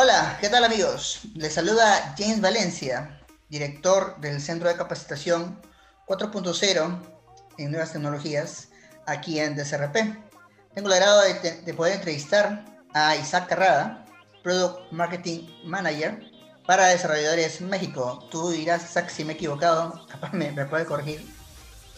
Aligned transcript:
Hola, 0.00 0.38
¿qué 0.40 0.48
tal 0.48 0.62
amigos? 0.62 1.22
Les 1.34 1.54
saluda 1.54 2.14
James 2.16 2.40
Valencia, 2.40 3.18
director 3.48 4.16
del 4.20 4.40
Centro 4.40 4.68
de 4.68 4.76
Capacitación 4.76 5.60
4.0 6.06 7.00
en 7.58 7.70
Nuevas 7.72 7.94
Tecnologías 7.94 8.68
aquí 9.06 9.40
en 9.40 9.56
DSRP. 9.56 9.96
Tengo 10.72 10.86
el 10.86 10.92
agrado 10.92 11.22
de, 11.22 11.62
de 11.62 11.74
poder 11.74 11.94
entrevistar 11.94 12.64
a 12.94 13.16
Isaac 13.16 13.48
Carrada, 13.48 14.06
Product 14.44 14.92
Marketing 14.92 15.48
Manager 15.64 16.30
para 16.64 16.86
Desarrolladores 16.86 17.60
México. 17.60 18.24
Tú 18.30 18.50
dirás, 18.50 18.88
Isaac, 18.88 19.08
si 19.08 19.24
me 19.24 19.32
he 19.32 19.34
equivocado, 19.34 20.06
capaz 20.08 20.32
me 20.32 20.52
puede 20.66 20.84
corregir. 20.84 21.37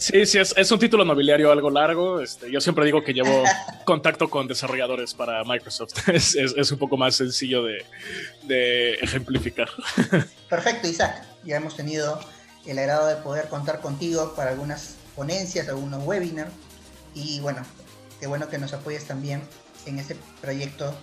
Sí, 0.01 0.25
sí, 0.25 0.39
es, 0.39 0.55
es, 0.57 0.73
un 0.73 0.79
título 0.79 1.05
nobiliario 1.05 1.53
algo 1.53 1.69
largo. 1.69 2.23
Este, 2.23 2.51
yo 2.51 2.59
siempre 2.63 2.87
digo 2.87 3.05
que 3.05 3.13
llevo 3.13 3.45
contacto 3.85 4.31
con 4.31 4.49
desarrolladores 4.49 5.13
para 5.13 5.45
Microsoft. 5.45 6.09
Es, 6.09 6.35
es, 6.35 6.55
es 6.57 6.73
un 6.73 6.79
poco 6.79 6.97
más 6.97 7.17
sencillo 7.17 7.63
de, 7.63 7.85
de, 8.45 8.95
ejemplificar. 8.95 9.69
Perfecto, 10.49 10.89
Isaac. 10.89 11.23
Ya 11.45 11.57
hemos 11.57 11.77
tenido 11.77 12.19
el 12.65 12.79
agrado 12.79 13.09
de 13.09 13.17
poder 13.17 13.49
contar 13.49 13.83
contigo 13.83 14.33
para 14.35 14.53
algunas 14.53 14.97
ponencias, 15.15 15.69
algunos 15.69 16.03
webinars. 16.03 16.51
Y 17.15 17.41
bueno, 17.41 17.61
qué 18.21 18.27
bueno 18.27 18.49
que 18.49 18.57
nos 18.57 18.73
apoyes 18.73 19.07
también 19.07 19.43
en 19.85 19.99
este 19.99 20.17
proyecto 20.41 20.95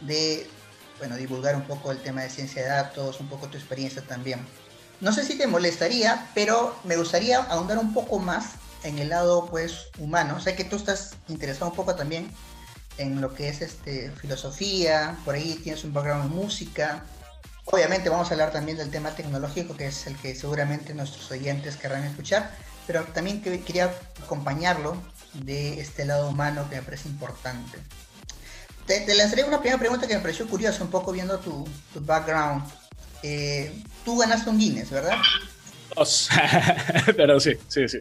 de 0.00 0.46
bueno, 0.98 1.16
divulgar 1.16 1.54
un 1.54 1.64
poco 1.64 1.92
el 1.92 1.98
tema 1.98 2.22
de 2.22 2.30
ciencia 2.30 2.62
de 2.62 2.68
datos, 2.68 3.20
un 3.20 3.28
poco 3.28 3.48
tu 3.48 3.58
experiencia 3.58 4.00
también. 4.00 4.40
No 5.00 5.12
sé 5.12 5.24
si 5.24 5.38
te 5.38 5.46
molestaría, 5.46 6.26
pero 6.34 6.76
me 6.84 6.96
gustaría 6.96 7.38
ahondar 7.38 7.78
un 7.78 7.94
poco 7.94 8.18
más 8.18 8.54
en 8.82 8.98
el 8.98 9.10
lado 9.10 9.46
pues 9.46 9.86
humano. 9.98 10.40
Sé 10.40 10.56
que 10.56 10.64
tú 10.64 10.76
estás 10.76 11.14
interesado 11.28 11.70
un 11.70 11.76
poco 11.76 11.94
también 11.94 12.28
en 12.96 13.20
lo 13.20 13.32
que 13.32 13.48
es 13.48 13.60
este 13.62 14.10
filosofía, 14.10 15.16
por 15.24 15.36
ahí 15.36 15.54
tienes 15.62 15.84
un 15.84 15.92
background 15.92 16.26
en 16.26 16.36
música. 16.36 17.04
Obviamente 17.64 18.08
vamos 18.08 18.28
a 18.30 18.34
hablar 18.34 18.50
también 18.50 18.76
del 18.76 18.90
tema 18.90 19.10
tecnológico, 19.10 19.76
que 19.76 19.86
es 19.86 20.06
el 20.08 20.16
que 20.16 20.34
seguramente 20.34 20.94
nuestros 20.94 21.30
oyentes 21.30 21.76
querrán 21.76 22.02
escuchar, 22.02 22.50
pero 22.86 23.04
también 23.04 23.40
quería 23.40 23.94
acompañarlo 24.24 24.96
de 25.34 25.80
este 25.80 26.06
lado 26.06 26.28
humano 26.28 26.66
que 26.68 26.76
me 26.76 26.82
parece 26.82 27.08
importante. 27.08 27.78
Te, 28.86 29.00
te 29.02 29.44
una 29.44 29.60
primera 29.60 29.78
pregunta 29.78 30.08
que 30.08 30.14
me 30.14 30.20
pareció 30.20 30.48
curiosa, 30.48 30.82
un 30.82 30.90
poco 30.90 31.12
viendo 31.12 31.38
tu 31.38 31.68
background. 32.00 32.64
Eh, 33.22 33.72
tú 34.04 34.18
ganaste 34.18 34.50
un 34.50 34.58
Guinness, 34.58 34.90
¿verdad? 34.90 35.16
Dos. 35.94 36.28
Pero 37.16 37.40
sí, 37.40 37.52
sí, 37.68 37.88
sí. 37.88 37.98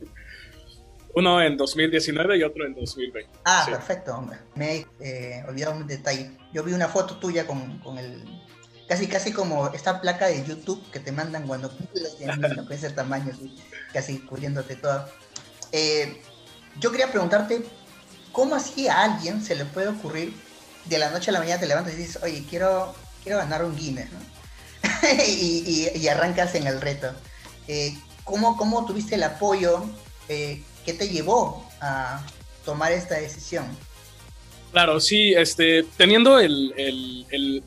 Uno 1.16 1.42
en 1.42 1.58
2019 1.58 2.38
y 2.38 2.44
otro 2.44 2.66
en 2.66 2.76
2020. 2.76 3.40
Ah, 3.46 3.64
sí. 3.66 3.72
perfecto, 3.72 4.16
hombre. 4.16 4.38
Me 4.56 4.76
he 4.76 4.86
eh, 5.00 5.44
olvidado 5.48 5.76
un 5.76 5.88
detalle. 5.88 6.32
Yo 6.54 6.64
vi 6.64 6.74
una 6.74 6.88
foto 6.88 7.18
tuya 7.18 7.48
con, 7.48 7.80
con, 7.80 7.98
el. 7.98 8.24
Casi, 8.88 9.08
casi 9.08 9.34
como 9.34 9.68
esta 9.74 10.00
placa 10.00 10.28
de 10.28 10.46
YouTube 10.46 10.84
que 10.92 11.00
te 11.00 11.12
mandan 11.12 11.48
cuando 11.48 11.70
no 12.56 12.66
puede 12.66 12.80
ser 12.80 12.94
tamaño, 12.94 13.32
casi 13.92 14.20
cubriéndote 14.20 14.76
todo. 14.76 15.10
Eh, 15.72 16.22
yo 16.80 16.92
quería 16.92 17.12
preguntarte, 17.12 17.64
¿cómo 18.32 18.56
así 18.56 18.88
a 18.88 19.04
alguien 19.04 19.44
se 19.44 19.56
le 19.56 19.66
puede 19.66 19.88
ocurrir 19.88 20.34
de 20.86 20.98
la 21.00 21.10
noche 21.10 21.32
a 21.32 21.34
la 21.34 21.40
mañana 21.40 21.60
te 21.60 21.68
levantas 21.68 21.94
y 21.94 21.98
dices, 21.98 22.22
oye, 22.24 22.46
quiero, 22.50 22.96
quiero 23.24 23.40
ganar 23.40 23.66
un 23.66 23.76
Guinness, 23.76 24.12
¿no? 24.12 24.20
y, 25.28 26.08
arrancas 26.08 26.56
en 26.56 26.68
el 26.68 26.82
reto. 26.82 27.12
Eh, 27.68 27.98
¿cómo, 28.24 28.58
¿Cómo 28.58 28.86
tuviste 28.86 29.16
el 29.16 29.24
apoyo? 29.24 29.84
Eh, 30.30 30.62
¿Qué 30.86 30.94
te 30.94 31.10
llevó 31.10 31.68
a 31.82 32.24
tomar 32.66 32.92
esta 32.92 33.16
decisión? 33.16 33.66
Claro, 34.72 35.00
sí, 35.00 35.34
este, 35.34 35.84
teniendo 35.98 36.40
el, 36.40 36.74
el, 36.78 37.26
el 37.32 37.64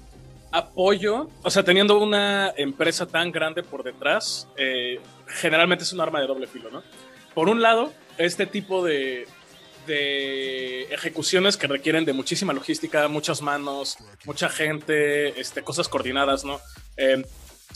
apoyo, 0.52 1.28
o 1.42 1.50
sea, 1.50 1.62
teniendo 1.62 1.98
una 1.98 2.52
empresa 2.56 3.06
tan 3.06 3.30
grande 3.30 3.62
por 3.62 3.82
detrás, 3.82 4.48
eh, 4.56 5.00
generalmente 5.26 5.84
es 5.84 5.92
un 5.92 6.00
arma 6.00 6.20
de 6.20 6.26
doble 6.26 6.46
filo, 6.46 6.70
¿no? 6.70 6.82
Por 7.34 7.48
un 7.48 7.62
lado, 7.62 7.92
este 8.18 8.46
tipo 8.46 8.84
de, 8.84 9.26
de 9.90 10.82
ejecuciones 10.84 11.56
que 11.56 11.66
requieren 11.66 12.04
de 12.04 12.12
muchísima 12.12 12.52
logística, 12.52 13.08
muchas 13.08 13.42
manos, 13.42 13.98
mucha 14.24 14.48
gente, 14.48 15.40
este, 15.40 15.62
cosas 15.62 15.88
coordinadas, 15.88 16.44
¿no? 16.44 16.60
Eh, 16.96 17.24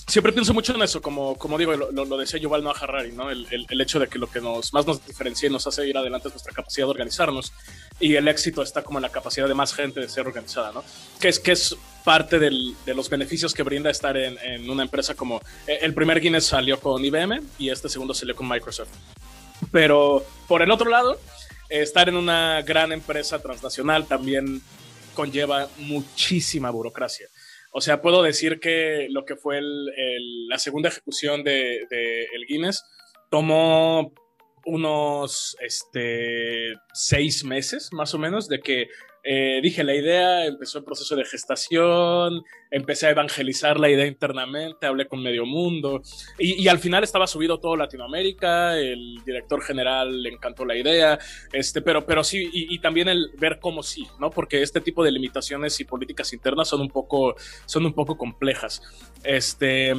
siempre 0.06 0.32
pienso 0.32 0.54
mucho 0.54 0.74
en 0.74 0.82
eso, 0.82 1.02
como, 1.02 1.36
como 1.36 1.58
digo, 1.58 1.74
lo, 1.74 1.90
lo, 1.90 2.16
decía 2.16 2.38
Yuval 2.38 2.62
Noah 2.62 2.76
Harari, 2.80 3.10
¿no? 3.12 3.30
El, 3.30 3.46
el, 3.50 3.66
el, 3.68 3.80
hecho 3.80 3.98
de 3.98 4.06
que 4.06 4.18
lo 4.18 4.28
que 4.28 4.40
nos, 4.40 4.72
más 4.72 4.86
nos 4.86 5.04
diferencia 5.04 5.48
y 5.48 5.52
nos 5.52 5.66
hace 5.66 5.88
ir 5.88 5.96
adelante 5.96 6.28
es 6.28 6.34
nuestra 6.34 6.52
capacidad 6.52 6.86
de 6.86 6.90
organizarnos 6.90 7.52
y 7.98 8.14
el 8.14 8.28
éxito 8.28 8.62
está 8.62 8.82
como 8.82 8.98
en 8.98 9.02
la 9.02 9.08
capacidad 9.08 9.48
de 9.48 9.54
más 9.54 9.74
gente 9.74 10.00
de 10.00 10.08
ser 10.08 10.26
organizada, 10.26 10.72
¿no? 10.72 10.84
Que 11.20 11.28
es, 11.28 11.40
que 11.40 11.52
es 11.52 11.76
parte 12.04 12.38
del, 12.38 12.76
de 12.86 12.94
los 12.94 13.10
beneficios 13.10 13.54
que 13.54 13.64
brinda 13.64 13.90
estar 13.90 14.16
en, 14.16 14.38
en 14.38 14.70
una 14.70 14.84
empresa 14.84 15.14
como... 15.14 15.40
Eh, 15.66 15.78
el 15.82 15.94
primer 15.94 16.20
Guinness 16.20 16.46
salió 16.46 16.78
con 16.78 17.04
IBM 17.04 17.42
y 17.58 17.70
este 17.70 17.88
segundo 17.88 18.14
salió 18.14 18.36
con 18.36 18.48
Microsoft. 18.48 18.90
Pero 19.72 20.24
por 20.46 20.62
el 20.62 20.70
otro 20.70 20.90
lado, 20.90 21.18
estar 21.82 22.08
en 22.08 22.16
una 22.16 22.62
gran 22.62 22.92
empresa 22.92 23.40
transnacional 23.40 24.06
también 24.06 24.62
conlleva 25.14 25.68
muchísima 25.78 26.70
burocracia. 26.70 27.28
O 27.72 27.80
sea, 27.80 28.00
puedo 28.00 28.22
decir 28.22 28.60
que 28.60 29.08
lo 29.10 29.24
que 29.24 29.36
fue 29.36 29.60
la 30.48 30.58
segunda 30.58 30.88
ejecución 30.88 31.42
de, 31.42 31.86
de, 31.90 32.24
el 32.32 32.46
Guinness 32.46 32.84
tomó 33.30 34.12
unos 34.64 35.56
este, 35.60 36.74
seis 36.92 37.44
meses 37.44 37.88
más 37.92 38.14
o 38.14 38.18
menos 38.18 38.48
de 38.48 38.60
que 38.60 38.88
eh, 39.26 39.60
dije 39.62 39.82
la 39.84 39.94
idea, 39.94 40.44
empezó 40.44 40.78
el 40.78 40.84
proceso 40.84 41.16
de 41.16 41.24
gestación, 41.24 42.44
empecé 42.70 43.06
a 43.06 43.10
evangelizar 43.10 43.80
la 43.80 43.88
idea 43.88 44.06
internamente, 44.06 44.86
hablé 44.86 45.08
con 45.08 45.22
medio 45.22 45.46
mundo 45.46 46.02
y, 46.38 46.62
y, 46.62 46.68
al 46.68 46.78
final 46.78 47.02
estaba 47.04 47.26
subido 47.26 47.58
todo 47.58 47.74
Latinoamérica, 47.74 48.78
el 48.78 49.22
director 49.24 49.62
general 49.62 50.26
encantó 50.26 50.66
la 50.66 50.76
idea, 50.76 51.18
este, 51.52 51.80
pero, 51.80 52.04
pero 52.04 52.22
sí, 52.22 52.50
y, 52.52 52.74
y, 52.74 52.78
también 52.80 53.08
el 53.08 53.30
ver 53.38 53.60
cómo 53.60 53.82
sí, 53.82 54.06
¿no? 54.20 54.30
Porque 54.30 54.60
este 54.60 54.82
tipo 54.82 55.02
de 55.02 55.12
limitaciones 55.12 55.80
y 55.80 55.84
políticas 55.84 56.32
internas 56.34 56.68
son 56.68 56.82
un 56.82 56.90
poco, 56.90 57.34
son 57.64 57.86
un 57.86 57.94
poco 57.94 58.18
complejas. 58.18 58.82
Este, 59.22 59.94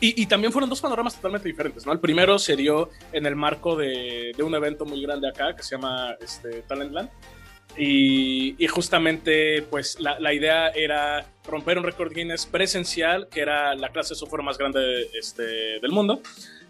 y, 0.00 0.22
y, 0.22 0.26
también 0.26 0.52
fueron 0.52 0.70
dos 0.70 0.80
panoramas 0.80 1.16
totalmente 1.16 1.48
diferentes, 1.48 1.84
¿no? 1.84 1.92
El 1.92 2.00
primero 2.00 2.38
se 2.38 2.56
dio 2.56 2.88
en 3.12 3.26
el 3.26 3.36
marco 3.36 3.76
de, 3.76 4.32
de 4.34 4.42
un 4.42 4.54
evento 4.54 4.86
muy 4.86 5.02
grande 5.02 5.28
acá 5.28 5.54
que 5.54 5.62
se 5.62 5.76
llama 5.76 6.16
este, 6.20 6.62
Talentland. 6.62 7.10
Y, 7.76 8.54
y, 8.62 8.66
justamente, 8.66 9.62
pues 9.62 9.98
la, 9.98 10.20
la, 10.20 10.34
idea 10.34 10.68
era 10.68 11.26
romper 11.46 11.78
un 11.78 11.84
récord 11.84 12.12
Guinness 12.12 12.44
presencial, 12.44 13.28
que 13.28 13.40
era 13.40 13.74
la 13.74 13.88
clase 13.88 14.10
de 14.10 14.16
software 14.16 14.42
más 14.42 14.58
grande 14.58 15.08
este, 15.18 15.42
del 15.80 15.90
mundo. 15.90 16.20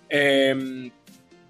Eh, 0.09 0.91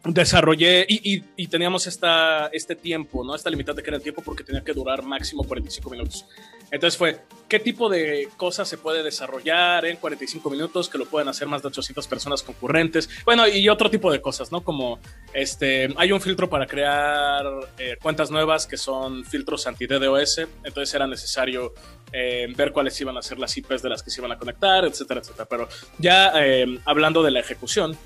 desarrollé 0.05 0.85
y, 0.89 1.15
y, 1.15 1.25
y, 1.37 1.47
teníamos 1.47 1.87
esta, 1.87 2.49
este 2.49 2.75
tiempo, 2.75 3.25
¿no? 3.25 3.35
Esta 3.35 3.51
limitante 3.51 3.83
que 3.83 3.91
era 3.91 3.97
el 3.97 4.03
tiempo 4.03 4.23
porque 4.23 4.43
tenía 4.43 4.63
que 4.63 4.73
durar 4.73 5.03
máximo 5.03 5.45
45 5.45 5.91
minutos. 5.91 6.27
Entonces 6.73 6.97
fue, 6.97 7.21
¿qué 7.49 7.61
tipo 7.61 7.91
de 7.91 8.31
cosas 8.39 8.67
se 8.67 8.79
puede 8.79 9.03
desarrollar 9.03 9.85
en 9.85 9.99
45 9.99 10.49
minutos 10.49 10.89
que 10.89 10.97
lo 10.97 11.05
pueden 11.05 11.29
hacer 11.29 11.47
más 11.47 11.61
de 11.61 11.69
800 11.69 12.09
personas 12.09 12.43
concurrentes? 12.43 13.11
Bueno, 13.27 13.47
y 13.47 13.69
otro 13.69 13.91
tipo 13.91 14.11
de 14.11 14.23
cosas, 14.23 14.51
¿no? 14.51 14.65
Como 14.65 14.99
este, 15.35 15.93
hay 15.99 16.13
un 16.13 16.21
filtro 16.23 16.49
para 16.49 16.67
crear 16.67 17.45
eh, 17.77 17.99
cuentas 18.01 18.31
nuevas 18.31 18.67
que 18.67 18.79
son 18.79 19.23
filtros 19.27 19.67
anti-DDoS, 19.67 20.39
entonces 20.65 20.95
era 20.95 21.07
necesario 21.07 21.75
eh, 22.11 22.51
ver 22.57 22.73
cuáles 22.73 22.99
iban 23.03 23.19
a 23.19 23.23
ser 23.23 23.39
las 23.39 23.55
IPs 23.55 23.83
de 23.83 23.91
las 23.91 24.03
que 24.03 24.11
se 24.11 24.23
iban 24.23 24.33
a 24.33 24.39
conectar, 24.39 24.87
etcétera, 24.87 25.21
etcétera. 25.21 25.47
Pero 25.51 25.69
ya 25.99 26.33
eh, 26.43 26.81
hablando 26.87 27.23
de 27.23 27.33
la 27.33 27.41
ejecución, 27.41 27.99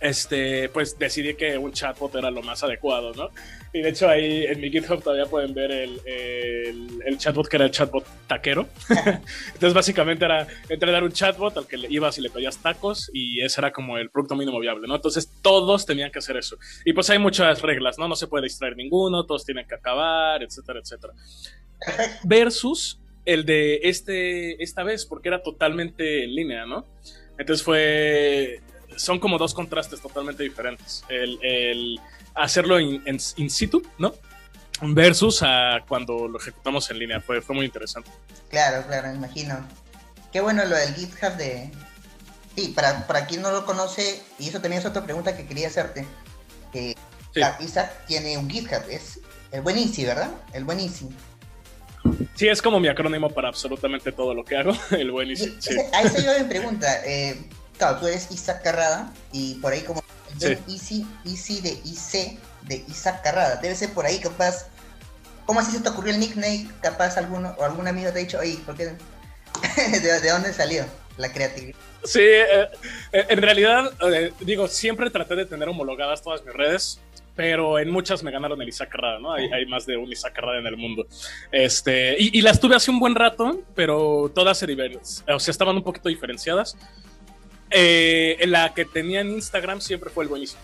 este, 0.00 0.68
pues 0.70 0.98
decidí 0.98 1.34
que 1.34 1.56
un 1.56 1.72
chatbot 1.72 2.12
era 2.16 2.32
lo 2.32 2.42
más 2.42 2.64
adecuado, 2.64 3.14
¿no? 3.14 3.30
Y 3.74 3.82
de 3.82 3.88
hecho 3.88 4.08
ahí 4.08 4.44
en 4.46 4.60
mi 4.60 4.70
GitHub 4.70 5.02
todavía 5.02 5.26
pueden 5.26 5.52
ver 5.52 5.72
el, 5.72 6.00
el, 6.06 7.02
el 7.04 7.18
chatbot 7.18 7.48
que 7.48 7.56
era 7.56 7.64
el 7.64 7.72
chatbot 7.72 8.06
taquero. 8.28 8.68
Entonces 8.88 9.74
básicamente 9.74 10.24
era 10.24 10.46
entrenar 10.68 11.02
un 11.02 11.10
chatbot 11.10 11.56
al 11.56 11.66
que 11.66 11.76
le 11.76 11.88
ibas 11.90 12.16
y 12.16 12.20
le 12.20 12.30
pedías 12.30 12.56
tacos 12.58 13.10
y 13.12 13.40
ese 13.40 13.60
era 13.60 13.72
como 13.72 13.98
el 13.98 14.10
producto 14.10 14.36
mínimo 14.36 14.60
viable, 14.60 14.86
¿no? 14.86 14.94
Entonces 14.94 15.28
todos 15.42 15.84
tenían 15.86 16.12
que 16.12 16.20
hacer 16.20 16.36
eso. 16.36 16.56
Y 16.84 16.92
pues 16.92 17.10
hay 17.10 17.18
muchas 17.18 17.62
reglas, 17.62 17.98
¿no? 17.98 18.06
No 18.06 18.14
se 18.14 18.28
puede 18.28 18.44
distraer 18.44 18.76
ninguno, 18.76 19.26
todos 19.26 19.44
tienen 19.44 19.66
que 19.66 19.74
acabar, 19.74 20.40
etcétera, 20.44 20.78
etcétera. 20.78 21.12
Versus 22.22 23.00
el 23.24 23.44
de 23.44 23.80
este, 23.82 24.62
esta 24.62 24.84
vez, 24.84 25.04
porque 25.04 25.30
era 25.30 25.42
totalmente 25.42 26.22
en 26.22 26.32
línea, 26.32 26.64
¿no? 26.64 26.86
Entonces 27.36 27.64
fue 27.64 28.62
son 28.96 29.18
como 29.18 29.38
dos 29.38 29.54
contrastes 29.54 30.00
totalmente 30.00 30.42
diferentes. 30.42 31.04
El, 31.08 31.38
el 31.42 32.00
hacerlo 32.34 32.80
in, 32.80 33.02
in, 33.06 33.18
in, 33.36 33.50
situ, 33.50 33.82
¿no? 33.98 34.14
Versus 34.82 35.42
a 35.42 35.84
cuando 35.86 36.28
lo 36.28 36.38
ejecutamos 36.38 36.90
en 36.90 36.98
línea. 36.98 37.20
Fue, 37.20 37.40
fue 37.40 37.54
muy 37.54 37.66
interesante. 37.66 38.10
Claro, 38.50 38.86
claro, 38.86 39.08
me 39.08 39.14
imagino. 39.14 39.66
Qué 40.32 40.40
bueno 40.40 40.64
lo 40.64 40.76
del 40.76 40.94
GitHub 40.94 41.36
de... 41.36 41.70
Sí, 42.56 42.68
para, 42.68 43.06
para 43.06 43.26
quien 43.26 43.42
no 43.42 43.50
lo 43.50 43.64
conoce, 43.64 44.22
y 44.38 44.48
eso 44.48 44.60
también 44.60 44.80
es 44.80 44.86
otra 44.86 45.02
pregunta 45.02 45.36
que 45.36 45.44
quería 45.44 45.66
hacerte. 45.66 46.06
Eh, 46.72 46.94
sí. 47.32 47.40
Isaac 47.60 48.06
tiene 48.06 48.38
un 48.38 48.48
GitHub, 48.48 48.82
es 48.88 49.20
el 49.50 49.62
buen 49.62 49.76
Easy, 49.76 50.04
¿verdad? 50.04 50.30
El 50.52 50.64
buen 50.64 50.78
Easy. 50.78 51.08
Sí, 52.34 52.48
es 52.48 52.60
como 52.60 52.80
mi 52.80 52.88
acrónimo 52.88 53.30
para 53.30 53.48
absolutamente 53.48 54.12
todo 54.12 54.34
lo 54.34 54.44
que 54.44 54.56
hago, 54.56 54.72
el 54.90 55.10
buen 55.10 55.30
Easy. 55.30 55.56
Ahí 55.92 56.08
se 56.08 56.22
yo 56.22 56.32
mi 56.38 56.44
pregunta. 56.44 57.02
Eh, 57.04 57.48
claro, 57.78 57.98
tú 57.98 58.06
eres 58.06 58.28
Isaac 58.30 58.62
Carrada 58.62 59.12
y 59.32 59.54
por 59.56 59.72
ahí 59.72 59.82
como 59.82 60.02
sí. 60.38 60.56
Easy, 60.68 61.06
Easy 61.24 61.60
de 61.60 61.70
IC, 61.84 62.38
de 62.62 62.84
Isaac 62.88 63.22
Carrada. 63.22 63.56
Debe 63.56 63.74
ser 63.74 63.92
por 63.92 64.06
ahí 64.06 64.18
capaz. 64.18 64.66
¿Cómo 65.46 65.60
así 65.60 65.72
se 65.72 65.80
te 65.80 65.88
ocurrió 65.88 66.12
el 66.12 66.20
nickname? 66.20 66.68
Capaz 66.80 67.16
alguno 67.18 67.54
o 67.58 67.64
algún 67.64 67.86
amigo 67.86 68.10
te 68.12 68.18
ha 68.18 68.22
dicho, 68.22 68.38
oye, 68.38 68.58
¿por 68.64 68.76
qué? 68.76 68.84
¿De, 70.00 70.30
dónde 70.30 70.52
salió 70.52 70.84
la 71.18 71.32
creatividad? 71.32 71.76
Sí, 72.04 72.20
eh, 72.20 72.68
eh, 73.12 73.26
en 73.28 73.42
realidad, 73.42 73.92
digo, 74.40 74.68
siempre 74.68 75.10
traté 75.10 75.36
de 75.36 75.46
tener 75.46 75.68
homologadas 75.68 76.22
todas 76.22 76.44
mis 76.44 76.54
redes 76.54 77.00
pero 77.36 77.78
en 77.78 77.90
muchas 77.90 78.22
me 78.22 78.30
ganaron 78.30 78.60
el 78.62 78.68
Isaac 78.68 78.90
Carrada, 78.90 79.18
¿no? 79.18 79.32
Hay, 79.32 79.50
hay, 79.52 79.66
más 79.66 79.86
de 79.86 79.96
un 79.96 80.10
Isaac 80.10 80.34
Carrada 80.34 80.58
en 80.58 80.66
el 80.66 80.76
mundo. 80.76 81.06
Este, 81.50 82.16
y, 82.18 82.38
y, 82.38 82.42
las 82.42 82.60
tuve 82.60 82.76
hace 82.76 82.90
un 82.90 83.00
buen 83.00 83.14
rato, 83.14 83.60
pero 83.74 84.30
todas 84.34 84.58
se 84.58 84.66
o 84.66 85.38
sea, 85.40 85.50
estaban 85.50 85.76
un 85.76 85.82
poquito 85.82 86.08
diferenciadas. 86.08 86.76
Eh, 87.70 88.38
la 88.46 88.74
que 88.74 88.84
tenía 88.84 89.20
en 89.20 89.30
Instagram 89.30 89.80
siempre 89.80 90.10
fue 90.10 90.24
el 90.24 90.30
buenísimo. 90.30 90.60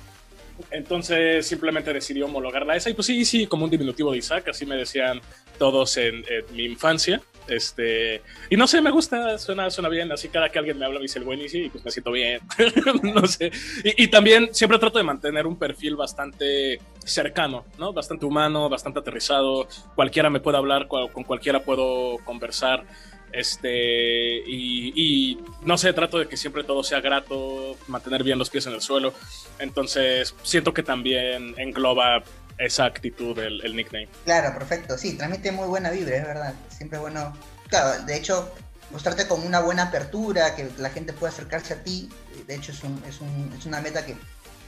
Entonces 0.70 1.46
simplemente 1.46 1.92
decidí 1.92 2.22
homologarla 2.22 2.74
a 2.74 2.76
esa 2.76 2.90
y 2.90 2.94
pues 2.94 3.06
sí, 3.06 3.24
sí, 3.24 3.46
como 3.46 3.64
un 3.64 3.70
diminutivo 3.70 4.12
de 4.12 4.18
Isaac, 4.18 4.48
así 4.48 4.66
me 4.66 4.76
decían 4.76 5.20
todos 5.58 5.96
en, 5.96 6.16
en 6.28 6.44
mi 6.54 6.64
infancia. 6.64 7.20
Este, 7.50 8.22
y 8.48 8.56
no 8.56 8.68
sé, 8.68 8.80
me 8.80 8.90
gusta, 8.92 9.36
suena, 9.38 9.70
suena 9.70 9.88
bien. 9.88 10.12
Así 10.12 10.28
cada 10.28 10.48
que 10.50 10.58
alguien 10.58 10.78
me 10.78 10.84
habla 10.84 10.98
me 10.98 11.02
dice 11.02 11.18
el 11.18 11.24
buen 11.24 11.40
y 11.40 11.68
pues 11.68 11.84
me 11.84 11.90
siento 11.90 12.12
bien. 12.12 12.40
no 13.02 13.26
sé. 13.26 13.50
Y, 13.82 14.04
y, 14.04 14.08
también 14.08 14.54
siempre 14.54 14.78
trato 14.78 14.98
de 14.98 15.04
mantener 15.04 15.46
un 15.46 15.56
perfil 15.56 15.96
bastante 15.96 16.80
cercano, 17.04 17.64
¿no? 17.78 17.92
Bastante 17.92 18.24
humano, 18.24 18.68
bastante 18.68 19.00
aterrizado. 19.00 19.66
Cualquiera 19.96 20.30
me 20.30 20.40
puede 20.40 20.58
hablar, 20.58 20.86
con 20.86 21.24
cualquiera 21.24 21.60
puedo 21.60 22.18
conversar. 22.24 22.84
Este, 23.32 24.42
y, 24.46 25.38
no 25.62 25.78
sé, 25.78 25.92
trato 25.92 26.18
de 26.18 26.28
que 26.28 26.36
siempre 26.36 26.64
todo 26.64 26.82
sea 26.82 27.00
grato, 27.00 27.76
mantener 27.86 28.24
bien 28.24 28.38
los 28.38 28.50
pies 28.50 28.66
en 28.66 28.74
el 28.74 28.80
suelo. 28.80 29.14
Entonces, 29.58 30.34
siento 30.42 30.74
que 30.74 30.82
también 30.82 31.54
engloba 31.58 32.22
esa 32.58 32.84
actitud 32.84 33.38
el, 33.38 33.74
nickname. 33.74 34.08
Claro, 34.24 34.56
perfecto. 34.58 34.98
Sí, 34.98 35.14
transmite 35.14 35.52
muy 35.52 35.68
buena 35.68 35.90
vibra, 35.90 36.16
es 36.16 36.24
verdad. 36.24 36.54
Siempre 36.68 36.98
bueno. 36.98 37.32
Claro, 37.68 38.04
de 38.04 38.16
hecho, 38.16 38.52
mostrarte 38.90 39.26
con 39.26 39.46
una 39.46 39.60
buena 39.60 39.84
apertura, 39.84 40.54
que 40.56 40.68
la 40.78 40.90
gente 40.90 41.12
pueda 41.12 41.32
acercarse 41.32 41.74
a 41.74 41.84
ti. 41.84 42.08
De 42.46 42.56
hecho, 42.56 42.72
es, 42.72 42.82
un, 42.82 43.02
es, 43.08 43.20
un, 43.20 43.54
es 43.56 43.64
una 43.64 43.80
meta 43.80 44.04
que 44.04 44.16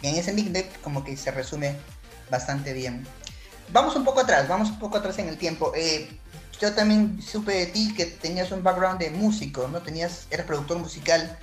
en 0.03 0.17
ese 0.17 0.33
nickname 0.33 0.69
como 0.83 1.05
que 1.05 1.17
se 1.17 1.31
resume 1.31 1.77
bastante 2.31 2.73
bien. 2.73 3.07
Vamos 3.73 3.97
un 3.97 4.05
poco 4.05 4.21
atrás, 4.21 4.49
vamos 4.49 4.71
un 4.71 4.79
poco 4.79 4.99
atrás 4.99 5.19
en 5.19 5.29
el 5.29 5.39
tiempo. 5.39 5.73
Eh, 5.75 6.09
yo 6.63 6.73
también 6.75 7.21
supe 7.21 7.53
de 7.55 7.67
ti 7.67 7.93
que 7.93 8.07
tenías 8.07 8.53
un 8.53 8.63
background 8.63 9.01
de 9.01 9.11
músico, 9.11 9.67
¿no? 9.67 9.83
Tenías, 9.83 10.29
eres 10.31 10.47
productor 10.47 10.79
musical. 10.79 11.37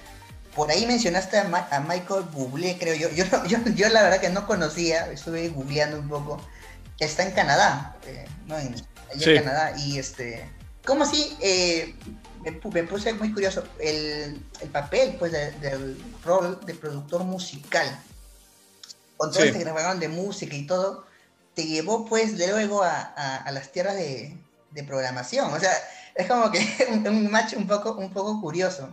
Por 0.55 0.71
ahí 0.71 0.85
mencionaste 0.85 1.37
a, 1.37 1.43
Ma 1.43 1.67
a 1.71 1.81
Michael 1.81 2.23
Bublé, 2.31 2.77
creo 2.79 2.95
yo. 2.95 3.09
Yo, 3.09 3.25
yo. 3.47 3.57
yo, 3.75 3.89
la 3.89 4.01
verdad 4.03 4.21
que 4.21 4.29
no 4.29 4.47
conocía, 4.47 5.11
estuve 5.11 5.49
googleando 5.49 5.99
un 5.99 6.07
poco. 6.07 6.41
Está 6.99 7.23
en 7.23 7.31
Canadá, 7.31 7.97
eh, 8.07 8.25
¿no? 8.47 8.57
En, 8.57 8.75
allá 9.13 9.25
sí. 9.25 9.29
en 9.31 9.43
Canadá. 9.43 9.73
Y 9.77 9.99
este, 9.99 10.49
¿cómo 10.85 11.03
así? 11.03 11.35
Eh, 11.41 11.95
me, 12.41 12.51
me, 12.51 12.83
puse 12.83 13.11
muy 13.11 13.33
curioso. 13.33 13.65
El, 13.77 14.41
el 14.61 14.69
papel, 14.69 15.17
pues, 15.19 15.33
de, 15.33 15.51
del 15.51 16.01
rol 16.23 16.61
de 16.65 16.75
productor 16.75 17.25
musical. 17.25 17.87
Con 19.17 19.31
todo 19.31 19.41
sí. 19.43 19.49
este 19.49 19.65
background 19.65 19.99
de 19.99 20.07
música 20.07 20.55
y 20.55 20.65
todo, 20.65 21.05
te 21.55 21.65
llevó, 21.65 22.05
pues, 22.05 22.37
de 22.37 22.47
luego 22.47 22.83
a, 22.83 23.01
a, 23.17 23.35
a 23.35 23.51
las 23.51 23.73
tierras 23.73 23.95
de, 23.95 24.37
de 24.71 24.83
programación. 24.83 25.53
O 25.53 25.59
sea, 25.59 25.71
es 26.15 26.27
como 26.27 26.51
que 26.51 26.59
un, 26.91 27.07
un 27.07 27.31
match 27.31 27.53
un 27.53 27.67
poco, 27.67 27.95
un 27.95 28.11
poco 28.11 28.39
curioso. 28.41 28.89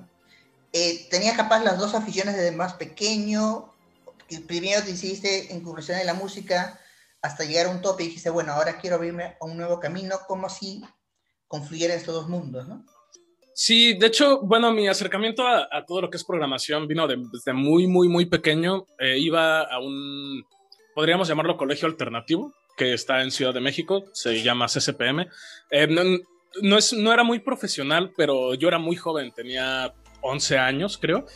Eh, 0.73 1.06
tenías 1.11 1.37
capaz 1.37 1.62
las 1.64 1.78
dos 1.78 1.94
aficiones 1.94 2.37
desde 2.37 2.56
más 2.56 2.75
pequeño. 2.75 3.73
Primero 4.46 4.82
te 4.82 4.90
hiciste 4.90 5.49
incursión 5.55 5.99
en 5.99 6.06
la 6.06 6.14
música 6.14 6.78
hasta 7.23 7.44
llegar 7.44 7.67
a 7.67 7.70
un 7.70 7.81
tope 7.81 8.02
y 8.02 8.06
dijiste, 8.06 8.31
bueno, 8.31 8.52
ahora 8.52 8.78
quiero 8.78 8.96
abrirme 8.96 9.37
a 9.40 9.44
un 9.44 9.56
nuevo 9.56 9.81
camino, 9.81 10.17
como 10.28 10.49
si 10.49 10.82
confluyeran 11.49 11.96
estos 11.96 12.14
dos 12.14 12.29
mundos, 12.29 12.69
¿no? 12.69 12.84
Sí, 13.55 13.94
de 13.94 14.08
hecho, 14.08 14.43
bueno, 14.43 14.70
mi 14.70 14.87
acercamiento 14.87 15.46
a, 15.49 15.67
todo 15.87 16.02
lo 16.02 16.11
que 16.11 16.19
es 16.19 16.25
programación 16.25 16.87
vino 16.87 17.06
de, 17.06 17.17
desde 17.32 17.55
muy, 17.55 17.87
muy, 17.87 18.06
muy 18.06 18.26
pequeño. 18.26 18.84
Eh, 18.99 19.19
iba 19.19 19.62
a 19.62 19.79
un, 19.81 20.44
podríamos 20.94 21.26
llamarlo 21.26 21.56
colegio 21.56 21.88
alternativo, 21.88 22.52
que 22.76 22.93
está 22.93 23.23
en 23.23 23.31
Ciudad 23.31 23.55
de 23.55 23.61
México, 23.61 24.05
se 24.12 24.43
llama 24.43 24.67
CCPM. 24.67 25.26
Eh, 25.70 25.87
no, 25.88 26.02
no, 26.62 26.78
es, 26.78 26.93
no 26.93 27.12
era 27.12 27.25
muy 27.25 27.40
profesional, 27.40 28.12
pero 28.17 28.55
yo 28.55 28.69
era 28.69 28.78
muy 28.78 28.96
joven, 28.96 29.32
tenía 29.32 29.94
11 30.20 30.58
años, 30.58 30.99
creo. 30.99 31.26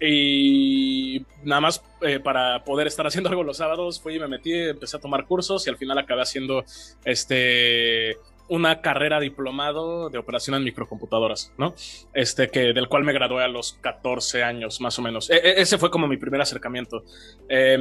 Y 0.00 1.26
nada 1.42 1.60
más 1.60 1.82
eh, 2.00 2.20
para 2.20 2.64
poder 2.64 2.86
estar 2.86 3.06
haciendo 3.06 3.28
algo 3.28 3.42
los 3.42 3.58
sábados, 3.58 4.00
fui 4.00 4.16
y 4.16 4.18
me 4.18 4.28
metí, 4.28 4.52
empecé 4.52 4.96
a 4.96 5.00
tomar 5.00 5.26
cursos 5.26 5.66
y 5.66 5.70
al 5.70 5.76
final 5.76 5.98
acabé 5.98 6.22
haciendo 6.22 6.64
este 7.04 8.16
una 8.48 8.80
carrera 8.80 9.20
diplomado 9.20 10.10
de 10.10 10.18
operación 10.18 10.56
en 10.56 10.64
microcomputadoras, 10.64 11.52
¿no? 11.56 11.72
Este, 12.12 12.48
que, 12.48 12.72
del 12.72 12.88
cual 12.88 13.04
me 13.04 13.12
gradué 13.12 13.44
a 13.44 13.48
los 13.48 13.74
14 13.74 14.42
años, 14.42 14.80
más 14.80 14.98
o 14.98 15.02
menos. 15.02 15.30
E 15.30 15.34
-e 15.36 15.54
ese 15.58 15.78
fue 15.78 15.88
como 15.88 16.08
mi 16.08 16.16
primer 16.16 16.40
acercamiento. 16.40 17.04
Eh, 17.48 17.78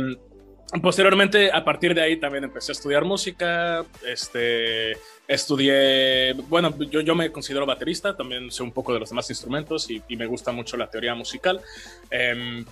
posteriormente, 0.81 1.51
a 1.51 1.63
partir 1.63 1.94
de 1.94 2.01
ahí 2.01 2.18
también 2.18 2.44
empecé 2.44 2.71
a 2.71 2.74
estudiar 2.74 3.06
música, 3.06 3.86
este, 4.06 4.94
estudié, 5.27 6.33
bueno, 6.48 6.74
yo, 6.89 7.01
yo 7.01 7.16
me 7.16 7.31
considero 7.31 7.66
baterista, 7.66 8.16
también 8.16 8.51
sé 8.51 8.63
un 8.63 8.71
poco 8.71 8.94
de 8.94 9.00
los 9.00 9.10
demás 9.10 9.30
instrumentos 9.30 9.89
y, 9.89 10.01
me 10.16 10.25
gusta 10.25 10.51
mucho 10.51 10.77
la 10.77 10.89
teoría 10.89 11.16
musical. 11.16 11.62
Eh, 12.12 12.63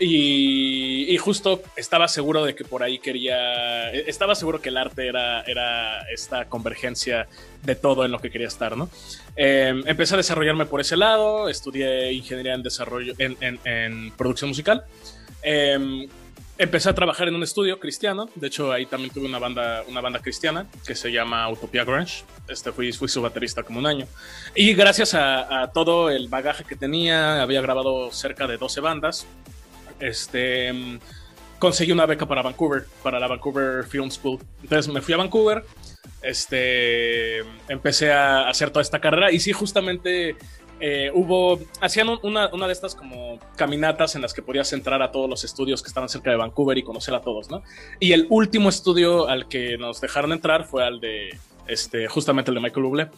y, 0.00 1.16
justo 1.18 1.60
estaba 1.76 2.06
seguro 2.06 2.44
de 2.44 2.54
que 2.54 2.64
por 2.64 2.82
ahí 2.82 2.98
quería, 3.00 3.90
estaba 3.90 4.34
seguro 4.36 4.60
que 4.60 4.68
el 4.68 4.76
arte 4.76 5.08
era, 5.08 5.42
era 5.42 6.02
esta 6.12 6.48
convergencia 6.48 7.26
de 7.64 7.74
todo 7.74 8.04
en 8.04 8.12
lo 8.12 8.20
que 8.20 8.30
quería 8.30 8.46
estar, 8.46 8.76
¿no? 8.76 8.88
Eh, 9.34 9.82
empecé 9.86 10.14
a 10.14 10.18
desarrollarme 10.18 10.66
por 10.66 10.80
ese 10.80 10.96
lado, 10.96 11.48
estudié 11.48 12.12
ingeniería 12.12 12.54
en 12.54 12.62
desarrollo, 12.62 13.14
en, 13.18 13.58
en, 13.64 14.12
producción 14.12 14.50
musical. 14.50 14.84
Eh, 15.42 16.08
empecé 16.58 16.90
a 16.90 16.94
trabajar 16.94 17.28
en 17.28 17.36
un 17.36 17.42
estudio 17.42 17.78
cristiano. 17.78 18.28
De 18.34 18.48
hecho, 18.48 18.72
ahí 18.72 18.84
también 18.84 19.12
tuve 19.12 19.26
una 19.26 19.38
banda, 19.38 19.84
una 19.88 20.00
banda 20.00 20.18
cristiana 20.18 20.66
que 20.86 20.94
se 20.94 21.10
llama 21.10 21.48
Utopia 21.48 21.84
Grunge. 21.84 22.24
Este, 22.48 22.72
fui, 22.72 22.92
fui 22.92 23.08
su 23.08 23.22
baterista 23.22 23.62
como 23.62 23.78
un 23.78 23.86
año. 23.86 24.06
Y 24.54 24.74
gracias 24.74 25.14
a, 25.14 25.62
a, 25.62 25.72
todo 25.72 26.10
el 26.10 26.28
bagaje 26.28 26.64
que 26.64 26.76
tenía, 26.76 27.40
había 27.40 27.60
grabado 27.60 28.10
cerca 28.12 28.46
de 28.46 28.56
12 28.56 28.80
bandas. 28.80 29.26
Este, 30.00 30.98
conseguí 31.58 31.92
una 31.92 32.06
beca 32.06 32.26
para 32.26 32.42
Vancouver, 32.42 32.86
para 33.02 33.18
la 33.18 33.28
Vancouver 33.28 33.84
Film 33.84 34.10
School. 34.10 34.40
Entonces 34.62 34.92
me 34.92 35.00
fui 35.00 35.14
a 35.14 35.18
Vancouver. 35.18 35.64
Este, 36.22 37.38
empecé 37.68 38.12
a 38.12 38.48
hacer 38.48 38.70
toda 38.70 38.82
esta 38.82 39.00
carrera. 39.00 39.30
Y 39.30 39.38
sí, 39.38 39.52
justamente 39.52 40.36
eh, 40.80 41.10
hubo, 41.12 41.58
hacían 41.80 42.08
una, 42.22 42.48
una, 42.52 42.66
de 42.66 42.72
estas 42.72 42.94
como 42.94 43.38
caminatas 43.56 44.14
en 44.14 44.22
las 44.22 44.32
que 44.32 44.42
podías 44.42 44.72
entrar 44.72 45.02
a 45.02 45.10
todos 45.10 45.28
los 45.28 45.44
estudios 45.44 45.82
que 45.82 45.88
estaban 45.88 46.08
cerca 46.08 46.30
de 46.30 46.36
Vancouver 46.36 46.78
y 46.78 46.82
conocer 46.82 47.14
a 47.14 47.20
todos, 47.20 47.50
¿no? 47.50 47.62
Y 48.00 48.12
el 48.12 48.26
último 48.30 48.68
estudio 48.68 49.28
al 49.28 49.48
que 49.48 49.76
nos 49.78 50.00
dejaron 50.00 50.32
entrar 50.32 50.64
fue 50.64 50.84
al 50.84 51.00
de, 51.00 51.30
este, 51.66 52.08
justamente 52.08 52.50
el 52.50 52.56
de 52.56 52.60
Michael 52.60 52.86
Bublé. 52.86 53.08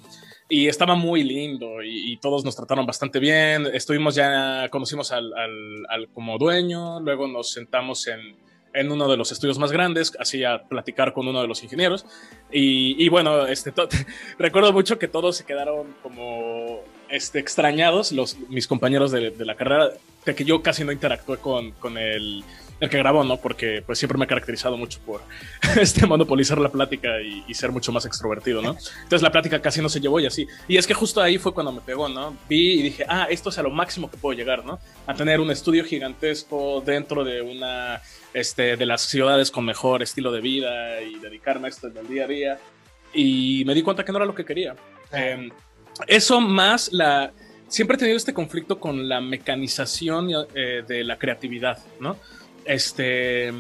Y 0.53 0.67
estaba 0.67 0.97
muy 0.97 1.23
lindo 1.23 1.81
y, 1.81 2.17
todos 2.17 2.45
nos 2.45 2.57
trataron 2.57 2.85
bastante 2.85 3.21
bien. 3.21 3.69
Estuvimos 3.73 4.17
ya, 4.17 4.69
conocimos 4.71 5.13
al, 5.13 5.33
al, 5.35 5.87
al 5.89 6.09
como 6.09 6.39
dueño, 6.39 6.99
luego 6.99 7.29
nos 7.29 7.53
sentamos 7.53 8.09
en, 8.09 8.35
en 8.75 8.91
uno 8.91 9.09
de 9.09 9.17
los 9.17 9.33
estudios 9.33 9.59
más 9.59 9.73
grandes, 9.73 10.13
así 10.19 10.45
a 10.45 10.65
platicar 10.65 11.13
con 11.13 11.29
uno 11.29 11.41
de 11.41 11.49
los 11.49 11.63
ingenieros. 11.63 12.05
Y, 12.51 12.97
y 13.03 13.09
bueno, 13.09 13.47
este, 13.47 13.73
recuerdo 14.39 14.73
mucho 14.73 14.99
que 14.99 15.09
todos 15.09 15.37
se 15.37 15.45
quedaron 15.45 15.95
como 16.03 16.81
este, 17.11 17.39
extrañados, 17.39 18.13
los, 18.13 18.39
mis 18.49 18.67
compañeros 18.67 19.11
de, 19.11 19.31
de, 19.31 19.45
la 19.45 19.57
carrera, 19.57 19.91
de 20.25 20.35
que 20.35 20.45
yo 20.45 20.63
casi 20.63 20.85
no 20.85 20.93
interactué 20.93 21.39
con, 21.39 21.73
con 21.73 21.99
el, 21.99 22.45
el, 22.79 22.91
que 22.91 22.99
grabó, 22.99 23.25
¿no? 23.25 23.37
Porque 23.39 23.83
pues 23.85 23.99
siempre 23.99 24.19
me 24.19 24.25
he 24.25 24.29
caracterizado 24.29 24.77
mucho 24.77 25.01
por 25.01 25.23
este, 25.81 26.07
monopolizar 26.07 26.59
la 26.59 26.71
plática 26.71 27.21
y, 27.21 27.45
y, 27.49 27.55
ser 27.55 27.73
mucho 27.73 27.93
más 27.93 28.07
extrovertido, 28.07 28.63
¿no? 28.63 28.77
Entonces 29.03 29.23
la 29.23 29.33
plática 29.33 29.61
casi 29.61 29.83
no 29.83 29.89
se 29.89 30.01
llevó 30.01 30.21
y 30.21 30.27
así. 30.27 30.47
Y 30.69 30.77
es 30.77 30.87
que 30.87 30.95
justo 30.95 31.21
ahí 31.21 31.39
fue 31.39 31.53
cuando 31.53 31.73
me 31.73 31.81
pegó, 31.81 32.09
¿no? 32.09 32.37
Vi 32.49 32.81
y 32.81 32.83
dije, 32.83 33.05
ah, 33.09 33.27
esto 33.29 33.51
es 33.51 33.59
a 33.59 33.63
lo 33.63 33.71
máximo 33.71 34.11
que 34.11 34.17
puedo 34.17 34.37
llegar, 34.37 34.65
¿no? 34.65 34.79
A 35.07 35.15
tener 35.15 35.41
un 35.41 35.51
estudio 35.51 35.85
gigantesco 35.85 36.83
dentro 36.85 37.25
de 37.25 37.43
una 37.43 38.01
este, 38.35 38.77
de 38.77 38.87
las 38.87 39.03
ciudades 39.03 39.51
con 39.51 39.65
mejor 39.65 40.03
estilo 40.03 40.31
de 40.31 40.41
vida 40.41 41.03
y 41.03 41.19
dedicarme 41.19 41.67
a 41.67 41.71
esto 41.71 41.89
en 41.89 41.97
el 41.97 42.09
día 42.09 42.25
a 42.25 42.29
día. 42.29 42.59
Y 43.13 43.65
me 43.67 43.75
di 43.75 43.83
cuenta 43.83 44.05
que 44.05 44.13
no 44.13 44.19
era 44.19 44.27
lo 44.27 44.35
que 44.35 44.45
quería. 44.45 44.77
Eh, 45.13 45.51
eso 46.07 46.41
más 46.41 46.93
la... 46.93 47.33
Siempre 47.69 47.95
he 47.97 47.99
tenido 47.99 48.17
este 48.17 48.35
conflicto 48.35 48.81
con 48.81 49.09
la 49.09 49.21
mecanización 49.21 50.29
eh, 50.55 50.83
de 50.87 51.05
la 51.05 51.19
creatividad, 51.19 51.79
¿no? 52.01 52.17
Este... 52.65 53.53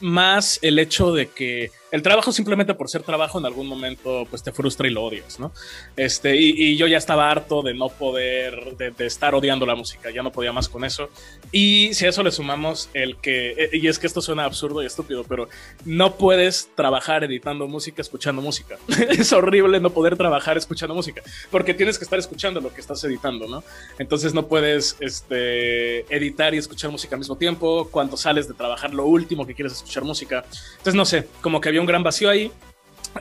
Más 0.00 0.58
el 0.60 0.78
hecho 0.78 1.14
de 1.14 1.28
que 1.28 1.70
el 1.92 2.02
trabajo 2.02 2.32
simplemente 2.32 2.74
por 2.74 2.88
ser 2.88 3.02
trabajo 3.02 3.38
en 3.38 3.46
algún 3.46 3.66
momento 3.66 4.26
pues 4.28 4.42
te 4.42 4.52
frustra 4.52 4.88
y 4.88 4.90
lo 4.90 5.04
odias, 5.04 5.38
¿no? 5.38 5.52
Este, 5.96 6.36
y, 6.36 6.76
yo 6.76 6.86
ya 6.86 6.98
estaba 6.98 7.30
harto 7.30 7.62
de 7.62 7.74
no 7.74 7.88
poder, 7.88 8.76
de, 8.76 9.06
estar 9.06 9.34
odiando 9.34 9.64
la 9.66 9.74
música, 9.74 10.10
ya 10.10 10.22
no 10.22 10.32
podía 10.32 10.52
más 10.52 10.68
con 10.68 10.84
eso. 10.84 11.08
Y 11.52 11.94
si 11.94 12.06
a 12.06 12.08
eso 12.08 12.22
le 12.22 12.32
sumamos 12.32 12.90
el 12.92 13.16
que, 13.16 13.50
eh, 13.52 13.70
y 13.72 13.86
es 13.86 13.98
que 13.98 14.06
esto 14.06 14.20
suena 14.20 14.44
absurdo 14.44 14.82
y 14.82 14.86
estúpido, 14.86 15.24
pero 15.24 15.48
no 15.84 16.16
puedes 16.16 16.68
trabajar 16.74 17.24
editando 17.24 17.68
música 17.68 18.02
escuchando 18.02 18.42
música. 18.42 18.76
es 19.10 19.32
horrible 19.32 19.80
no 19.80 19.90
poder 19.90 20.16
trabajar 20.16 20.58
escuchando 20.58 20.94
música, 20.94 21.22
porque 21.50 21.72
tienes 21.72 21.98
que 21.98 22.04
estar 22.04 22.18
escuchando 22.18 22.60
lo 22.60 22.74
que 22.74 22.80
estás 22.80 23.02
editando, 23.04 23.46
¿no? 23.46 23.62
Entonces 23.98 24.34
no 24.34 24.46
puedes 24.48 24.96
este, 25.00 26.00
editar 26.14 26.54
y 26.54 26.58
escuchar 26.58 26.90
música 26.90 27.14
al 27.14 27.20
mismo 27.20 27.36
tiempo. 27.36 27.88
Cuando 27.90 28.16
sales 28.16 28.48
de 28.48 28.54
trabajar, 28.54 28.92
lo 28.92 29.06
último 29.06 29.46
que 29.46 29.54
quieres 29.54 29.72
es 29.72 29.78
escuchar 29.78 30.04
música. 30.04 30.44
Entonces 30.72 30.94
no 30.94 31.04
sé, 31.04 31.28
como 31.40 31.60
que 31.60 31.68
había 31.68 31.75
un 31.78 31.86
gran 31.86 32.02
vacío 32.02 32.30
ahí. 32.30 32.50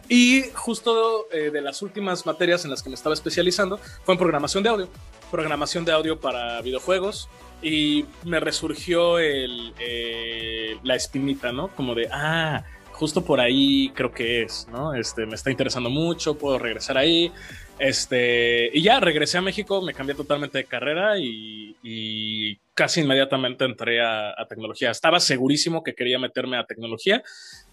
Y 0.10 0.44
justo 0.54 1.28
eh, 1.32 1.52
de 1.52 1.62
las 1.62 1.82
últimas 1.82 2.26
materias 2.26 2.66
en 2.66 2.72
las 2.72 2.84
que 2.84 2.90
me 2.90 2.96
estaba 2.96 3.14
especializando 3.14 3.78
fue 4.04 4.14
en 4.14 4.20
programación 4.20 4.64
de 4.64 4.70
audio. 4.70 4.90
Programación 5.32 5.86
de 5.86 5.92
audio 5.92 6.20
para 6.20 6.62
videojuegos. 6.62 7.30
Y 7.62 8.06
me 8.24 8.40
resurgió 8.40 9.18
el, 9.20 9.74
eh, 9.80 10.78
la 10.84 10.96
espinita, 10.96 11.52
¿no? 11.52 11.70
Como 11.70 11.96
de, 11.96 12.10
ah, 12.12 12.64
justo 12.96 13.24
por 13.24 13.40
ahí 13.40 13.92
creo 13.96 14.12
que 14.12 14.44
es, 14.44 14.68
¿no? 14.72 14.94
Este, 14.94 15.26
me 15.26 15.36
está 15.36 15.52
interesando 15.52 15.90
mucho, 15.90 16.38
puedo 16.38 16.58
regresar 16.60 16.98
ahí. 16.98 17.32
Este, 17.78 18.70
y 18.74 18.82
ya 18.82 19.02
regresé 19.02 19.38
a 19.38 19.42
México, 19.42 19.82
me 19.82 19.94
cambié 19.94 20.16
totalmente 20.16 20.60
de 20.60 20.66
carrera 20.66 21.18
y, 21.20 22.58
casi 22.74 23.02
inmediatamente 23.02 23.64
entré 23.66 24.02
a, 24.02 24.34
tecnología. 24.50 24.92
Estaba 24.92 25.20
segurísimo 25.20 25.84
que 25.84 25.94
quería 25.94 26.20
meterme 26.20 26.58
a 26.58 26.66
tecnología 26.66 27.24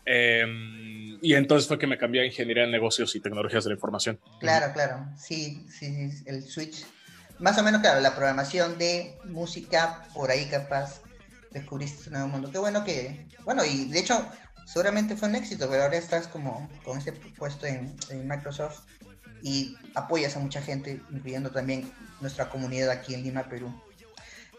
em, 0.05 1.19
y 1.21 1.35
entonces 1.35 1.69
fue 1.69 1.79
que 1.79 1.87
me 1.87 1.99
cambié 1.99 2.23
a 2.23 2.27
ingeniería 2.27 2.65
en 2.65 2.71
negocios 2.71 3.15
y 3.15 3.21
tecnologías 3.21 3.65
de 3.65 3.71
la 3.71 3.75
información. 3.75 4.19
Claro, 4.41 4.73
claro, 4.73 5.07
sí, 5.17 5.67
sí, 5.69 6.11
el 6.27 6.43
switch. 6.43 6.85
Más 7.39 7.59
o 7.59 7.63
menos, 7.63 7.81
claro, 7.81 8.01
la 8.01 8.15
programación 8.15 8.79
de 8.79 9.19
música, 9.25 10.05
por 10.15 10.31
ahí 10.31 10.47
capaz 10.47 11.03
descubriste 11.51 12.09
un 12.09 12.15
nuevo 12.15 12.29
mundo. 12.29 12.51
Qué 12.51 12.59
bueno 12.59 12.85
que, 12.85 13.27
bueno, 13.45 13.65
y 13.65 13.87
de 13.87 14.01
hecho, 14.01 14.27
seguramente 14.67 15.17
fue 15.17 15.29
un 15.29 15.37
éxito, 15.37 15.69
pero 15.69 15.83
ahora 15.83 15.97
estás 15.97 16.29
como 16.29 16.71
con 16.85 16.99
ese 16.99 17.13
puesto 17.13 17.67
en 17.67 17.97
Microsoft 18.29 18.83
y 19.43 19.77
apoyas 19.95 20.37
a 20.37 20.41
mucha 20.41 20.63
gente, 20.63 21.01
incluyendo 21.11 21.51
también 21.51 21.91
nuestra 22.21 22.49
comunidad 22.49 22.91
aquí 22.91 23.15
en 23.15 23.25
Lima, 23.25 23.49
Perú. 23.49 23.73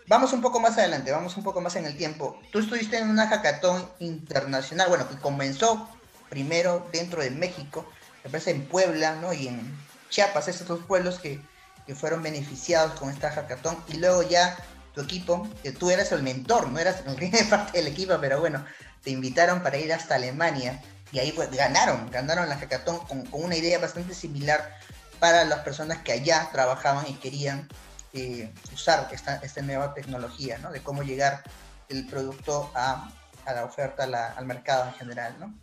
Vamos 0.07 0.33
un 0.33 0.41
poco 0.41 0.59
más 0.59 0.77
adelante, 0.77 1.11
vamos 1.11 1.37
un 1.37 1.43
poco 1.43 1.61
más 1.61 1.75
en 1.75 1.85
el 1.85 1.95
tiempo. 1.95 2.39
Tú 2.51 2.59
estuviste 2.59 2.97
en 2.97 3.09
una 3.09 3.27
hackathon 3.27 3.89
internacional, 3.99 4.89
bueno, 4.89 5.07
que 5.07 5.15
comenzó 5.17 5.89
primero 6.29 6.87
dentro 6.91 7.21
de 7.21 7.29
México, 7.29 7.85
me 8.23 8.29
parece 8.29 8.51
en 8.51 8.65
Puebla, 8.65 9.15
¿no? 9.15 9.33
Y 9.33 9.47
en 9.47 9.77
Chiapas, 10.09 10.47
esos 10.47 10.67
dos 10.67 10.83
pueblos 10.85 11.19
que, 11.19 11.39
que 11.85 11.95
fueron 11.95 12.21
beneficiados 12.21 12.99
con 12.99 13.09
esta 13.09 13.31
hackathon. 13.31 13.77
Y 13.87 13.97
luego 13.97 14.23
ya 14.23 14.57
tu 14.93 15.01
equipo, 15.01 15.47
que 15.61 15.71
tú 15.71 15.89
eras 15.89 16.11
el 16.11 16.23
mentor, 16.23 16.69
no 16.69 16.79
eras 16.79 17.01
parte 17.49 17.77
del 17.77 17.87
equipo, 17.87 18.17
pero 18.19 18.39
bueno, 18.39 18.65
te 19.03 19.11
invitaron 19.11 19.61
para 19.63 19.77
ir 19.77 19.91
hasta 19.93 20.15
Alemania 20.15 20.81
y 21.11 21.19
ahí 21.19 21.31
pues, 21.31 21.51
ganaron, 21.51 22.09
ganaron 22.09 22.49
la 22.49 22.57
hackathon 22.57 22.99
con, 23.05 23.27
una 23.31 23.55
idea 23.55 23.79
bastante 23.79 24.13
similar 24.13 24.77
para 25.19 25.45
las 25.45 25.59
personas 25.59 25.99
que 25.99 26.11
allá 26.11 26.49
trabajaban 26.51 27.05
y 27.07 27.13
querían 27.13 27.67
eh, 28.13 28.53
usar 28.73 29.09
esta, 29.11 29.61
nueva 29.61 29.93
tecnología, 29.93 30.57
¿no? 30.59 30.71
De 30.71 30.81
cómo 30.81 31.03
llegar 31.03 31.43
el 31.89 32.05
producto 32.07 32.71
a, 32.75 33.11
la 33.45 33.65
oferta, 33.65 34.03
al 34.35 34.45
mercado 34.45 34.87
en 34.87 34.93
general, 34.93 35.35
¿no? 35.39 35.53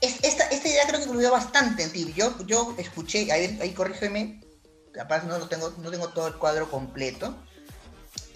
esta, 0.00 0.44
esta, 0.44 0.68
idea 0.68 0.86
creo 0.86 1.00
que 1.00 1.06
influyó 1.06 1.30
bastante 1.30 1.82
en 1.82 1.92
ti. 1.92 2.12
Yo, 2.14 2.74
escuché, 2.78 3.30
ahí, 3.32 3.58
ahí 3.60 3.72
corrígeme, 3.72 4.40
capaz 4.92 5.24
no, 5.24 5.38
lo 5.38 5.48
tengo, 5.48 5.74
no 5.78 5.90
tengo 5.90 6.08
todo 6.08 6.28
el 6.28 6.34
cuadro 6.34 6.70
completo, 6.70 7.36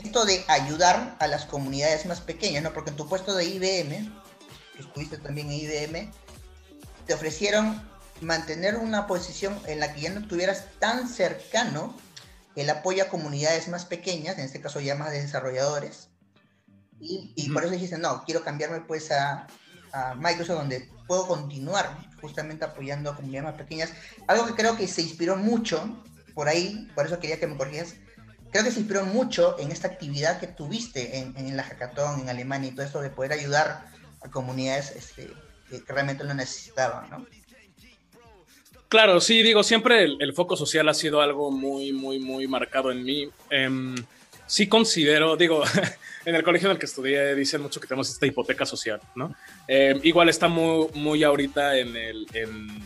esto 0.02 0.25
de 0.25 0.45
ayudar 0.49 1.16
a 1.18 1.26
las 1.26 1.45
comunidades 1.45 2.07
más 2.07 2.21
pequeñas, 2.21 2.62
¿no? 2.62 2.73
Porque 2.73 2.90
en 2.90 2.97
tu 2.97 3.09
puesto 3.09 3.35
de 3.35 3.45
IBM, 3.45 4.12
estuviste 4.78 5.18
también 5.18 5.50
en 5.50 5.61
IBM, 5.61 6.12
te 7.07 7.14
ofrecieron 7.14 7.83
mantener 8.21 8.76
una 8.76 9.07
posición 9.07 9.59
en 9.66 9.80
la 9.80 9.92
que 9.92 10.02
ya 10.02 10.11
no 10.11 10.21
estuvieras 10.21 10.64
tan 10.78 11.09
cercano 11.09 11.95
el 12.57 12.71
apoyo 12.71 13.05
a 13.05 13.09
comunidades 13.09 13.69
más 13.69 13.85
pequeñas, 13.85 14.38
en 14.38 14.45
este 14.45 14.61
caso 14.61 14.81
ya 14.81 14.95
más 14.95 15.11
de 15.11 15.23
desarrolladores, 15.23 16.09
y, 17.00 17.49
por 17.50 17.62
eso 17.62 17.73
dijiste, 17.73 17.97
no, 17.97 18.25
quiero 18.25 18.43
cambiarme 18.43 18.81
pues 18.81 19.12
a, 19.12 19.47
a, 19.93 20.14
Microsoft 20.17 20.59
donde 20.59 20.90
puedo 21.07 21.28
continuar 21.28 21.97
justamente 22.21 22.64
apoyando 22.64 23.11
a 23.11 23.17
comunidades 23.17 23.52
más 23.52 23.61
pequeñas, 23.61 23.93
algo 24.26 24.47
que 24.47 24.55
creo 24.55 24.76
que 24.76 24.88
se 24.88 25.02
inspiró 25.02 25.37
mucho 25.37 26.02
por 26.35 26.49
ahí, 26.49 26.90
por 26.97 27.07
eso 27.07 27.21
quería 27.21 27.38
que 27.38 27.47
me 27.47 27.57
corrijas, 27.57 27.95
creo 28.50 28.64
que 28.64 28.73
se 28.73 28.81
inspiró 28.81 29.05
mucho 29.05 29.57
en 29.61 29.71
esta 29.71 29.87
actividad 29.87 30.40
que 30.40 30.49
tuviste 30.49 31.19
en, 31.19 31.37
en 31.37 31.57
la 31.57 31.62
hackathon 31.62 32.21
en 32.21 32.28
Alemania 32.28 32.71
y 32.71 32.75
todo 32.75 32.85
esto 32.85 33.00
de 33.00 33.11
poder 33.11 33.33
ayudar 33.33 33.87
a 34.21 34.31
comunidades 34.31 34.90
este, 34.90 35.31
que 35.71 35.83
realmente 35.87 36.25
lo 36.25 36.35
necesitaban, 36.35 37.11
¿no? 37.11 37.26
Claro, 38.88 39.21
sí, 39.21 39.42
digo, 39.42 39.62
siempre 39.62 40.04
el, 40.04 40.33
foco 40.33 40.57
social 40.57 40.88
ha 40.88 40.95
sido 40.95 41.21
algo 41.21 41.50
muy, 41.50 41.92
muy, 41.92 42.18
muy 42.18 42.47
marcado 42.47 42.90
en 42.90 43.04
mí. 43.04 43.28
Em, 43.50 43.95
sí 44.49 44.67
considero, 44.67 45.37
digo, 45.37 45.62
en 46.25 46.35
el 46.35 46.43
colegio 46.43 46.69
en 46.69 46.73
el 46.73 46.78
que 46.78 46.87
estudié 46.87 47.35
dicen 47.35 47.62
mucho 47.62 47.81
que 47.81 47.87
tenemos 47.87 48.11
esta 48.11 48.26
hipoteca 48.26 48.67
social, 48.67 49.00
¿no? 49.14 49.35
Eh, 49.69 49.99
igual 50.02 50.28
está 50.28 50.49
muy, 50.49 50.88
muy 50.95 51.23
ahorita 51.23 51.76
en 51.78 51.97
el, 51.97 52.26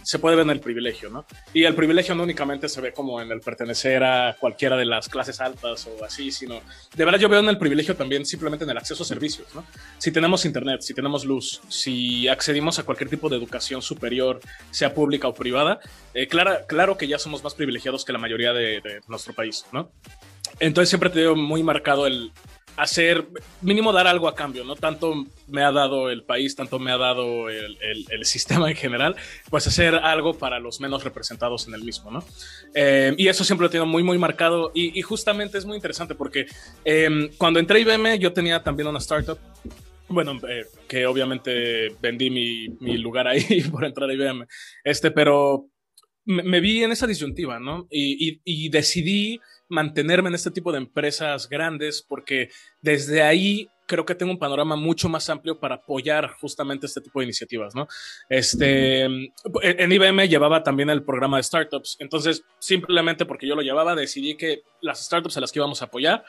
se 0.02 0.18
puede 0.18 0.36
ver 0.36 0.44
en 0.44 0.50
el 0.50 0.60
privilegio, 0.60 1.08
¿no? 1.08 1.24
Y 1.54 1.64
el 1.64 1.74
privilegio 1.74 2.14
no 2.14 2.24
únicamente 2.24 2.68
se 2.68 2.80
ve 2.80 2.92
como 2.92 3.20
en 3.20 3.30
el 3.30 3.40
pertenecer 3.40 4.04
a 4.04 4.36
cualquiera 4.38 4.76
de 4.76 4.84
las 4.84 5.08
clases 5.08 5.40
altas 5.40 5.86
o 5.86 6.04
así, 6.04 6.30
sino 6.30 6.60
de 6.94 7.04
verdad 7.04 7.18
yo 7.18 7.28
veo 7.28 7.40
en 7.40 7.48
el 7.48 7.58
privilegio 7.58 7.96
también 7.96 8.26
simplemente 8.26 8.64
en 8.64 8.70
el 8.70 8.78
acceso 8.78 9.04
a 9.04 9.06
servicios, 9.06 9.54
¿no? 9.54 9.64
Si 9.98 10.10
tenemos 10.10 10.44
internet, 10.44 10.82
si 10.82 10.94
tenemos 10.94 11.24
luz, 11.24 11.62
si 11.68 12.28
accedimos 12.28 12.78
a 12.78 12.82
cualquier 12.82 13.08
tipo 13.08 13.28
de 13.28 13.36
educación 13.36 13.82
superior, 13.82 14.40
sea 14.70 14.92
pública 14.94 15.28
o 15.28 15.34
privada, 15.34 15.80
eh, 16.14 16.26
claro 16.28 16.98
que 16.98 17.06
ya 17.06 17.18
somos 17.18 17.42
más 17.44 17.54
privilegiados 17.54 18.04
que 18.04 18.12
la 18.12 18.18
mayoría 18.18 18.52
de, 18.52 18.80
de 18.80 19.00
nuestro 19.06 19.32
país, 19.32 19.64
¿no? 19.72 19.90
Entonces 20.60 20.88
siempre 20.88 21.10
te 21.10 21.20
veo 21.20 21.36
muy 21.36 21.62
marcado 21.62 22.06
el 22.06 22.32
hacer, 22.76 23.26
mínimo 23.60 23.92
dar 23.92 24.06
algo 24.06 24.28
a 24.28 24.34
cambio, 24.34 24.64
¿no? 24.64 24.76
Tanto 24.76 25.26
me 25.46 25.62
ha 25.62 25.72
dado 25.72 26.10
el 26.10 26.24
país, 26.24 26.56
tanto 26.56 26.78
me 26.78 26.90
ha 26.90 26.96
dado 26.96 27.48
el, 27.50 27.76
sistema 28.24 28.70
en 28.70 28.76
general, 28.76 29.16
pues 29.50 29.66
hacer 29.66 29.94
algo 29.94 30.34
para 30.34 30.58
los 30.58 30.80
menos 30.80 31.04
representados 31.04 31.68
en 31.68 31.74
el 31.74 31.84
mismo, 31.84 32.10
¿no? 32.10 32.24
Eh, 32.74 33.14
y 33.16 33.28
eso 33.28 33.44
siempre 33.44 33.66
lo 33.66 33.70
tengo 33.70 33.86
muy, 33.86 34.02
muy 34.02 34.18
marcado 34.18 34.70
y, 34.74 35.00
justamente 35.02 35.58
es 35.58 35.64
muy 35.66 35.76
interesante 35.76 36.14
porque 36.14 36.46
em, 36.84 37.28
cuando 37.36 37.58
entré 37.58 37.80
IBM 37.80 38.18
yo 38.18 38.32
tenía 38.32 38.62
también 38.62 38.88
una 38.88 38.98
startup. 38.98 39.38
Bueno, 40.08 40.38
eh, 40.48 40.66
que 40.88 41.06
obviamente 41.06 41.96
vendí 42.00 42.30
mi, 42.30 42.68
mi, 42.80 42.98
lugar 42.98 43.26
ahí 43.26 43.62
por 43.70 43.84
entrar 43.84 44.08
a 44.08 44.12
IBM. 44.12 44.46
Este, 44.84 45.10
pero 45.10 45.66
me, 46.24 46.60
vi 46.60 46.84
en 46.84 46.92
esa 46.92 47.06
disyuntiva, 47.06 47.58
¿no? 47.58 47.86
Y, 47.90 48.40
y, 48.44 48.68
decidí 48.68 49.40
mantenerme 49.72 50.28
en 50.28 50.34
este 50.34 50.50
tipo 50.50 50.70
de 50.70 50.78
empresas 50.78 51.48
grandes 51.48 52.04
porque 52.06 52.50
desde 52.82 53.22
ahí 53.22 53.68
creo 53.86 54.04
que 54.04 54.14
tengo 54.14 54.32
un 54.32 54.38
panorama 54.38 54.76
mucho 54.76 55.08
más 55.08 55.28
amplio 55.28 55.58
para 55.58 55.76
apoyar 55.76 56.30
justamente 56.40 56.86
este 56.86 57.00
tipo 57.00 57.20
de 57.20 57.24
iniciativas, 57.24 57.74
¿no? 57.74 57.88
Este, 58.28 59.02
en 59.04 59.92
IBM 59.92 60.28
llevaba 60.28 60.62
también 60.62 60.90
el 60.90 61.04
programa 61.04 61.38
de 61.38 61.42
startups, 61.42 61.96
entonces 61.98 62.44
simplemente 62.58 63.26
porque 63.26 63.46
yo 63.46 63.54
lo 63.54 63.62
llevaba 63.62 63.94
decidí 63.94 64.36
que 64.36 64.62
las 64.80 65.04
startups 65.04 65.36
a 65.36 65.40
las 65.40 65.52
que 65.52 65.58
íbamos 65.58 65.82
a 65.82 65.86
apoyar 65.86 66.24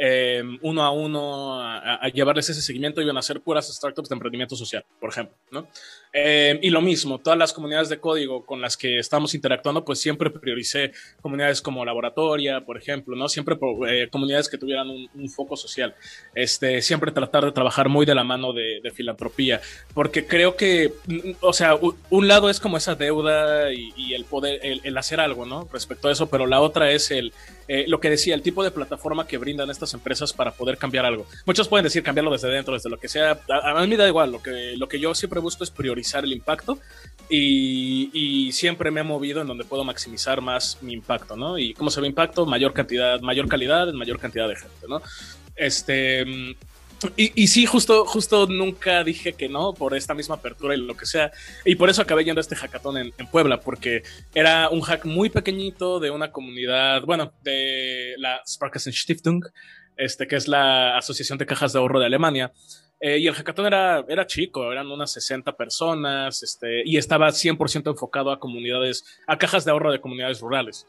eh, 0.00 0.44
uno 0.62 0.84
a 0.84 0.92
uno 0.92 1.60
a, 1.60 2.08
llevarles 2.08 2.48
ese 2.48 2.62
seguimiento 2.62 3.02
iban 3.02 3.16
a 3.16 3.22
ser 3.22 3.40
puras 3.40 3.66
startups 3.66 4.08
de 4.08 4.14
emprendimiento 4.14 4.54
social, 4.54 4.84
por 5.00 5.10
ejemplo, 5.10 5.36
¿no? 5.50 5.66
Eh, 6.12 6.58
y 6.62 6.70
lo 6.70 6.80
mismo, 6.80 7.18
todas 7.18 7.38
las 7.38 7.52
comunidades 7.52 7.88
de 7.88 7.98
código 7.98 8.46
con 8.46 8.60
las 8.60 8.76
que 8.76 9.00
estamos 9.00 9.34
interactuando, 9.34 9.84
pues 9.84 9.98
siempre 9.98 10.30
prioricé 10.30 10.92
comunidades 11.20 11.60
como 11.60 11.84
Laboratoria, 11.84 12.64
por 12.64 12.78
ejemplo, 12.78 13.16
¿no? 13.16 13.28
Siempre 13.28 13.58
eh, 13.88 14.08
comunidades 14.08 14.48
que 14.48 14.56
tuvieran 14.56 14.88
un, 14.88 15.28
foco 15.28 15.56
social. 15.56 15.94
Este, 16.34 16.80
siempre 16.80 17.10
tratar 17.10 17.44
de 17.44 17.52
trabajar 17.52 17.88
muy 17.88 18.06
de 18.06 18.14
la 18.14 18.24
mano 18.24 18.52
de, 18.52 18.80
filantropía, 18.94 19.60
porque 19.94 20.26
creo 20.26 20.56
que, 20.56 20.92
o 21.40 21.52
sea, 21.52 21.76
un 22.10 22.28
lado 22.28 22.48
es 22.48 22.58
como 22.60 22.76
esa 22.76 22.94
deuda 22.94 23.72
y, 23.72 24.14
el 24.14 24.24
poder, 24.24 24.60
el, 24.62 24.96
hacer 24.96 25.20
algo, 25.20 25.44
¿no? 25.44 25.68
Respecto 25.72 26.08
a 26.08 26.12
eso, 26.12 26.30
pero 26.30 26.46
la 26.46 26.60
otra 26.60 26.90
es 26.92 27.10
el, 27.10 27.32
eh, 27.68 27.84
lo 27.86 28.00
que 28.00 28.08
decía, 28.08 28.34
el 28.34 28.40
tipo 28.40 28.64
de 28.64 28.70
plataforma 28.70 29.26
que 29.26 29.36
brindan 29.36 29.68
estas 29.68 29.92
empresas 29.92 30.32
para 30.32 30.52
poder 30.52 30.78
cambiar 30.78 31.04
algo. 31.04 31.26
Muchos 31.44 31.68
pueden 31.68 31.84
decir 31.84 32.02
cambiarlo 32.02 32.32
desde 32.32 32.48
dentro, 32.48 32.72
desde 32.72 32.88
lo 32.88 32.98
que 32.98 33.08
sea. 33.08 33.38
A, 33.48 33.80
mí 33.82 33.86
me 33.86 33.96
da 33.98 34.08
igual, 34.08 34.32
lo 34.32 34.42
que, 34.42 34.74
lo 34.76 34.88
que 34.88 34.98
yo 34.98 35.14
siempre 35.14 35.38
busco 35.38 35.64
es 35.64 35.70
priorizar 35.70 36.24
el 36.24 36.32
impacto 36.32 36.78
y, 37.28 38.50
siempre 38.52 38.90
me 38.90 39.00
he 39.00 39.04
movido 39.04 39.42
en 39.42 39.46
donde 39.46 39.64
puedo 39.64 39.84
maximizar 39.84 40.40
más 40.40 40.78
mi 40.80 40.94
impacto, 40.94 41.36
¿no? 41.36 41.58
Y 41.58 41.74
cómo 41.74 41.90
se 41.90 42.00
ve 42.00 42.06
impacto, 42.06 42.46
mayor 42.46 42.72
cantidad, 42.72 43.20
mayor 43.20 43.46
calidad, 43.46 43.92
mayor 43.92 44.18
cantidad 44.18 44.48
de 44.48 44.56
gente, 44.56 44.86
¿no? 44.88 45.02
Este, 45.54 46.24
y, 47.16 47.46
sí, 47.46 47.64
justo, 47.66 48.04
justo 48.04 48.46
nunca 48.46 49.04
dije 49.04 49.32
que 49.32 49.48
no 49.48 49.72
por 49.72 49.96
esta 49.96 50.14
misma 50.14 50.36
apertura 50.36 50.74
y 50.74 50.78
lo 50.78 50.96
que 50.96 51.06
sea. 51.06 51.30
Y 51.64 51.76
por 51.76 51.90
eso 51.90 52.02
acabé 52.02 52.24
yendo 52.24 52.40
a 52.40 52.42
este 52.42 52.56
hackathon 52.56 52.96
en, 52.98 53.12
Puebla, 53.30 53.60
porque 53.60 54.02
era 54.34 54.68
un 54.68 54.80
hack 54.80 55.04
muy 55.04 55.30
pequeñito 55.30 56.00
de 56.00 56.10
una 56.10 56.32
comunidad, 56.32 57.02
bueno, 57.02 57.32
de 57.42 58.14
la 58.18 58.40
Sparkassen 58.46 58.92
Stiftung, 58.92 59.44
este, 59.96 60.26
que 60.26 60.36
es 60.36 60.48
la 60.48 60.96
Asociación 60.96 61.38
de 61.38 61.46
Cajas 61.46 61.72
de 61.72 61.78
Ahorro 61.78 62.00
de 62.00 62.06
Alemania. 62.06 62.52
Eh, 63.00 63.18
y 63.18 63.28
el 63.28 63.34
hackathon 63.34 63.66
era, 63.66 64.04
era 64.08 64.26
chico, 64.26 64.72
eran 64.72 64.90
unas 64.90 65.12
60 65.12 65.56
personas, 65.56 66.42
este, 66.42 66.82
y 66.84 66.96
estaba 66.96 67.28
100% 67.28 67.90
enfocado 67.90 68.32
a 68.32 68.40
comunidades, 68.40 69.04
a 69.28 69.38
cajas 69.38 69.64
de 69.64 69.70
ahorro 69.70 69.92
de 69.92 70.00
comunidades 70.00 70.40
rurales. 70.40 70.84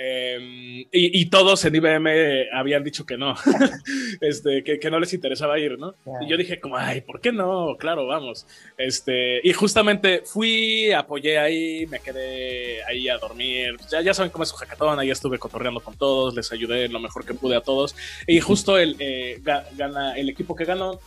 Em, 0.00 0.86
y, 0.92 1.26
todos 1.26 1.64
en 1.64 1.74
IBM 1.74 2.46
habían 2.52 2.84
dicho 2.84 3.04
que 3.04 3.16
no, 3.16 3.34
este, 4.20 4.62
que, 4.62 4.90
no 4.90 5.00
les 5.00 5.12
interesaba 5.12 5.58
ir, 5.58 5.76
¿no? 5.76 5.94
Y 6.20 6.30
yo 6.30 6.36
dije 6.36 6.60
como, 6.60 6.76
ay, 6.76 7.00
¿por 7.00 7.20
qué 7.20 7.32
no? 7.32 7.76
Claro, 7.76 8.06
vamos. 8.06 8.46
Este, 8.76 9.40
y 9.42 9.52
justamente 9.52 10.22
fui, 10.24 10.92
apoyé 10.92 11.38
ahí, 11.38 11.86
me 11.88 11.98
quedé 11.98 12.84
ahí 12.84 13.08
a 13.08 13.18
dormir. 13.18 13.76
Ya, 13.90 14.00
ya 14.00 14.14
saben 14.14 14.30
cómo 14.30 14.44
es 14.44 14.50
su 14.50 14.56
hackathon, 14.56 15.00
ahí 15.00 15.10
estuve 15.10 15.40
cotorreando 15.40 15.80
con 15.80 15.96
todos, 15.96 16.32
les 16.32 16.52
ayudé 16.52 16.88
lo 16.88 17.00
mejor 17.00 17.24
que 17.24 17.34
pude 17.34 17.56
a 17.56 17.60
todos. 17.60 17.96
Y 18.28 18.38
justo 18.38 18.78
el, 18.78 18.94
eh, 19.00 19.40
gana, 19.42 20.16
el 20.16 20.28
equipo 20.28 20.54
que 20.54 20.64
ganó 20.64 21.00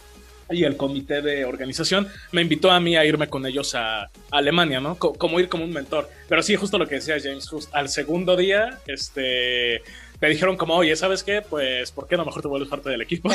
y 0.51 0.63
el 0.63 0.77
comité 0.77 1.21
de 1.21 1.45
organización 1.45 2.07
me 2.31 2.41
invitó 2.41 2.71
a 2.71 2.79
mí 2.79 2.95
a 2.95 3.05
irme 3.05 3.27
con 3.27 3.45
ellos 3.45 3.75
a, 3.75 4.09
Alemania, 4.31 4.79
¿no? 4.79 4.97
como 4.97 5.39
ir 5.39 5.49
como 5.49 5.63
un 5.63 5.73
mentor. 5.73 6.09
Pero 6.27 6.41
sí, 6.41 6.55
justo 6.55 6.77
lo 6.77 6.87
que 6.87 6.95
decía 6.95 7.17
James, 7.21 7.49
al 7.73 7.89
segundo 7.89 8.35
día, 8.37 8.79
este, 8.87 9.81
me 10.21 10.29
dijeron 10.29 10.55
como, 10.55 10.75
oye, 10.75 10.95
¿sabes 10.95 11.23
qué? 11.23 11.41
Pues, 11.41 11.91
¿por 11.91 12.07
qué 12.07 12.15
no 12.15 12.23
mejor 12.23 12.43
te 12.43 12.47
vuelves 12.47 12.69
parte 12.69 12.91
del 12.91 13.01
equipo? 13.01 13.29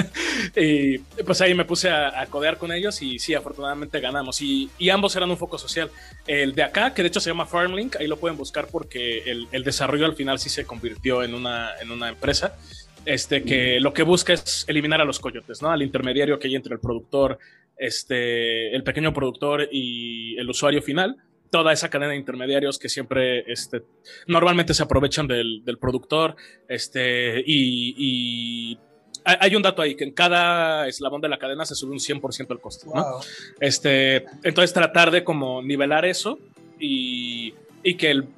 y 0.56 0.98
pues 0.98 1.42
ahí 1.42 1.54
me 1.54 1.66
puse 1.66 1.90
a, 1.90 2.26
codear 2.30 2.56
con 2.56 2.72
ellos 2.72 3.02
y 3.02 3.18
sí, 3.18 3.34
afortunadamente 3.34 4.00
ganamos. 4.00 4.40
Y, 4.40 4.70
ambos 4.90 5.14
eran 5.14 5.30
un 5.30 5.36
foco 5.36 5.58
social. 5.58 5.90
El 6.26 6.54
de 6.54 6.62
acá, 6.62 6.94
que 6.94 7.02
de 7.02 7.08
hecho 7.08 7.20
se 7.20 7.28
llama 7.28 7.46
Farmlink, 7.46 7.96
ahí 7.96 8.06
lo 8.06 8.18
pueden 8.18 8.38
buscar 8.38 8.66
porque 8.68 9.30
el, 9.30 9.46
el 9.52 9.62
desarrollo 9.62 10.06
al 10.06 10.16
final 10.16 10.38
sí 10.38 10.48
se 10.48 10.64
convirtió 10.64 11.22
en 11.22 11.34
una, 11.34 11.70
en 11.80 11.90
una 11.90 12.08
empresa 12.08 12.56
este, 13.04 13.42
que 13.42 13.80
lo 13.80 13.92
que 13.92 14.02
busca 14.02 14.32
es 14.32 14.64
eliminar 14.68 15.00
a 15.00 15.04
los 15.04 15.18
coyotes, 15.20 15.62
¿no? 15.62 15.70
Al 15.70 15.82
intermediario 15.82 16.38
que 16.38 16.48
hay 16.48 16.56
entre 16.56 16.74
el 16.74 16.80
productor, 16.80 17.38
este, 17.76 18.74
el 18.74 18.82
pequeño 18.84 19.12
productor 19.12 19.68
y 19.70 20.36
el 20.38 20.48
usuario 20.48 20.82
final. 20.82 21.16
Toda 21.50 21.72
esa 21.72 21.90
cadena 21.90 22.12
de 22.12 22.18
intermediarios 22.18 22.78
que 22.78 22.88
siempre, 22.88 23.50
este, 23.52 23.82
normalmente 24.26 24.72
se 24.72 24.82
aprovechan 24.82 25.26
del, 25.26 25.62
productor, 25.80 26.36
este, 26.68 27.42
y, 27.46 28.78
hay 29.24 29.54
un 29.54 29.62
dato 29.62 29.82
ahí, 29.82 29.94
que 29.94 30.02
en 30.02 30.12
cada 30.12 30.88
eslabón 30.88 31.20
de 31.20 31.28
la 31.28 31.38
cadena 31.38 31.64
se 31.64 31.76
sube 31.76 31.92
un 31.92 32.00
100% 32.00 32.50
el 32.50 32.60
costo, 32.60 32.90
¿no? 32.92 33.20
Este, 33.60 34.24
entonces 34.42 34.72
tratar 34.72 35.12
de 35.12 35.22
como 35.22 35.62
nivelar 35.62 36.04
eso 36.04 36.40
y 36.80 37.54
y 37.82 37.96
que 37.96 38.10
el, 38.10 38.28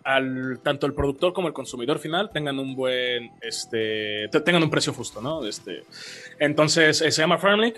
tanto 0.62 0.86
el 0.86 0.94
productor 0.94 1.32
como 1.32 1.48
el 1.48 1.54
consumidor 1.54 1.98
final 1.98 2.30
tengan 2.30 2.58
un 2.58 2.74
buen, 2.74 3.32
este, 3.42 4.28
tengan 4.44 4.62
un 4.62 4.70
precio 4.70 4.92
justo, 4.92 5.20
¿no? 5.20 5.44
Este, 5.46 5.84
entonces 6.38 7.00
eh, 7.02 7.10
se 7.10 7.22
llama 7.22 7.38
Farmlink. 7.38 7.76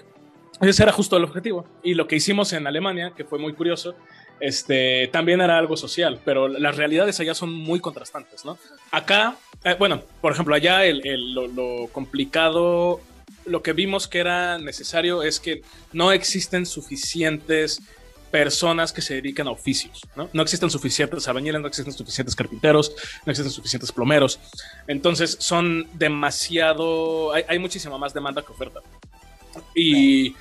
Ese 0.61 0.83
era 0.85 0.93
justo 0.93 1.17
el 1.17 1.25
objetivo. 1.25 1.67
Y 1.83 1.95
lo 1.95 2.07
que 2.07 2.17
hicimos 2.17 2.53
en 2.53 2.67
Alemania, 2.67 3.13
que 3.15 3.25
fue 3.25 3.39
muy 3.39 3.53
curioso, 3.53 3.95
este, 4.41 5.09
también 5.09 5.41
era 5.41 5.59
algo 5.59 5.77
social, 5.77 6.21
pero 6.25 6.49
las 6.49 6.77
realidades 6.77 7.21
allá 7.21 7.35
son 7.35 7.53
muy 7.53 7.81
contrastantes, 7.81 8.45
¿no? 8.45 8.59
Acá, 8.91 9.37
eh, 9.65 9.77
bueno, 9.79 10.03
por 10.21 10.33
ejemplo, 10.33 10.55
allá 10.55 10.85
el, 10.85 11.07
el, 11.07 11.35
lo, 11.35 11.47
lo 11.49 11.89
complicado, 11.89 13.01
lo 13.45 13.63
que 13.63 13.73
vimos 13.73 14.09
que 14.09 14.19
era 14.19 14.59
necesario 14.59 15.23
es 15.23 15.41
que 15.41 15.63
no 15.93 16.13
existen 16.13 16.67
suficientes 16.67 17.83
personas 18.31 18.93
que 18.93 19.01
se 19.01 19.15
dedican 19.15 19.47
a 19.47 19.51
oficios, 19.51 20.03
¿no? 20.17 20.29
No 20.33 20.43
existen 20.43 20.71
suficientes 20.71 21.27
albañiles, 21.29 21.61
no 21.61 21.69
existen 21.69 21.93
suficientes 21.93 22.35
carpinteros, 22.35 22.95
no 23.25 23.31
existen 23.31 23.53
suficientes 23.53 23.93
plomeros. 23.93 24.41
Entonces 24.87 25.37
son 25.41 25.87
demasiado, 25.95 27.33
hay, 27.33 27.59
muchísima 27.59 27.99
más 27.99 28.13
demanda 28.13 28.43
que 28.43 28.53
oferta. 28.53 28.81
Y 29.75 30.35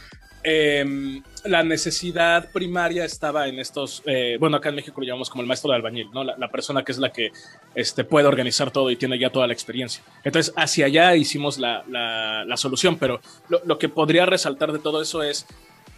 em, 0.43 1.23
la 1.45 1.63
necesidad 1.63 2.51
primaria 2.51 3.05
estaba 3.05 3.47
en 3.47 3.59
estos, 3.59 4.01
eh, 4.05 4.37
bueno, 4.39 4.57
acá 4.57 4.69
en 4.69 4.75
México 4.75 4.99
lo 4.99 5.07
llamamos 5.07 5.29
como 5.29 5.41
el 5.41 5.47
maestro 5.47 5.69
de 5.69 5.77
albañil, 5.77 6.09
¿no? 6.11 6.23
La, 6.23 6.49
persona 6.49 6.83
que 6.83 6.91
es 6.91 6.97
la 6.97 7.11
que 7.11 7.31
este, 7.75 8.03
puede 8.03 8.27
organizar 8.27 8.71
todo 8.71 8.89
y 8.89 8.95
tiene 8.95 9.17
ya 9.19 9.29
toda 9.29 9.47
la 9.47 9.53
experiencia. 9.53 10.03
Entonces, 10.23 10.53
hacia 10.57 10.87
allá 10.87 11.15
hicimos 11.15 11.57
la, 11.59 11.83
la, 11.87 12.57
solución, 12.57 12.97
pero 12.97 13.21
lo, 13.49 13.61
lo, 13.65 13.77
que 13.77 13.89
podría 13.89 14.25
resaltar 14.25 14.71
de 14.71 14.79
todo 14.79 15.01
eso 15.01 15.23
es 15.23 15.45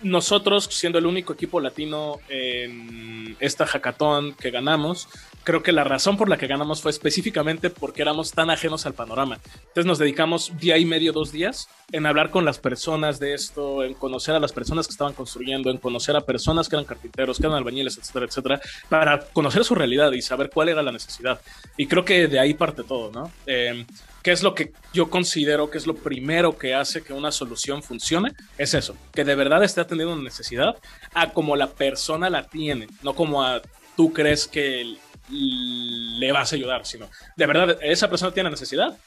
nosotros, 0.01 0.65
siendo 0.71 0.99
el 0.99 1.05
único 1.05 1.33
equipo 1.33 1.59
latino 1.59 2.19
en 2.29 3.35
esta 3.39 3.65
hackathon 3.65 4.33
que 4.33 4.51
ganamos, 4.51 5.07
creo 5.43 5.63
que 5.63 5.71
la 5.71 5.83
razón 5.83 6.17
por 6.17 6.29
la 6.29 6.37
que 6.37 6.45
ganamos 6.45 6.81
fue 6.81 6.91
específicamente 6.91 7.69
porque 7.69 8.01
éramos 8.01 8.31
tan 8.31 8.49
ajenos 8.49 8.85
al 8.85 8.93
panorama. 8.93 9.39
Entonces 9.55 9.85
nos 9.85 9.97
dedicamos 9.97 10.51
día 10.59 10.77
y 10.77 10.85
medio, 10.85 11.13
dos 11.13 11.31
días, 11.31 11.69
en 11.91 12.05
hablar 12.05 12.31
con 12.31 12.45
las 12.45 12.59
personas 12.59 13.19
de 13.19 13.33
esto, 13.33 13.83
en 13.83 13.93
conocer 13.93 14.35
a 14.35 14.39
las 14.39 14.51
personas 14.51 14.87
que 14.87 14.91
estaban 14.91 15.13
construyendo, 15.13 15.71
en 15.71 15.77
conocer 15.77 16.15
a 16.15 16.21
personas 16.21 16.67
que 16.67 16.75
eran 16.75 16.85
carpinteros, 16.85 17.37
que 17.37 17.45
eran 17.45 17.57
albañiles, 17.57 17.97
etcétera, 17.97 18.25
etcétera, 18.25 18.61
para 18.89 19.19
conocer 19.19 19.63
su 19.63 19.73
realidad 19.73 20.11
y 20.11 20.21
saber 20.21 20.49
cuál 20.53 20.69
era 20.69 20.83
la 20.83 20.91
necesidad. 20.91 21.39
Y 21.77 21.87
creo 21.87 22.03
que 22.03 22.27
de 22.27 22.39
ahí 22.39 22.53
parte 22.53 22.83
todo, 22.83 23.11
¿no? 23.11 23.31
Eh, 23.45 23.85
¿Qué 24.27 24.33
es 24.33 24.43
lo 24.43 24.53
que 24.53 24.73
yo 24.91 25.09
considero 25.09 25.69
que 25.69 25.77
es 25.77 25.87
lo 25.87 25.95
primero 25.95 26.57
que 26.57 26.75
hace 26.75 27.01
que 27.01 27.13
una 27.13 27.31
solución 27.31 27.81
funcione? 27.81 28.33
Es 28.57 28.73
eso, 28.73 28.93
que 29.13 29.23
de 29.23 29.35
verdad 29.35 29.63
esté 29.63 29.79
atendiendo 29.79 30.15
una 30.15 30.23
necesidad 30.23 30.75
a 31.13 31.31
como 31.31 31.55
la 31.55 31.67
persona 31.67 32.29
la 32.29 32.45
tiene, 32.45 32.89
no 33.03 33.15
como 33.15 33.41
a 33.41 33.61
tú 33.95 34.11
crees 34.11 34.45
que 34.45 34.97
le 35.29 36.31
vas 36.33 36.51
a 36.51 36.57
ayudar, 36.57 36.85
sino 36.85 37.09
de 37.37 37.45
verdad 37.45 37.77
esa 37.81 38.09
persona 38.09 38.33
tiene 38.33 38.49
necesidad 38.49 38.97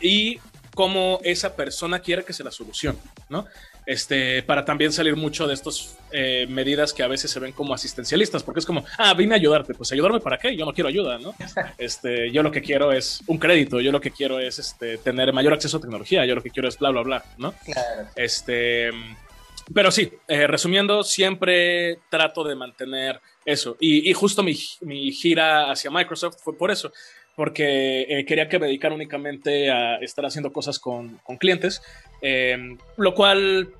y 0.00 0.38
cómo 0.74 1.20
esa 1.24 1.54
persona 1.56 1.98
quiere 1.98 2.24
que 2.24 2.32
se 2.32 2.42
la 2.42 2.50
solucione, 2.50 3.00
¿no? 3.28 3.44
Este, 3.90 4.44
para 4.44 4.64
también 4.64 4.92
salir 4.92 5.16
mucho 5.16 5.48
de 5.48 5.54
estas 5.54 5.98
eh, 6.12 6.46
medidas 6.48 6.92
que 6.92 7.02
a 7.02 7.08
veces 7.08 7.28
se 7.28 7.40
ven 7.40 7.50
como 7.50 7.74
asistencialistas, 7.74 8.44
porque 8.44 8.60
es 8.60 8.66
como, 8.66 8.84
ah, 8.98 9.14
vine 9.14 9.34
a 9.34 9.36
ayudarte, 9.36 9.74
pues 9.74 9.90
ayudarme 9.90 10.20
para 10.20 10.38
qué, 10.38 10.56
yo 10.56 10.64
no 10.64 10.72
quiero 10.72 10.88
ayuda, 10.88 11.18
¿no? 11.18 11.34
Este, 11.76 12.30
yo 12.30 12.44
lo 12.44 12.52
que 12.52 12.62
quiero 12.62 12.92
es 12.92 13.20
un 13.26 13.38
crédito, 13.38 13.80
yo 13.80 13.90
lo 13.90 14.00
que 14.00 14.12
quiero 14.12 14.38
es 14.38 14.60
este, 14.60 14.98
tener 14.98 15.32
mayor 15.32 15.54
acceso 15.54 15.78
a 15.78 15.80
tecnología, 15.80 16.24
yo 16.24 16.36
lo 16.36 16.42
que 16.42 16.50
quiero 16.50 16.68
es 16.68 16.78
bla, 16.78 16.90
bla, 16.90 17.02
bla, 17.02 17.24
¿no? 17.36 17.52
Claro. 17.64 18.08
Este, 18.14 18.90
pero 19.74 19.90
sí, 19.90 20.12
eh, 20.28 20.46
resumiendo, 20.46 21.02
siempre 21.02 21.98
trato 22.10 22.44
de 22.44 22.54
mantener 22.54 23.20
eso. 23.44 23.76
Y, 23.80 24.12
justo 24.12 24.44
mi, 24.44 24.56
mi, 24.82 25.10
gira 25.10 25.68
hacia 25.68 25.90
Microsoft 25.90 26.36
fue 26.40 26.56
por 26.56 26.70
eso 26.70 26.92
porque 27.36 28.02
eh, 28.02 28.26
quería 28.26 28.48
que 28.50 28.58
me 28.58 28.66
dedicara 28.66 28.94
únicamente 28.94 29.70
a 29.70 29.96
estar 29.96 30.26
haciendo 30.26 30.52
cosas 30.52 30.78
con, 30.78 31.16
con 31.24 31.38
clientes, 31.38 31.80
eh, 32.20 32.76
lo 32.98 33.14
cual 33.14 33.72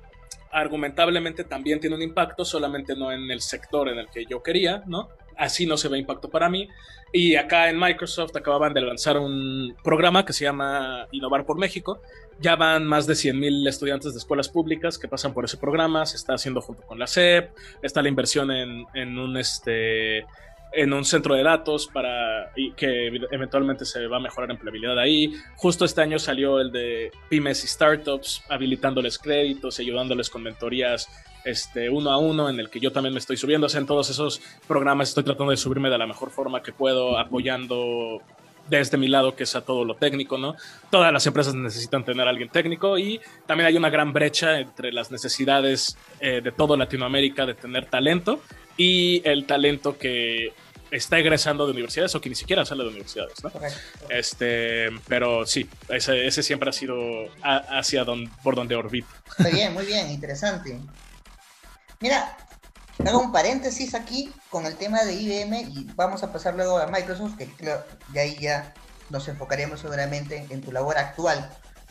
argumentablemente 0.51 1.43
también 1.43 1.79
tiene 1.79 1.95
un 1.95 2.01
impacto, 2.01 2.45
solamente 2.45 2.95
no 2.95 3.11
en 3.11 3.29
el 3.31 3.41
sector 3.41 3.89
en 3.89 3.97
el 3.97 4.07
que 4.09 4.25
yo 4.25 4.43
quería, 4.43 4.83
¿no? 4.85 5.09
Así 5.37 5.65
no 5.65 5.77
se 5.77 5.87
ve 5.87 5.97
impacto 5.97 6.29
para 6.29 6.49
mí. 6.49 6.67
Y 7.13 7.35
acá 7.35 7.69
en 7.69 7.79
Microsoft 7.79 8.35
acababan 8.35 8.73
de 8.73 8.81
lanzar 8.81 9.17
un 9.17 9.75
programa 9.83 10.25
que 10.25 10.33
se 10.33 10.45
llama 10.45 11.07
Innovar 11.11 11.45
por 11.45 11.57
México. 11.57 12.01
Ya 12.39 12.55
van 12.55 12.85
más 12.85 13.05
de 13.05 13.13
100.000 13.13 13.67
estudiantes 13.67 14.13
de 14.13 14.19
escuelas 14.19 14.49
públicas 14.49 14.97
que 14.97 15.07
pasan 15.07 15.33
por 15.33 15.45
ese 15.45 15.57
programa. 15.57 16.05
Se 16.05 16.15
está 16.15 16.35
haciendo 16.35 16.61
junto 16.61 16.83
con 16.83 16.99
la 16.99 17.07
SEP. 17.07 17.51
Está 17.81 18.01
la 18.01 18.09
inversión 18.09 18.51
en, 18.51 18.85
en 18.93 19.17
un 19.17 19.35
este, 19.35 20.25
en 20.73 20.93
un 20.93 21.03
centro 21.03 21.35
de 21.35 21.43
datos 21.43 21.87
para 21.87 22.51
que 22.75 23.07
eventualmente 23.31 23.85
se 23.85 24.07
va 24.07 24.17
a 24.17 24.19
mejorar 24.19 24.51
empleabilidad 24.51 24.97
ahí. 24.97 25.33
Justo 25.55 25.85
este 25.85 26.01
año 26.01 26.17
salió 26.17 26.59
el 26.59 26.71
de 26.71 27.11
pymes 27.29 27.63
y 27.63 27.67
startups, 27.67 28.43
habilitándoles 28.49 29.17
créditos 29.17 29.79
y 29.79 29.83
ayudándoles 29.83 30.29
con 30.29 30.43
mentorías 30.43 31.09
este, 31.43 31.89
uno 31.89 32.11
a 32.11 32.17
uno, 32.17 32.49
en 32.49 32.59
el 32.59 32.69
que 32.69 32.79
yo 32.79 32.91
también 32.91 33.13
me 33.13 33.19
estoy 33.19 33.37
subiendo. 33.37 33.67
O 33.67 33.69
sea, 33.69 33.81
en 33.81 33.87
todos 33.87 34.09
esos 34.09 34.41
programas 34.67 35.09
estoy 35.09 35.23
tratando 35.23 35.51
de 35.51 35.57
subirme 35.57 35.89
de 35.89 35.97
la 35.97 36.07
mejor 36.07 36.29
forma 36.29 36.61
que 36.63 36.71
puedo, 36.71 37.17
apoyando 37.17 38.21
desde 38.69 38.97
mi 38.97 39.07
lado, 39.07 39.35
que 39.35 39.43
es 39.43 39.55
a 39.55 39.61
todo 39.61 39.83
lo 39.83 39.95
técnico, 39.95 40.37
¿no? 40.37 40.55
Todas 40.89 41.11
las 41.11 41.25
empresas 41.27 41.53
necesitan 41.55 42.05
tener 42.05 42.27
a 42.27 42.29
alguien 42.29 42.47
técnico 42.47 42.97
y 42.97 43.19
también 43.45 43.67
hay 43.67 43.75
una 43.75 43.89
gran 43.89 44.13
brecha 44.13 44.59
entre 44.59 44.93
las 44.93 45.11
necesidades 45.11 45.97
eh, 46.19 46.41
de 46.41 46.51
todo 46.51 46.77
Latinoamérica 46.77 47.45
de 47.45 47.55
tener 47.55 47.87
talento 47.87 48.39
y 48.77 49.27
el 49.27 49.45
talento 49.45 49.97
que 49.97 50.53
está 50.91 51.17
egresando 51.17 51.65
de 51.65 51.71
universidades 51.71 52.13
o 52.15 52.21
que 52.21 52.29
ni 52.29 52.35
siquiera 52.35 52.65
sale 52.65 52.83
de 52.83 52.89
universidades, 52.89 53.41
¿no? 53.43 53.51
Este, 54.09 54.89
pero 55.07 55.45
sí, 55.45 55.69
ese, 55.87 56.27
ese 56.27 56.43
siempre 56.43 56.69
ha 56.69 56.73
sido 56.73 56.97
hacia 57.41 58.03
don, 58.03 58.29
por 58.43 58.55
donde 58.55 58.75
orbita. 58.75 59.07
Está 59.37 59.49
bien, 59.49 59.73
muy 59.73 59.85
bien, 59.85 60.11
interesante. 60.11 60.77
Mira, 62.01 62.37
hago 63.05 63.19
un 63.19 63.31
paréntesis 63.31 63.95
aquí 63.95 64.33
con 64.49 64.65
el 64.65 64.75
tema 64.75 65.03
de 65.03 65.13
IBM 65.13 65.61
y 65.71 65.87
vamos 65.95 66.23
a 66.23 66.31
pasar 66.33 66.55
luego 66.55 66.77
a 66.77 66.87
Microsoft, 66.87 67.37
que 67.37 67.47
de 68.09 68.19
ahí 68.19 68.37
ya 68.39 68.73
nos 69.09 69.27
enfocaremos 69.27 69.79
seguramente 69.79 70.45
en, 70.49 70.61
tu 70.61 70.71
labor 70.71 70.97
actual 70.97 71.49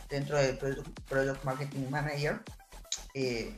dentro 0.08 0.36
del 0.36 0.58
Product, 1.08 1.44
Marketing 1.44 1.88
Manager. 1.88 2.40
Eh, 3.14 3.54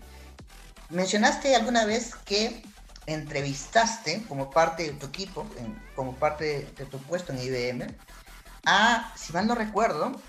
mencionaste 0.90 1.54
alguna 1.56 1.84
vez 1.84 2.14
que 2.24 2.62
entrevistaste 3.06 4.22
como 4.28 4.50
parte 4.50 4.84
de 4.84 4.92
tu 4.92 5.06
equipo, 5.06 5.46
como 5.94 6.14
parte 6.14 6.70
de, 6.76 6.84
tu 6.86 6.98
puesto 6.98 7.32
en 7.32 7.40
IBM, 7.40 7.94
a, 8.66 9.12
si 9.16 9.32
mal 9.32 9.46
no 9.46 9.54
recuerdo, 9.54 10.20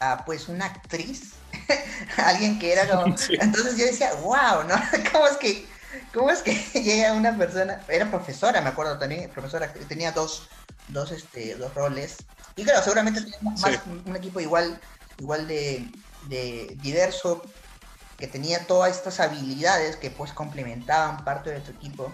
a 0.00 0.24
pues 0.24 0.48
una 0.48 0.66
actriz, 0.66 1.34
alguien 2.16 2.58
que 2.58 2.72
era 2.72 2.88
como... 2.88 3.14
Entonces 3.40 3.76
yo 3.76 3.84
decía, 3.84 4.14
wow, 4.14 4.64
¿no? 4.66 4.74
¿Cómo 5.12 5.26
es 5.26 5.36
que, 5.36 5.66
cómo 6.12 6.30
es 6.30 6.40
que 6.40 6.54
llega 6.82 7.12
una 7.12 7.36
persona, 7.36 7.82
era 7.88 8.10
profesora, 8.10 8.60
me 8.60 8.70
acuerdo 8.70 8.98
también, 8.98 9.30
profesora, 9.30 9.72
tenía 9.88 10.12
dos, 10.12 10.48
dos, 10.88 11.10
este, 11.12 11.54
dos 11.56 11.74
roles, 11.74 12.16
y 12.56 12.64
claro, 12.64 12.82
seguramente 12.82 13.22
tenía 13.22 13.38
más, 13.40 13.62
un 13.86 14.16
equipo 14.16 14.40
igual, 14.40 14.78
igual 15.18 15.46
de, 15.48 15.88
de 16.28 16.76
diverso, 16.82 17.42
que 18.22 18.28
tenía 18.28 18.68
todas 18.68 18.96
estas 18.96 19.18
habilidades 19.18 19.96
que 19.96 20.08
pues 20.08 20.32
complementaban 20.32 21.24
parte 21.24 21.50
de 21.50 21.58
tu 21.58 21.72
equipo. 21.72 22.12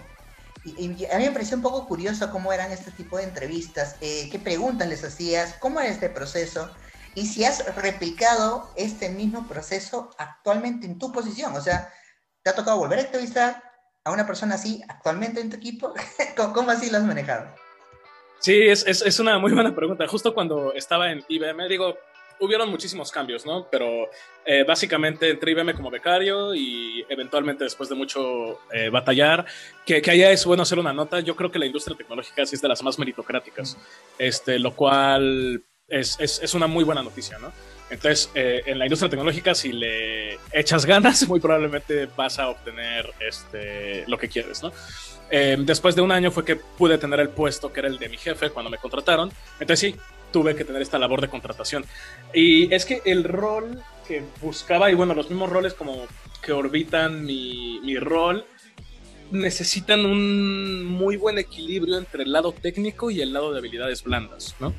Y, 0.65 1.05
a 1.05 1.19
mí 1.19 1.25
me 1.25 1.31
pareció 1.31 1.55
un 1.55 1.61
poco 1.61 1.87
curioso 1.87 2.31
cómo 2.31 2.51
eran 2.51 2.71
este 2.71 2.89
tipo 2.89 3.17
de 3.17 3.25
entrevistas, 3.25 3.95
eh, 4.01 4.27
qué 4.31 4.39
preguntas 4.39 4.89
les 4.89 5.03
hacías, 5.03 5.53
cómo 5.59 5.79
era 5.79 5.91
este 5.91 6.09
proceso 6.09 6.67
y 7.13 7.27
si 7.27 7.45
has 7.45 7.63
replicado 7.75 8.71
este 8.75 9.09
mismo 9.09 9.47
proceso 9.47 10.09
actualmente 10.17 10.87
en 10.87 10.97
tu 10.97 11.11
posición. 11.11 11.55
O 11.55 11.61
sea, 11.61 11.93
¿te 12.41 12.49
ha 12.49 12.55
tocado 12.55 12.79
volver 12.79 12.97
a 12.97 13.03
entrevistar 13.03 13.61
a 14.03 14.11
una 14.11 14.25
persona 14.25 14.55
así 14.55 14.81
actualmente 14.87 15.41
en 15.41 15.51
tu 15.51 15.57
equipo? 15.57 15.93
¿Cómo, 16.55 16.71
así 16.71 16.89
lo 16.89 16.97
has 16.97 17.03
manejado? 17.03 17.53
Sí, 18.39 18.67
es, 18.67 18.83
es, 18.87 19.03
es, 19.03 19.19
una 19.19 19.37
muy 19.37 19.51
buena 19.51 19.75
pregunta. 19.75 20.07
Justo 20.07 20.33
cuando 20.33 20.73
estaba 20.73 21.11
en 21.11 21.23
IBM, 21.27 21.67
digo, 21.67 21.99
hubieron 22.39 22.69
muchísimos 22.69 23.11
cambios, 23.11 23.45
¿no? 23.45 23.67
Pero 23.69 24.09
eh, 24.45 24.63
básicamente 24.63 25.29
entré 25.29 25.51
IBM 25.51 25.73
como 25.73 25.89
becario 25.89 26.55
y 26.55 27.05
eventualmente 27.09 27.63
después 27.63 27.89
de 27.89 27.95
mucho 27.95 28.59
eh, 28.71 28.89
batallar, 28.89 29.45
que, 29.85 30.01
que 30.01 30.11
allá 30.11 30.31
es 30.31 30.45
bueno 30.45 30.63
hacer 30.63 30.79
una 30.79 30.93
nota, 30.93 31.19
yo 31.19 31.35
creo 31.35 31.51
que 31.51 31.59
la 31.59 31.65
industria 31.65 31.97
tecnológica 31.97 32.45
sí 32.45 32.55
es 32.55 32.61
de 32.61 32.67
las 32.67 32.83
más 32.83 32.97
meritocráticas, 32.97 33.77
este, 34.17 34.59
lo 34.59 34.75
cual 34.75 35.63
es, 35.87 36.17
es, 36.19 36.41
es 36.41 36.53
una 36.53 36.67
muy 36.67 36.83
buena 36.83 37.03
noticia, 37.03 37.37
¿no? 37.39 37.51
Entonces, 37.89 38.29
eh, 38.35 38.61
en 38.67 38.77
la 38.77 38.85
industria 38.85 39.09
tecnológica, 39.09 39.55
si 39.55 39.71
le 39.71 40.35
echas 40.51 40.85
ganas, 40.85 41.27
muy 41.27 41.39
probablemente 41.39 42.07
vas 42.15 42.39
a 42.39 42.49
obtener 42.49 43.11
este, 43.19 44.05
lo 44.07 44.17
que 44.17 44.29
quieres, 44.29 44.63
¿no? 44.63 44.71
después 45.31 45.95
de 45.95 46.01
un 46.01 46.11
año 46.11 46.31
fue 46.31 46.43
que 46.43 46.55
pude 46.55 46.97
tener 46.97 47.19
el 47.19 47.29
puesto 47.29 47.71
que 47.71 47.81
era 47.81 47.87
el 47.87 47.99
de 47.99 48.09
mi 48.09 48.17
jefe 48.17 48.49
cuando 48.49 48.71
me 48.71 48.79
contrataron. 48.79 49.31
Entonces 49.59 49.79
sí, 49.79 49.95
tuve 50.31 50.55
que 50.55 50.65
tener 50.65 50.81
esta 50.81 50.99
labor 50.99 51.21
de 51.21 51.29
contratación. 51.29 51.85
Y 52.33 52.73
es 52.73 52.85
que 52.85 53.01
el 53.05 53.23
rol 53.23 53.81
que 54.07 54.23
buscaba, 54.41 54.91
y 54.91 54.95
bueno, 54.95 55.13
los 55.13 55.29
mismos 55.29 55.49
roles 55.49 55.73
como 55.73 56.05
que 56.41 56.51
orbitan 56.51 57.25
mi, 57.25 57.79
mi 57.81 57.97
rol, 57.97 58.45
necesitan 59.31 60.05
un 60.05 60.85
muy 60.85 61.17
buen 61.17 61.37
equilibrio 61.37 61.97
entre 61.97 62.23
el 62.23 62.31
lado 62.31 62.51
técnico 62.51 63.11
y 63.11 63.21
el 63.21 63.33
lado 63.33 63.51
de 63.51 63.59
habilidades 63.59 64.03
blandas, 64.03 64.55
¿no? 64.59 64.73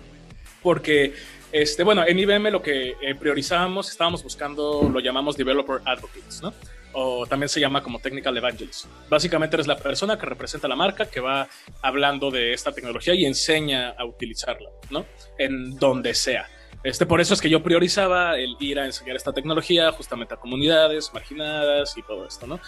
Porque, 0.62 1.14
este, 1.52 1.84
bueno, 1.84 2.04
en 2.06 2.18
IBM 2.18 2.50
lo 2.50 2.62
que 2.62 2.96
eh, 3.00 3.14
priorizábamos, 3.18 3.90
estábamos 3.90 4.22
buscando, 4.22 4.90
lo 4.92 5.00
llamamos 5.00 5.36
Developer 5.36 5.80
Advocates, 5.84 6.42
¿no? 6.42 6.52
O 6.92 7.26
también 7.26 7.48
se 7.48 7.60
llama 7.60 7.82
como 7.82 8.00
Technical 8.00 8.36
Evangelist. 8.36 8.86
Básicamente 9.08 9.56
eres 9.56 9.66
la 9.66 9.76
persona 9.76 10.18
que 10.18 10.26
representa 10.26 10.68
la 10.68 10.76
marca, 10.76 11.06
que 11.06 11.20
va 11.20 11.48
hablando 11.82 12.30
de 12.30 12.52
esta 12.52 12.72
tecnología 12.72 13.14
y 13.14 13.24
enseña 13.24 13.90
a 13.90 14.04
utilizarla, 14.04 14.70
¿no? 14.90 15.06
En 15.38 15.76
donde 15.76 16.14
sea. 16.14 16.48
Este, 16.82 17.04
por 17.04 17.20
eso 17.20 17.34
es 17.34 17.42
que 17.42 17.50
yo 17.50 17.62
priorizaba 17.62 18.38
el 18.38 18.56
ir 18.58 18.78
a 18.78 18.86
enseñar 18.86 19.14
esta 19.14 19.32
tecnología 19.32 19.92
justamente 19.92 20.32
a 20.32 20.38
comunidades 20.38 21.12
marginadas 21.12 21.96
y 21.98 22.02
todo 22.02 22.26
esto, 22.26 22.46
¿no? 22.46 22.58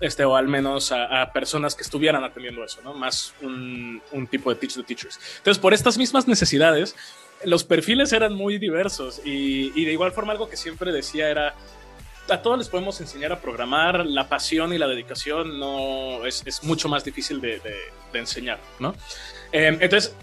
Este, 0.00 0.24
o 0.24 0.36
al 0.36 0.46
menos 0.46 0.92
a, 0.92 1.30
personas 1.32 1.74
que 1.74 1.82
estuvieran 1.82 2.22
atendiendo 2.22 2.62
eso, 2.64 2.82
¿no? 2.82 2.92
Más 2.92 3.34
un, 3.40 4.02
tipo 4.30 4.52
de 4.52 4.56
teach 4.56 4.74
the 4.74 4.82
teachers. 4.82 5.18
Entonces, 5.38 5.58
por 5.58 5.72
estas 5.72 5.96
mismas 5.96 6.28
necesidades, 6.28 6.94
los 7.44 7.64
perfiles 7.64 8.12
eran 8.12 8.34
muy 8.34 8.58
diversos 8.58 9.22
y 9.24 9.84
de 9.84 9.92
igual 9.92 10.12
forma 10.12 10.32
algo 10.32 10.48
que 10.48 10.56
siempre 10.56 10.92
decía 10.92 11.30
era, 11.30 11.54
a 12.28 12.42
todos 12.42 12.58
les 12.58 12.68
podemos 12.68 13.00
enseñar 13.00 13.32
a 13.32 13.40
programar, 13.40 14.06
la 14.06 14.28
pasión 14.28 14.72
y 14.72 14.78
la 14.78 14.86
dedicación 14.86 15.58
no 15.58 16.24
es, 16.24 16.62
mucho 16.62 16.88
más 16.88 17.04
difícil 17.04 17.40
de, 17.40 17.60
de, 18.12 18.18
enseñar, 18.18 18.60
¿no? 18.78 18.94
Em, 19.52 19.78
entonces, 19.80 20.14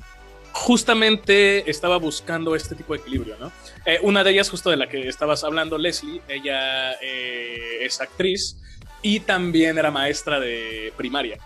justamente 0.52 1.70
estaba 1.70 1.98
buscando 1.98 2.56
este 2.56 2.76
tipo 2.76 2.94
de 2.94 3.00
equilibrio, 3.00 3.36
¿no? 3.40 3.52
Eh, 3.86 4.00
una 4.02 4.24
de 4.24 4.32
ellas, 4.32 4.50
justo 4.50 4.70
de 4.70 4.78
la 4.78 4.88
que 4.88 5.08
estabas 5.08 5.44
hablando, 5.44 5.78
Leslie, 5.78 6.22
ella 6.28 6.94
eh, 7.02 7.80
es 7.82 8.02
actriz 8.02 8.58
y 9.02 9.22
también 9.22 9.78
era 9.78 9.92
maestra 9.92 10.40
de 10.40 10.94
primaria. 10.98 11.38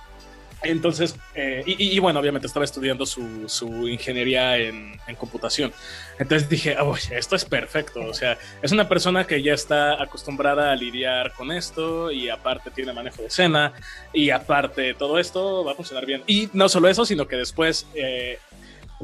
Entonces, 0.63 1.15
eh, 1.35 1.63
y, 1.65 1.99
bueno, 1.99 2.19
obviamente 2.19 2.47
estaba 2.47 2.65
estudiando 2.65 3.05
su, 3.05 3.47
su 3.47 3.87
ingeniería 3.87 4.57
en, 4.57 4.93
computación. 5.17 5.71
Entonces 6.17 6.49
dije, 6.49 6.75
esto 7.11 7.35
es 7.35 7.45
perfecto. 7.45 8.01
O 8.01 8.13
sea, 8.13 8.37
es 8.61 8.71
una 8.71 8.89
persona 8.89 9.25
que 9.25 9.41
ya 9.41 9.53
está 9.53 10.01
acostumbrada 10.01 10.71
a 10.71 10.75
lidiar 10.75 11.33
con 11.33 11.51
esto 11.51 12.11
y 12.11 12.29
aparte 12.29 12.71
tiene 12.71 12.93
manejo 12.93 13.21
de 13.21 13.27
escena 13.27 13.73
y 14.11 14.31
aparte 14.31 14.93
todo 14.95 15.19
esto 15.19 15.63
va 15.63 15.73
a 15.73 15.75
funcionar 15.75 16.05
bien. 16.05 16.23
Y 16.27 16.49
no 16.53 16.67
solo 16.69 16.87
eso, 16.89 17.05
sino 17.05 17.27
que 17.27 17.35
después 17.35 17.85
eh, 17.93 18.39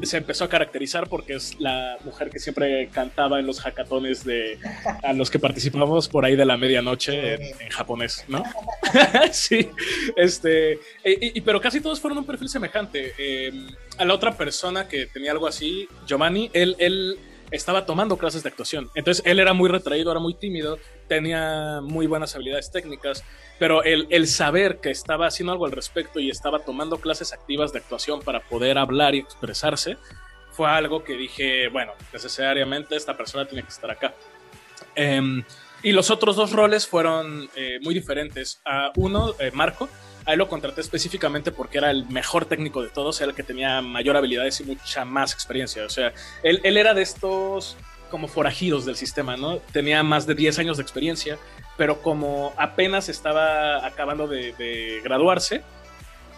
se 0.04 0.18
empezó 0.18 0.44
a 0.44 0.50
caracterizar 0.50 1.08
porque 1.08 1.34
es 1.34 1.60
la 1.60 1.98
mujer 2.04 2.30
que 2.30 2.40
siempre 2.40 2.90
cantaba 2.90 3.40
en 3.40 3.46
los 3.46 3.60
hackatones 3.62 4.24
de 4.24 4.58
a 5.04 5.14
los 5.14 5.30
que 5.30 5.40
participamos 5.40 6.08
por 6.08 6.26
ahí 6.26 6.36
de 6.36 6.46
la 6.46 6.58
medianoche 6.58 7.36
en, 7.36 7.70
japonés, 7.70 8.26
¿no? 8.28 8.44
sí, 9.32 9.70
este, 10.16 10.80
y, 11.04 11.42
pero 11.42 11.62
casi 11.62 11.82
todos 11.82 12.00
fueron 12.00 12.20
un 12.20 12.26
perfil 12.26 12.50
semejante. 12.50 13.14
Em, 13.18 13.68
a 13.98 14.06
la 14.06 14.14
otra 14.14 14.36
persona 14.36 14.88
que 14.88 15.08
tenía 15.08 15.32
algo 15.32 15.48
así, 15.48 15.88
Giovanni, 16.08 16.50
él, 16.54 16.76
él 16.80 17.18
estaba 17.52 17.86
tomando 17.86 18.18
clases 18.18 18.44
de 18.44 18.50
actuación. 18.50 18.90
Entonces 18.96 19.24
él 19.26 19.40
era 19.40 19.54
muy 19.54 19.70
retraído, 19.70 20.12
era 20.12 20.20
muy 20.20 20.34
tímido, 20.34 20.80
tenía 21.08 21.80
muy 21.82 22.08
buenas 22.08 22.36
habilidades 22.36 22.72
técnicas, 22.72 23.24
pero 23.58 23.84
el, 23.84 24.08
el, 24.10 24.28
saber 24.28 24.80
que 24.80 24.92
estaba 24.92 25.28
haciendo 25.28 25.52
algo 25.52 25.66
al 25.66 25.72
respecto 25.72 26.20
y 26.20 26.30
estaba 26.30 26.60
tomando 26.60 26.98
clases 26.98 27.34
activas 27.34 27.74
de 27.74 27.80
actuación 27.80 28.22
para 28.22 28.40
poder 28.42 28.78
hablar 28.78 29.16
y 29.16 29.20
expresarse, 29.20 29.98
fue 30.52 30.70
algo 30.70 31.04
que 31.04 31.14
dije, 31.14 31.70
bueno, 31.70 31.94
necesariamente 32.12 32.96
esta 32.96 33.16
persona 33.16 33.46
tiene 33.46 33.64
que 33.64 33.70
estar 33.70 33.90
acá. 33.90 34.14
Em, 34.96 35.44
y 35.82 35.94
los 35.94 36.12
otros 36.12 36.36
dos 36.36 36.52
roles 36.52 36.88
fueron 36.88 37.50
eh, 37.56 37.80
muy 37.82 37.94
diferentes. 37.94 38.62
A 38.66 38.92
uno, 38.98 39.34
eh, 39.40 39.52
Marco, 39.54 39.88
a 40.26 40.34
él 40.34 40.40
lo 40.40 40.48
contraté 40.48 40.82
específicamente 40.82 41.52
porque 41.52 41.78
era 41.78 41.92
el 41.92 42.06
mejor 42.08 42.46
técnico 42.46 42.82
de 42.82 42.90
todos, 42.90 43.20
era 43.22 43.32
el 43.32 43.36
que 43.36 43.44
tenía 43.44 43.82
mayor 43.82 44.18
habilidades 44.18 44.60
y 44.62 44.64
mucha 44.66 45.06
más 45.06 45.34
experiencia. 45.34 45.86
O 45.86 45.90
sea, 45.90 46.14
él, 46.44 46.62
él 46.64 46.78
era 46.78 46.94
de 46.94 47.02
estos 47.02 47.78
como 48.10 48.28
forajidos 48.28 48.86
del 48.86 48.96
sistema, 48.96 49.38
¿no? 49.38 49.60
Tenía 49.72 50.04
más 50.04 50.26
de 50.26 50.36
10 50.36 50.60
años 50.60 50.78
de 50.78 50.84
experiencia, 50.84 51.38
pero 51.78 52.02
como 52.02 52.54
apenas 52.58 53.10
estaba 53.10 53.86
acabando 53.86 54.28
de, 54.28 55.02
graduarse, 55.04 55.62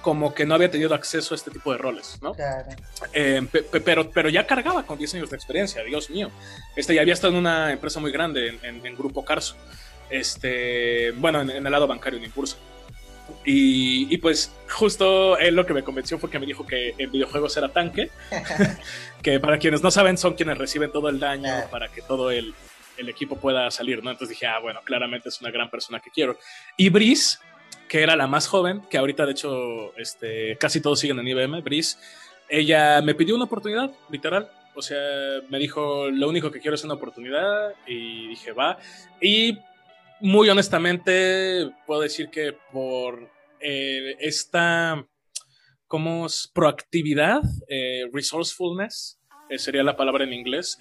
como 0.02 0.34
que 0.34 0.46
no 0.46 0.56
había 0.56 0.72
tenido 0.72 0.94
acceso 0.96 1.34
a 1.34 1.38
este 1.38 1.52
tipo 1.52 1.72
de 1.72 1.78
roles, 1.78 2.18
¿no? 2.22 2.34
Claro. 2.34 2.70
Eh, 3.14 3.46
pero, 3.84 4.10
pero 4.10 4.30
ya 4.30 4.48
cargaba 4.48 4.84
con 4.84 4.98
10 4.98 5.16
años 5.16 5.30
de 5.30 5.36
experiencia, 5.36 5.84
Dios 5.84 6.10
mío. 6.10 6.30
Este, 6.76 6.96
ya 6.96 7.02
había 7.02 7.14
estado 7.14 7.34
en 7.34 7.40
una 7.40 7.72
empresa 7.72 8.00
muy 8.00 8.12
grande, 8.12 8.60
en, 8.64 8.96
Grupo 8.96 9.24
Carso. 9.24 9.56
Este, 10.10 11.12
bueno, 11.12 11.42
en, 11.42 11.52
en, 11.52 11.66
el 11.66 11.72
lado 11.72 11.88
bancario, 11.88 12.18
en 12.18 12.26
Impulso. 12.26 12.58
Y, 13.46 14.18
pues 14.18 14.54
justo 14.70 15.38
él 15.38 15.56
lo 15.56 15.66
que 15.66 15.74
me 15.74 15.84
convenció 15.84 16.18
fue 16.18 16.30
que 16.30 16.40
me 16.40 16.46
dijo 16.46 16.66
que 16.66 16.94
en 16.98 17.12
videojuegos 17.12 17.56
era 17.58 17.70
tanque, 17.70 18.10
que 19.24 19.40
para 19.40 19.58
quienes 19.58 19.82
no 19.82 19.92
saben 19.92 20.18
son 20.18 20.34
quienes 20.34 20.58
reciben 20.58 20.92
todo 20.92 21.10
el 21.10 21.20
daño 21.20 21.52
para 21.70 21.90
que 21.90 22.02
todo 22.02 22.32
el, 22.32 22.54
el, 22.98 23.10
equipo 23.10 23.38
pueda 23.38 23.70
salir, 23.72 24.04
¿no? 24.04 24.12
Entonces 24.12 24.38
dije, 24.38 24.48
ah, 24.48 24.60
bueno, 24.60 24.82
claramente 24.84 25.30
es 25.30 25.42
una 25.42 25.52
gran 25.52 25.70
persona 25.70 26.00
que 26.00 26.10
quiero. 26.12 26.38
Y 26.78 26.90
Brice, 26.90 27.40
que 27.88 28.02
era 28.02 28.16
la 28.16 28.28
más 28.28 28.48
joven, 28.48 28.82
que 28.90 28.98
ahorita 28.98 29.26
de 29.26 29.32
hecho 29.32 29.98
este, 29.98 30.58
casi 30.58 30.82
todos 30.82 31.00
siguen 31.00 31.20
en 31.20 31.28
IBM, 31.28 31.62
Brice, 31.62 31.98
ella 32.48 33.02
me 33.02 33.16
pidió 33.16 33.36
una 33.36 33.46
oportunidad, 33.46 33.92
literal. 34.10 34.50
O 34.74 34.82
sea, 34.82 34.98
me 35.50 35.58
dijo, 35.58 36.10
lo 36.10 36.30
único 36.30 36.52
que 36.52 36.60
quiero 36.60 36.76
es 36.76 36.84
una 36.84 36.94
oportunidad 36.94 37.74
y 37.86 38.28
dije, 38.30 38.54
va. 38.54 38.78
Y 39.20 39.60
muy 40.22 40.50
honestamente, 40.50 41.70
puedo 41.86 42.02
decir 42.02 42.30
que 42.30 42.56
por 42.72 43.30
eh, 43.60 44.16
esta 44.20 45.06
como 45.88 46.28
proactividad, 46.54 47.42
eh, 47.68 48.04
resourcefulness, 48.14 49.20
eh, 49.50 49.58
sería 49.58 49.84
la 49.84 49.98
palabra 49.98 50.24
en 50.24 50.32
inglés. 50.32 50.78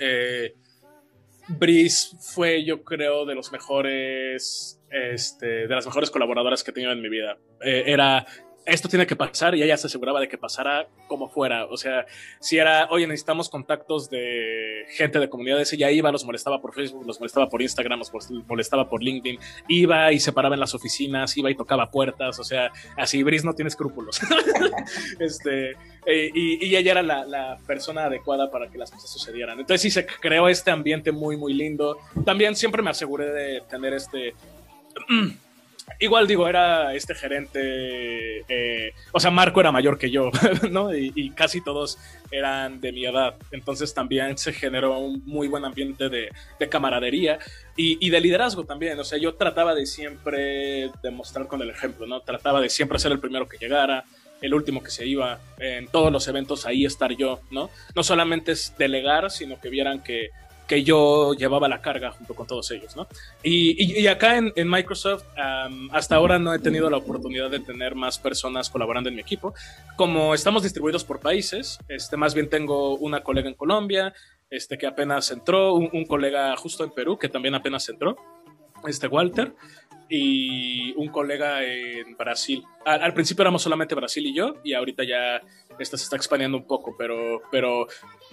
Brice 1.49 2.17
fue, 2.21 2.65
yo 2.65 2.85
creo, 2.85 3.27
de 3.27 3.35
los 3.35 3.51
mejores, 3.51 4.81
este, 4.89 5.67
de 5.67 5.75
las 5.75 5.85
mejores 5.85 6.11
colaboradoras 6.11 6.63
que 6.63 6.71
he 6.71 6.75
tenido 6.75 6.93
en 6.93 7.03
mi 7.03 7.09
vida. 7.09 7.39
era 7.61 8.25
esto 8.71 8.89
tiene 8.89 9.07
que 9.07 9.17
pasar 9.17 9.55
y 9.55 9.63
ella 9.63 9.77
se 9.77 9.89
aseguraba 9.89 10.21
de 10.21 10.29
que 10.29 10.39
pasara 10.39 10.89
como 11.07 11.29
fuera. 11.29 11.67
O 11.67 11.77
sea, 11.77 12.07
si 12.39 12.59
era, 12.59 12.89
oye, 12.91 13.07
necesitamos 13.07 13.49
contactos 13.49 14.09
de 14.09 14.85
gente 14.91 15.19
de 15.19 15.29
comunidades, 15.29 15.73
ella 15.73 15.91
iba, 15.91 16.11
los 16.13 16.25
molestaba 16.25 16.61
por 16.61 16.75
Facebook, 16.75 17.07
los 17.07 17.19
molestaba 17.19 17.49
por 17.49 17.63
Instagram, 17.63 17.99
los 17.99 18.13
molestaba 18.47 18.89
por 18.89 19.03
LinkedIn, 19.03 19.39
iba 19.69 20.13
y 20.13 20.21
se 20.21 20.33
paraba 20.33 20.55
en 20.55 20.61
las 20.61 20.75
oficinas, 20.75 21.37
iba 21.37 21.51
y 21.51 21.55
tocaba 21.55 21.91
puertas, 21.91 22.39
o 22.39 22.45
sea, 22.45 22.71
así 22.97 23.23
Brice 23.23 23.45
no 23.45 23.55
tiene 23.55 23.69
escrúpulos. 23.69 24.21
este, 25.19 25.73
eh, 26.07 26.31
y, 26.35 26.75
ella 26.75 26.93
era 26.93 27.03
la, 27.03 27.25
la, 27.25 27.59
persona 27.67 28.05
adecuada 28.05 28.51
para 28.51 28.69
que 28.69 28.79
las 28.79 28.91
cosas 28.91 29.11
sucedieran. 29.11 29.59
Entonces 29.59 29.83
sí 29.83 29.91
se 29.91 30.07
creó 30.07 30.49
este 30.49 30.71
ambiente 30.71 31.13
muy, 31.13 31.37
muy 31.37 31.53
lindo. 31.53 31.99
También 32.25 32.55
siempre 32.57 32.83
me 32.83 32.91
aseguré 32.91 33.27
de 33.27 33.61
tener 33.63 33.95
este... 33.95 34.35
Igual 35.99 36.27
digo, 36.27 36.49
era 36.49 36.95
este 36.95 37.15
gerente, 37.15 38.45
eh, 38.49 38.95
o 39.13 39.21
sea, 39.21 39.31
Marco 39.31 39.61
era 39.61 39.73
mayor 39.73 39.99
que 39.99 40.11
yo, 40.11 40.31
¿no? 40.71 40.95
Y, 40.95 41.31
casi 41.31 41.63
todos 41.63 41.99
eran 42.31 42.81
de 42.81 42.93
mi 42.93 43.05
edad. 43.05 43.35
Entonces 43.51 43.93
también 43.93 44.39
se 44.39 44.53
generó 44.53 44.99
un 44.99 45.23
muy 45.27 45.49
buen 45.49 45.65
ambiente 45.65 46.09
de, 46.09 46.31
camaradería 46.69 47.39
y, 47.77 48.11
de 48.11 48.21
liderazgo 48.21 48.65
también. 48.65 48.99
O 48.99 49.05
sea, 49.05 49.19
yo 49.19 49.35
trataba 49.35 49.75
de 49.75 49.87
siempre 49.87 50.91
demostrar 51.03 51.47
con 51.47 51.61
el 51.63 51.71
ejemplo, 51.71 52.07
¿no? 52.07 52.21
Trataba 52.21 52.61
de 52.61 52.69
siempre 52.69 52.99
ser 52.99 53.13
el 53.13 53.21
primero 53.21 53.49
que 53.49 53.59
llegara, 53.59 54.05
el 54.41 54.55
último 54.55 54.83
que 54.83 54.91
se 54.91 55.07
iba, 55.07 55.39
en 55.59 55.87
todos 55.87 56.11
los 56.13 56.27
eventos 56.29 56.67
ahí 56.67 56.85
estar 56.85 57.13
yo, 57.13 57.41
¿no? 57.51 57.71
No 57.95 58.03
solamente 58.03 58.53
es 58.53 58.75
delegar, 58.79 59.31
sino 59.31 59.61
que 59.61 59.69
vieran 59.69 60.03
que 60.03 60.31
que 60.71 60.85
yo 60.85 61.35
llevaba 61.35 61.69
la 61.69 61.83
carga 61.83 62.13
junto 62.13 62.33
con 62.33 62.47
todos 62.47 62.71
ellos, 62.71 62.95
¿no? 62.95 63.09
Y, 63.43 64.07
acá 64.07 64.39
en, 64.39 64.71
Microsoft, 64.71 65.25
hasta 65.91 66.15
ahora 66.15 66.39
no 66.39 66.55
he 66.55 66.61
tenido 66.61 66.89
la 66.89 66.99
oportunidad 66.99 67.51
de 67.51 67.59
tener 67.59 67.97
más 67.97 68.21
personas 68.21 68.71
colaborando 68.71 69.09
en 69.09 69.17
mi 69.17 69.21
equipo. 69.21 69.53
Como 69.97 70.33
estamos 70.33 70.63
distribuidos 70.63 71.03
por 71.03 71.19
países, 71.19 71.81
este, 71.89 72.17
más 72.17 72.35
bien 72.35 72.49
tengo 72.49 72.95
una 72.99 73.25
colega 73.25 73.49
en 73.49 73.57
Colombia, 73.57 74.15
este, 74.49 74.79
que 74.79 74.87
apenas 74.87 75.33
entró, 75.33 75.75
un 75.75 76.05
colega 76.07 76.57
justo 76.57 76.85
en 76.85 76.91
Perú, 76.91 77.19
que 77.19 77.29
también 77.29 77.57
apenas 77.57 77.89
entró, 77.89 78.17
este 78.87 79.09
Walter, 79.09 79.53
y 80.11 80.93
un 80.97 81.09
colega 81.09 81.63
en 81.63 82.17
Brasil. 82.17 82.65
Al, 82.85 83.15
principio 83.15 83.43
éramos 83.43 83.63
solamente 83.63 83.95
Brasil 83.95 84.27
y 84.27 84.35
yo, 84.35 84.57
y 84.65 84.75
ahorita 84.75 85.05
ya 85.05 85.41
esto 85.79 85.97
se 85.97 86.03
está 86.05 86.17
expandiendo 86.17 86.59
un 86.59 86.67
poco, 86.67 86.97
pero, 86.99 87.43
pero 87.51 87.87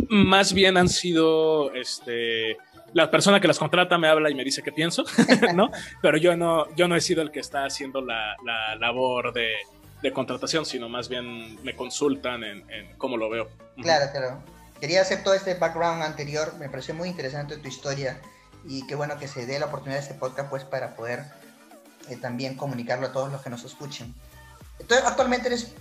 más 0.09 0.53
bien 0.53 0.75
han 0.75 0.89
sido 0.89 1.71
este, 1.73 2.57
la 2.93 3.11
persona 3.11 3.39
que 3.39 3.47
las 3.47 3.59
contrata 3.59 3.97
me 3.99 4.07
habla 4.07 4.31
y 4.31 4.35
me 4.35 4.43
dice 4.43 4.63
qué 4.63 4.71
pienso, 4.71 5.05
¿no? 5.53 5.69
Pero 6.01 6.17
yo 6.17 6.35
no, 6.35 6.65
yo 6.75 6.87
no 6.87 6.95
he 6.95 7.01
sido 7.01 7.21
el 7.21 7.29
que 7.29 7.39
está 7.39 7.63
haciendo 7.63 8.01
la, 8.01 8.35
la 8.43 8.75
labor 8.75 9.31
de, 9.31 9.53
de, 10.01 10.11
contratación, 10.11 10.65
sino 10.65 10.89
más 10.89 11.09
bien 11.09 11.63
me 11.63 11.75
consultan 11.75 12.43
en, 12.43 12.69
en 12.71 12.97
cómo 12.97 13.17
lo 13.17 13.29
veo. 13.29 13.49
Claro, 13.79 14.11
claro. 14.11 14.43
Quería 14.79 15.01
hacer 15.01 15.23
todo 15.23 15.35
este 15.35 15.53
background 15.53 16.01
anterior, 16.01 16.55
me 16.57 16.69
pareció 16.69 16.95
muy 16.95 17.09
interesante 17.09 17.57
tu 17.57 17.67
historia 17.67 18.19
y 18.67 18.85
qué 18.87 18.95
bueno 18.95 19.17
que 19.19 19.27
se 19.27 19.45
dé 19.45 19.59
la 19.59 19.67
oportunidad 19.67 19.99
de 19.99 20.07
este 20.07 20.15
podcast 20.15 20.49
pues 20.49 20.63
para 20.63 20.95
poder 20.95 21.23
eh, 22.09 22.17
también 22.17 22.55
comunicarlo 22.55 23.07
a 23.07 23.11
todos 23.11 23.31
los 23.31 23.41
que 23.41 23.49
nos 23.49 23.63
escuchen. 23.63 24.13
Entonces, 24.79 25.05
actualmente 25.05 25.47
eres 25.47 25.73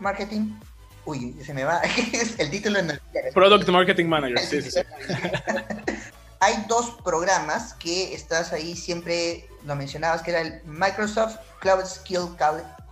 marketing. 0.00 0.58
Uy, 1.04 1.36
se 1.44 1.54
me 1.54 1.64
va. 1.64 1.80
el 2.38 2.50
título 2.50 2.78
en 2.78 2.90
el... 2.90 3.00
Product 3.32 3.68
Marketing 3.68 4.06
Manager, 4.06 4.38
sí, 4.38 4.62
sí, 4.62 4.70
sí. 4.70 4.80
Hay 6.40 6.64
dos 6.68 6.90
programas 7.02 7.74
que 7.74 8.14
estás 8.14 8.52
ahí 8.52 8.76
siempre, 8.76 9.48
lo 9.64 9.74
mencionabas, 9.74 10.22
que 10.22 10.32
era 10.32 10.40
el 10.42 10.62
Microsoft 10.64 11.36
Cloud 11.60 11.84
Skill 11.86 12.36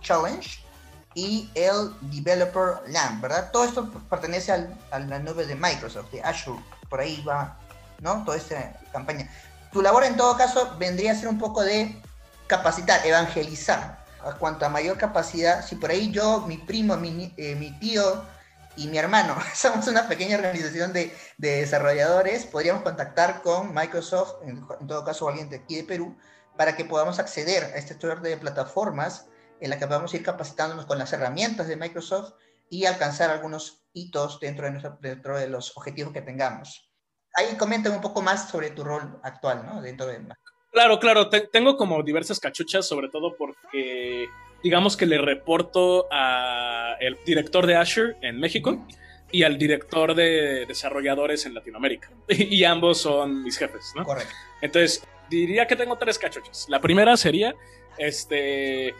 Challenge 0.01 0.65
y 1.13 1.49
el 1.53 1.93
Developer 2.01 2.79
Lab, 2.87 3.21
¿verdad? 3.21 3.51
Todo 3.51 3.65
esto 3.65 3.89
pertenece 4.09 4.51
al, 4.51 4.77
a 4.91 4.99
la 4.99 5.19
nube 5.19 5.45
de 5.45 5.55
Microsoft, 5.55 6.11
de 6.11 6.21
Azure. 6.21 6.61
Por 6.89 6.99
ahí 6.99 7.23
va, 7.23 7.57
¿no? 8.01 8.23
Toda 8.25 8.37
esta 8.37 8.79
campaña. 8.91 9.29
Tu 9.71 9.81
labor 9.81 10.03
en 10.03 10.17
todo 10.17 10.35
caso 10.37 10.75
vendría 10.79 11.11
a 11.11 11.15
ser 11.15 11.27
un 11.27 11.37
poco 11.37 11.63
de 11.63 12.01
capacitar, 12.47 13.05
evangelizar. 13.05 14.03
Cuanto 14.39 14.65
a 14.65 14.69
mayor 14.69 14.97
capacidad, 14.97 15.63
si 15.63 15.75
por 15.75 15.91
ahí 15.91 16.11
yo, 16.11 16.41
mi 16.47 16.57
primo, 16.57 16.97
mi, 16.97 17.31
eh, 17.37 17.77
tío 17.79 18.23
y 18.75 18.87
mi 18.87 18.97
hermano 18.97 19.37
somos 19.53 19.87
una 19.87 20.07
pequeña 20.07 20.37
organización 20.37 20.93
de, 20.93 21.15
de 21.37 21.61
desarrolladores, 21.61 22.45
podríamos 22.45 22.81
contactar 22.81 23.43
con 23.43 23.73
Microsoft, 23.73 24.41
en, 24.43 24.65
todo 24.87 25.05
caso 25.05 25.29
alguien 25.29 25.49
de 25.49 25.57
aquí 25.57 25.75
de 25.75 25.83
Perú, 25.83 26.17
para 26.57 26.75
que 26.75 26.85
podamos 26.85 27.19
acceder 27.19 27.65
a 27.65 27.77
este 27.77 27.93
estudio 27.93 28.15
de 28.15 28.37
plataformas 28.37 29.27
en 29.59 29.69
la 29.69 29.77
que 29.77 29.87
podamos 29.87 30.13
ir 30.13 30.23
capacitándonos 30.23 30.85
con 30.85 30.97
las 30.97 31.13
herramientas 31.13 31.67
de 31.67 31.75
Microsoft 31.75 32.33
y 32.69 32.85
alcanzar 32.85 33.29
algunos 33.29 33.85
hitos 33.93 34.39
dentro 34.39 35.37
de, 35.37 35.47
los 35.47 35.75
objetivos 35.77 36.13
que 36.13 36.21
tengamos. 36.21 36.91
Ahí 37.35 37.55
coméntame 37.57 37.95
un 37.95 38.01
poco 38.01 38.21
más 38.21 38.49
sobre 38.49 38.71
tu 38.71 38.83
rol 38.83 39.19
actual 39.23 39.65
¿no? 39.65 39.81
dentro 39.81 40.07
de 40.07 40.19
Claro, 40.75 40.99
claro, 40.99 41.29
tengo 41.29 41.77
como 41.77 42.03
diversas 42.03 42.37
cachuchas, 42.37 42.85
sobre 42.85 43.07
todo 43.07 43.37
porque 43.37 44.27
digamos 44.61 44.97
que 44.97 45.05
le 45.05 45.17
reporto 45.19 46.05
a 46.11 46.97
el 46.99 47.17
director 47.25 47.65
de 47.65 47.77
Azure 47.77 48.17
en 48.21 48.41
México 48.41 48.85
y 49.31 49.43
al 49.43 49.57
director 49.57 50.13
de 50.13 50.65
desarrolladores 50.65 51.45
en 51.45 51.53
Latinoamérica. 51.53 52.09
Y, 52.27 52.65
ambos 52.65 52.97
son 52.97 53.41
mis 53.41 53.57
jefes, 53.57 53.93
¿no? 53.95 54.03
Correcto. 54.03 54.33
Entonces, 54.61 55.01
diría 55.29 55.65
que 55.65 55.77
tengo 55.77 55.97
tres 55.97 56.19
cachuchas. 56.19 56.65
La 56.67 56.81
primera 56.81 57.15
sería, 57.15 57.55
este, 57.97 58.93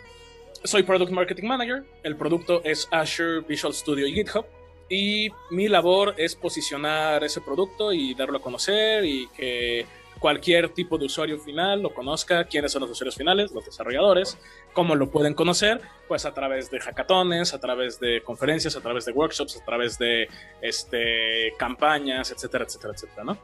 soy 0.63 0.83
Product 0.83 1.11
Marketing 1.11 1.43
Manager, 1.45 1.83
el 2.03 2.15
producto 2.15 2.63
es 2.63 2.87
Azure 2.89 3.41
Visual 3.41 3.73
Studio 3.73 4.07
y 4.07 4.13
GitHub. 4.13 4.45
Y 4.87 5.29
mi 5.51 5.67
labor 5.67 6.15
es 6.17 6.37
posicionar 6.37 7.21
ese 7.25 7.41
producto 7.41 7.91
y 7.91 8.13
darlo 8.13 8.37
a 8.37 8.41
conocer 8.41 9.03
y 9.03 9.27
que 9.35 9.85
cualquier 10.25 10.69
tipo 10.69 10.97
de 10.97 11.05
usuario 11.05 11.37
final 11.37 11.83
lo 11.83 11.93
conozca, 11.93 12.45
quiénes 12.45 12.71
son 12.71 12.81
los 12.81 12.89
usuarios 12.89 13.15
finales, 13.15 13.51
los 13.51 13.63
desarrolladores, 13.63 14.39
cómo 14.73 14.95
lo 14.95 15.11
pueden 15.11 15.35
conocer, 15.35 15.81
pues 16.07 16.25
a 16.25 16.33
través 16.33 16.71
de 16.71 16.79
hackatones, 16.79 17.53
a 17.53 17.59
través 17.59 17.99
de 17.99 18.23
conferencias, 18.23 18.75
a 18.75 18.81
través 18.81 19.05
de 19.05 19.11
workshops, 19.11 19.55
a 19.55 19.63
través 19.63 19.99
de 19.99 20.27
este, 20.63 21.53
campañas, 21.59 22.31
etcétera, 22.31 22.63
etcétera, 22.63 22.93
etcétera, 22.95 23.23
¿no? 23.23 23.37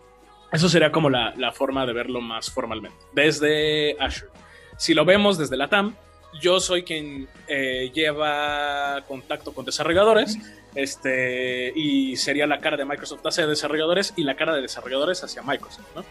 Eso 0.51 0.67
sería 0.69 0.91
como 0.91 1.11
la, 1.11 1.35
la 1.37 1.51
forma 1.51 1.85
de 1.85 1.93
verlo 1.93 2.19
más 2.19 2.49
formalmente, 2.49 2.97
desde 3.13 3.95
Azure. 3.99 4.31
Si 4.75 4.95
lo 4.95 5.05
vemos 5.05 5.37
desde 5.37 5.57
la 5.57 5.67
TAM, 5.67 5.95
yo 6.41 6.59
soy 6.59 6.81
quien 6.81 7.27
eh, 7.47 7.91
lleva 7.93 9.03
contacto 9.07 9.53
con 9.53 9.65
desarrolladores 9.65 10.35
este, 10.73 11.73
y 11.75 12.15
sería 12.15 12.47
la 12.47 12.59
cara 12.59 12.75
de 12.75 12.85
Microsoft 12.85 13.23
hacia 13.23 13.45
desarrolladores 13.45 14.13
y 14.15 14.23
la 14.23 14.35
cara 14.35 14.55
de 14.55 14.61
desarrolladores 14.61 15.23
hacia 15.23 15.43
Microsoft, 15.43 15.85
¿no? 15.95 16.03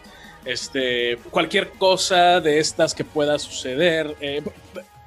Este, 0.44 1.18
cualquier 1.30 1.70
cosa 1.70 2.40
de 2.40 2.58
estas 2.58 2.94
que 2.94 3.04
pueda 3.04 3.38
suceder, 3.38 4.16
eh, 4.20 4.42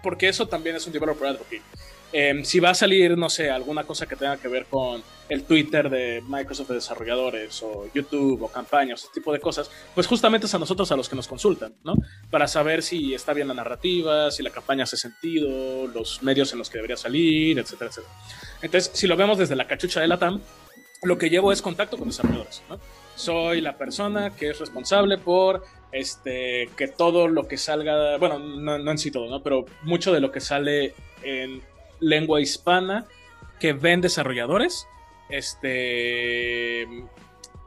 porque 0.03 0.29
eso 0.29 0.47
también 0.47 0.75
es 0.75 0.85
un 0.85 0.93
developer 0.93 1.27
advocate. 1.27 1.61
Em, 2.15 2.43
si 2.43 2.59
va 2.59 2.69
a 2.69 2.75
salir, 2.75 3.17
no 3.17 3.27
sé, 3.27 3.49
alguna 3.49 3.85
cosa 3.85 4.05
que 4.05 4.15
tenga 4.15 4.37
que 4.37 4.47
ver 4.47 4.67
con 4.67 5.01
el 5.29 5.45
Twitter 5.45 5.89
de 5.89 6.21
Microsoft 6.27 6.67
de 6.67 6.75
desarrolladores 6.75 7.63
o 7.63 7.89
YouTube 7.91 8.43
o 8.43 8.49
campañas, 8.49 9.01
ese 9.01 9.11
tipo 9.11 9.33
de 9.33 9.39
cosas, 9.39 9.71
pues 9.95 10.05
justamente 10.05 10.45
es 10.45 10.53
a 10.53 10.59
nosotros 10.59 10.91
a 10.91 10.95
los 10.95 11.09
que 11.09 11.15
nos 11.15 11.27
consultan, 11.27 11.73
¿no? 11.83 11.95
Para 12.29 12.47
saber 12.47 12.83
si 12.83 13.15
está 13.15 13.33
bien 13.33 13.47
la 13.47 13.55
narrativa, 13.55 14.29
si 14.29 14.43
la 14.43 14.51
campaña 14.51 14.83
hace 14.83 14.95
sentido, 14.95 15.87
los 15.87 16.21
medios 16.21 16.53
en 16.53 16.59
los 16.59 16.69
que 16.69 16.77
debería 16.77 16.97
salir, 16.97 17.57
etcétera, 17.57 17.89
etcétera. 17.89 18.13
Entonces, 18.61 18.91
si 18.93 19.07
lo 19.07 19.17
vemos 19.17 19.39
desde 19.39 19.55
la 19.55 19.65
cachucha 19.65 19.99
de 19.99 20.07
la 20.07 20.19
TAM, 20.19 20.39
lo 21.01 21.17
que 21.17 21.31
llevo 21.31 21.51
es 21.51 21.63
contacto 21.63 21.97
con 21.97 22.09
desarrolladores, 22.09 22.61
¿no? 22.69 22.79
Soy 23.15 23.61
la 23.61 23.77
persona 23.77 24.35
que 24.35 24.49
es 24.49 24.59
responsable 24.59 25.17
por 25.17 25.63
este, 25.91 26.69
que 26.75 26.87
todo 26.87 27.27
lo 27.27 27.47
que 27.47 27.57
salga, 27.57 28.17
bueno, 28.17 28.39
no, 28.39 28.91
en 28.91 28.97
sí 28.97 29.11
todo, 29.11 29.29
¿no? 29.29 29.43
Pero 29.43 29.65
mucho 29.83 30.11
de 30.11 30.19
lo 30.19 30.31
que 30.31 30.41
sale 30.41 30.95
en 31.21 31.61
lengua 31.99 32.41
hispana 32.41 33.05
que 33.59 33.73
ven 33.73 34.01
desarrolladores, 34.01 34.87
este, 35.29 36.83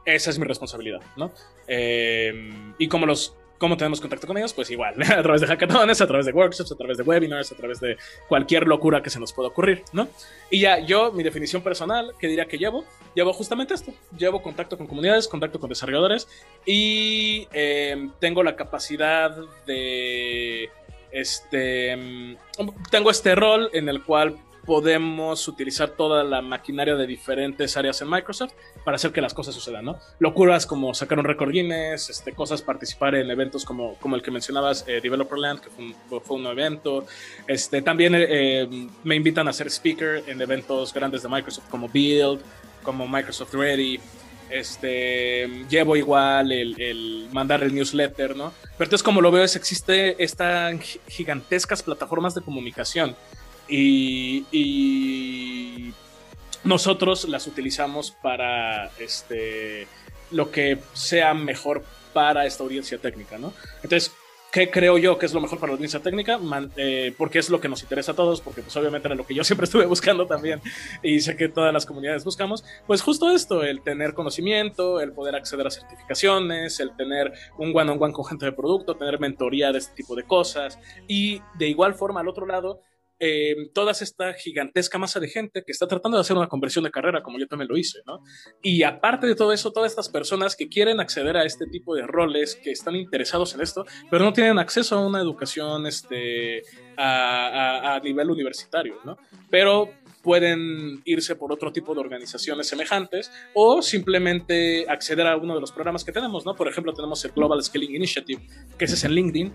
esa 0.05 0.29
es 0.29 0.39
mi 0.39 0.45
responsabilidad, 0.45 1.01
¿no? 1.15 1.31
Eh, 1.67 2.73
y 2.77 2.87
como 2.87 3.05
los 3.05 3.35
¿Cómo 3.57 3.75
tenemos 3.75 3.99
contacto 3.99 4.27
con 4.27 4.37
ellos? 4.37 4.53
Pues 4.53 4.69
igual, 4.69 4.95
a 5.01 5.23
través 5.23 5.41
de 5.41 5.47
hackatones, 5.47 5.99
a 6.01 6.07
través 6.07 6.25
de 6.25 6.31
workshops, 6.31 6.71
a 6.71 6.75
través 6.75 6.97
de 6.97 7.03
webinars, 7.03 7.51
a 7.51 7.55
través 7.55 7.79
de 7.79 7.97
cualquier 8.27 8.67
locura 8.67 9.01
que 9.01 9.09
se 9.09 9.19
nos 9.19 9.33
pueda 9.33 9.49
ocurrir, 9.49 9.83
¿no? 9.93 10.07
Y 10.51 10.59
ya 10.59 10.79
yo, 10.79 11.11
mi 11.11 11.23
definición 11.23 11.61
personal, 11.61 12.13
que 12.19 12.27
diría 12.27 12.45
que 12.45 12.57
llevo, 12.57 12.85
llevo 13.15 13.33
justamente 13.33 13.73
esto. 13.73 13.93
Llevo 14.17 14.41
contacto 14.41 14.77
con 14.77 14.87
comunidades, 14.87 15.27
contacto 15.27 15.59
con 15.59 15.69
desarrolladores 15.69 16.27
y 16.65 17.47
em, 17.51 18.11
tengo 18.19 18.43
la 18.43 18.55
capacidad 18.55 19.35
de... 19.65 20.69
Este, 21.09 21.91
em, 21.91 22.37
tengo 22.91 23.09
este 23.09 23.33
rol 23.33 23.69
en 23.73 23.89
el 23.89 24.03
cual 24.03 24.37
podemos 24.67 25.47
utilizar 25.47 25.91
toda 25.91 26.25
la 26.25 26.41
maquinaria 26.41 26.95
de 26.97 27.07
diferentes 27.07 27.77
áreas 27.77 28.01
en 28.01 28.09
Microsoft 28.09 28.51
para 28.83 28.95
hacer 28.95 29.13
que 29.13 29.21
las 29.21 29.33
cosas 29.33 29.55
sucedan, 29.55 29.85
¿no? 29.85 29.97
Locuras 30.19 30.65
como 30.65 30.93
sacar 30.93 31.17
un 31.17 31.23
récord 31.23 31.51
Guinness, 31.51 32.09
este, 32.09 32.33
cosas, 32.33 32.61
participar 32.61 33.15
en 33.15 33.31
eventos 33.31 33.63
como, 33.63 33.95
como 33.95 34.17
el 34.17 34.21
que 34.21 34.29
mencionabas, 34.29 34.83
eh, 34.85 34.99
Developerland, 35.01 35.61
que 35.61 35.69
fue 36.19 36.35
un, 36.35 36.45
evento. 36.47 37.07
Este, 37.47 37.81
también 37.81 38.13
eh, 38.17 38.89
me 39.05 39.15
invitan 39.15 39.47
a 39.47 39.53
ser 39.53 39.67
speaker 39.67 40.25
en 40.27 40.41
eventos 40.41 40.93
grandes 40.93 41.23
de 41.23 41.29
Microsoft 41.29 41.69
como 41.69 41.87
Build, 41.87 42.41
como 42.83 43.07
Microsoft 43.07 43.53
Ready. 43.53 44.01
Este, 44.49 45.47
llevo 45.69 45.95
igual 45.95 46.51
el, 46.51 47.29
mandar 47.31 47.63
el 47.63 47.73
newsletter, 47.73 48.35
¿no? 48.35 48.51
Pero 48.77 48.87
entonces 48.87 49.03
como 49.03 49.21
lo 49.21 49.31
veo 49.31 49.45
es 49.45 49.55
existe 49.55 50.21
estas 50.21 50.75
gigantescas 51.07 51.83
plataformas 51.83 52.35
de 52.35 52.41
comunicación 52.41 53.15
y, 53.69 54.43
nosotros 56.63 57.29
las 57.29 57.47
utilizamos 57.47 58.11
para 58.11 58.91
este, 58.99 59.87
lo 60.31 60.51
que 60.51 60.79
sea 60.93 61.33
mejor 61.33 61.85
para 62.13 62.45
esta 62.45 62.63
audiencia 62.63 62.97
técnica, 62.97 63.37
¿no? 63.37 63.53
Entonces, 63.83 64.11
¿qué 64.51 64.69
creo 64.69 64.97
yo 64.97 65.17
que 65.17 65.25
es 65.27 65.33
lo 65.33 65.39
mejor 65.39 65.59
para 65.59 65.71
la 65.71 65.75
audiencia 65.75 66.01
técnica? 66.01 66.39
Eh, 66.75 67.13
porque 67.17 67.39
es 67.39 67.49
lo 67.49 67.61
que 67.61 67.69
nos 67.69 67.83
interesa 67.83 68.13
a 68.13 68.15
todos, 68.15 68.41
porque 68.41 68.61
pues 68.61 68.75
obviamente 68.75 69.07
era 69.07 69.15
lo 69.15 69.25
que 69.25 69.35
yo 69.35 69.43
siempre 69.45 69.65
estuve 69.65 69.85
buscando 69.85 70.25
también 70.25 70.61
y 71.03 71.19
sé 71.19 71.35
que 71.37 71.47
todas 71.47 71.73
las 71.73 71.85
comunidades 71.85 72.23
buscamos, 72.23 72.65
pues 72.85 73.01
justo 73.01 73.31
esto, 73.31 73.63
el 73.63 73.81
tener 73.81 74.13
conocimiento, 74.13 74.99
el 74.99 75.13
poder 75.13 75.35
acceder 75.35 75.67
a 75.67 75.71
certificaciones, 75.71 76.79
el 76.79 76.95
tener 76.95 77.31
un 77.57 77.69
one-on-one 77.69 77.93
-on 77.93 77.99
-one 77.99 78.13
con 78.13 78.25
gente 78.25 78.45
de 78.45 78.51
producto, 78.51 78.95
tener 78.95 79.19
mentoría 79.19 79.71
de 79.71 79.77
este 79.77 79.93
tipo 79.95 80.15
de 80.15 80.23
cosas 80.23 80.79
y 81.07 81.41
de 81.57 81.67
igual 81.67 81.93
forma 81.93 82.21
al 82.21 82.27
otro 82.27 82.45
lado, 82.45 82.81
eh, 83.19 83.69
toda 83.73 83.91
esta 83.91 84.33
gigantesca 84.33 84.99
masa 84.99 85.19
de 85.19 85.27
gente 85.27 85.63
que 85.65 85.71
está 85.71 85.87
tratando 85.87 86.17
de 86.17 86.21
hacer 86.21 86.37
una 86.37 86.47
conversión 86.47 86.83
de 86.83 86.91
carrera, 86.91 87.23
como 87.23 87.39
yo 87.39 87.47
también 87.47 87.67
lo 87.67 87.77
hice, 87.77 87.99
¿no? 88.05 88.21
Y 88.61 88.83
aparte 88.83 89.25
de 89.25 89.35
todo 89.35 89.53
eso, 89.53 89.71
todas 89.71 89.91
estas 89.91 90.09
personas 90.09 90.55
que 90.55 90.69
quieren 90.69 90.99
acceder 90.99 91.35
a 91.35 91.43
este 91.43 91.65
tipo 91.65 91.95
de 91.95 92.03
roles, 92.05 92.55
que 92.55 92.71
están 92.71 92.95
interesados 92.95 93.55
en 93.55 93.61
esto, 93.61 93.85
pero 94.11 94.23
no 94.23 94.33
tienen 94.33 94.59
acceso 94.59 94.97
a 94.97 95.05
una 95.05 95.19
educación 95.19 95.87
este, 95.87 96.61
a, 96.95 97.99
nivel 98.03 98.29
universitario, 98.29 98.99
¿no? 99.03 99.17
Pero 99.49 99.89
pueden 100.21 101.01
irse 101.05 101.35
por 101.35 101.51
otro 101.51 101.71
tipo 101.71 101.93
de 101.95 102.01
organizaciones 102.01 102.67
semejantes 102.67 103.31
o 103.53 103.81
simplemente 103.81 104.85
acceder 104.89 105.25
a 105.25 105.37
uno 105.37 105.55
de 105.55 105.61
los 105.61 105.71
programas 105.71 106.03
que 106.03 106.11
tenemos, 106.11 106.45
¿no? 106.45 106.55
Por 106.55 106.67
ejemplo, 106.67 106.93
tenemos 106.93 107.23
el 107.25 107.31
Global 107.31 107.63
Scaling 107.63 107.95
Initiative, 107.95 108.41
que 108.77 108.85
es 108.85 109.03
en 109.03 109.11
LinkedIn. 109.11 109.53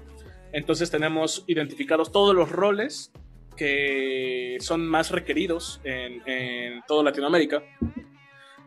Entonces 0.52 0.90
tenemos 0.90 1.44
identificados 1.46 2.10
todos 2.10 2.34
los 2.34 2.50
roles 2.50 3.12
que 3.56 4.56
son 4.60 4.86
más 4.86 5.10
requeridos 5.10 5.80
en, 5.84 6.22
en 6.26 6.82
toda 6.86 7.04
Latinoamérica. 7.04 7.62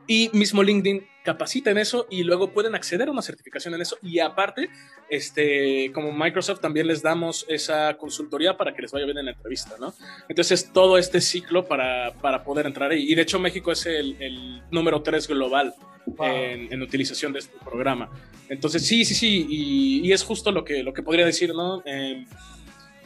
Y 0.07 0.29
mismo 0.33 0.61
LinkedIn 0.61 1.07
capacita 1.25 1.71
en 1.71 1.79
eso 1.79 2.05
y 2.09 2.23
luego 2.23 2.51
pueden 2.51 2.75
acceder 2.75 3.09
a 3.09 3.11
una 3.11 3.23
certificación 3.23 3.73
en 3.73 3.81
eso. 3.81 3.97
Y 4.01 4.19
aparte, 4.19 4.69
este, 5.09 5.91
como 5.93 6.13
Microsoft 6.13 6.61
también 6.61 6.87
les 6.87 7.01
damos 7.01 7.45
esa 7.49 7.97
consultoría 7.97 8.55
para 8.55 8.73
que 8.73 8.83
les 8.83 8.91
vaya 8.91 9.05
bien 9.05 9.17
en 9.17 9.25
la 9.25 9.31
entrevista, 9.31 9.75
¿no? 9.79 9.93
Entonces, 10.29 10.71
todo 10.71 10.97
este 10.97 11.19
ciclo 11.19 11.65
para, 11.67 12.13
para 12.21 12.43
poder 12.43 12.67
entrar 12.67 12.91
ahí. 12.91 13.11
Y 13.11 13.15
de 13.15 13.23
hecho, 13.23 13.39
México 13.39 13.71
es 13.71 13.85
el, 13.87 14.15
el 14.21 14.61
número 14.71 15.01
3 15.01 15.27
global 15.27 15.73
en, 16.19 16.71
en, 16.71 16.81
utilización 16.81 17.33
de 17.33 17.39
este 17.39 17.57
programa. 17.57 18.09
Entonces, 18.47 18.85
sí, 18.85 19.03
sí, 19.03 19.15
sí. 19.15 19.47
Y, 19.49 20.07
y, 20.07 20.13
es 20.13 20.23
justo 20.23 20.51
lo 20.51 20.63
que, 20.63 20.83
lo 20.83 20.93
que 20.93 21.01
podría 21.01 21.25
decir, 21.25 21.53
¿no? 21.53 21.81
Eh, 21.85 22.25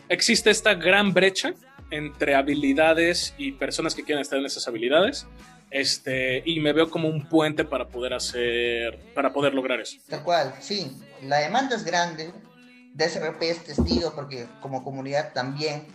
existe 0.10 0.50
esta 0.50 0.76
gran 0.76 1.14
brecha 1.14 1.54
entre 1.92 2.36
habilidades 2.36 3.34
y 3.38 3.54
personas 3.54 3.96
que 3.96 4.04
quieren 4.04 4.22
estar 4.22 4.40
en 4.40 4.46
esas 4.46 4.68
habilidades. 4.68 5.28
Este, 5.72 6.42
y 6.46 6.60
me 6.60 6.74
veo 6.74 6.90
como 6.90 7.10
un 7.10 7.30
puente 7.30 7.64
para 7.64 7.90
poder 7.90 8.14
hacer, 8.14 9.00
para 9.14 9.32
poder 9.32 9.54
lograr 9.54 9.80
eso. 9.80 9.98
Tal 10.10 10.24
cual, 10.24 10.54
sí. 10.60 10.98
La 11.24 11.38
demanda 11.38 11.76
es 11.76 11.84
grande. 11.84 12.32
DSRP 12.94 13.42
es 13.44 13.64
testigo 13.64 14.14
porque 14.16 14.48
como 14.62 14.84
comunidad 14.84 15.32
también 15.34 15.86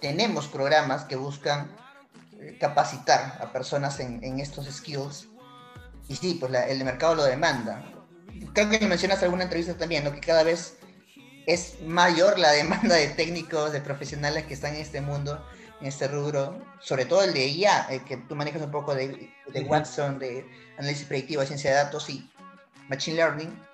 tenemos 0.00 0.48
programas 0.48 1.04
que 1.04 1.16
buscan 1.16 1.70
eh, 2.40 2.56
capacitar 2.60 3.38
a 3.40 3.52
personas 3.52 4.00
en, 4.00 4.22
en 4.24 4.40
estos 4.40 4.66
skills. 4.66 5.28
Y 6.08 6.16
sí, 6.16 6.36
pues 6.38 6.52
el 6.68 6.84
mercado 6.84 7.14
lo 7.14 7.24
demanda. 7.24 7.84
Creo 8.52 8.68
que 8.68 8.78
mencionas 8.86 9.22
alguna 9.22 9.44
entrevista 9.44 9.74
también, 9.74 10.04
¿no? 10.04 10.12
que 10.12 10.20
cada 10.20 10.42
vez 10.42 10.78
es 11.46 11.80
mayor 11.82 12.38
la 12.38 12.50
demanda 12.50 12.96
de 12.96 13.08
técnicos, 13.08 13.72
de 13.72 13.80
profesionales 13.80 14.44
que 14.46 14.54
están 14.54 14.74
en 14.74 14.80
este 14.80 15.00
mundo, 15.00 15.44
en 15.80 15.86
este 15.86 16.08
rubro, 16.08 16.60
sobre 16.80 17.04
todo 17.04 17.22
el 17.22 17.32
de 17.32 17.46
IA, 17.46 17.86
el 17.90 18.04
que 18.04 18.16
tú 18.16 18.34
manejas 18.34 18.62
un 18.62 18.70
poco 18.70 18.94
de, 18.94 19.32
de 19.46 19.60
Watson, 19.60 20.18
de 20.18 20.44
análisis 20.76 21.06
predictivo, 21.06 21.40
de 21.40 21.46
ciencia 21.46 21.70
de 21.70 21.76
datos 21.76 22.10
y 22.10 22.28
machine 22.88 23.16
learning, 23.16 23.66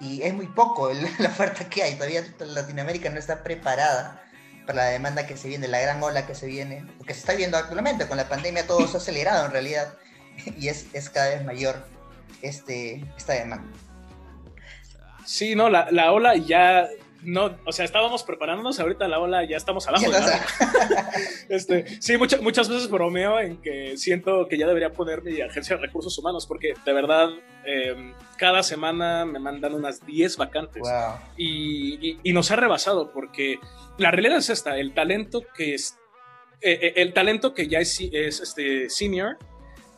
y 0.00 0.22
es 0.22 0.32
muy 0.32 0.46
poco 0.46 0.90
la 1.18 1.28
oferta 1.28 1.68
que 1.68 1.82
hay, 1.82 1.94
todavía 1.94 2.24
Latinoamérica 2.38 3.10
no 3.10 3.18
está 3.18 3.42
preparada 3.42 4.22
para 4.66 4.84
la 4.84 4.90
demanda 4.90 5.26
que 5.26 5.36
se 5.36 5.48
viene, 5.48 5.68
la 5.68 5.80
gran 5.80 6.02
ola 6.02 6.26
que 6.26 6.34
se 6.34 6.46
viene, 6.46 6.86
que 7.06 7.12
se 7.12 7.20
está 7.20 7.34
viendo 7.34 7.58
actualmente, 7.58 8.06
con 8.06 8.16
la 8.16 8.28
pandemia 8.28 8.66
todo 8.66 8.86
se 8.86 8.96
ha 8.96 9.00
acelerado 9.00 9.46
en 9.46 9.52
realidad, 9.52 9.92
y 10.58 10.68
es, 10.68 10.86
es 10.94 11.10
cada 11.10 11.28
vez 11.28 11.44
mayor 11.44 11.84
este, 12.40 13.04
esta 13.18 13.34
demanda. 13.34 13.68
Sí, 15.26 15.54
no, 15.54 15.68
la, 15.68 15.90
la 15.90 16.12
ola 16.12 16.36
ya 16.36 16.88
no, 17.22 17.56
o 17.64 17.72
sea, 17.72 17.84
estábamos 17.84 18.22
preparándonos, 18.22 18.78
ahorita 18.78 19.08
la 19.08 19.18
ola 19.18 19.44
ya 19.44 19.56
estamos 19.56 19.88
abajo. 19.88 20.06
este, 21.48 22.00
sí, 22.00 22.16
muchas 22.16 22.40
muchas 22.40 22.68
veces 22.68 22.88
bromeo 22.88 23.40
en 23.40 23.60
que 23.60 23.96
siento 23.96 24.46
que 24.48 24.56
ya 24.56 24.66
debería 24.66 24.92
poner 24.92 25.22
mi 25.22 25.40
agencia 25.40 25.76
de 25.76 25.82
recursos 25.82 26.16
humanos, 26.18 26.46
porque 26.46 26.74
de 26.84 26.92
verdad 26.92 27.30
em, 27.64 28.14
cada 28.36 28.62
semana 28.62 29.24
me 29.24 29.38
mandan 29.38 29.74
unas 29.74 30.04
10 30.06 30.36
vacantes 30.36 30.82
y, 31.36 32.18
nos 32.32 32.50
ha 32.52 32.56
rebasado, 32.56 33.12
porque 33.12 33.58
la 33.98 34.10
realidad 34.12 34.38
es 34.38 34.50
esta, 34.50 34.78
el 34.78 34.94
talento 34.94 35.42
que 35.56 35.74
es, 35.74 35.98
eh, 36.60 36.78
eh, 36.82 36.92
el 36.96 37.12
talento 37.12 37.52
que 37.52 37.66
ya 37.66 37.80
es, 37.80 38.00
es 38.00 38.40
este, 38.40 38.88
senior, 38.88 39.38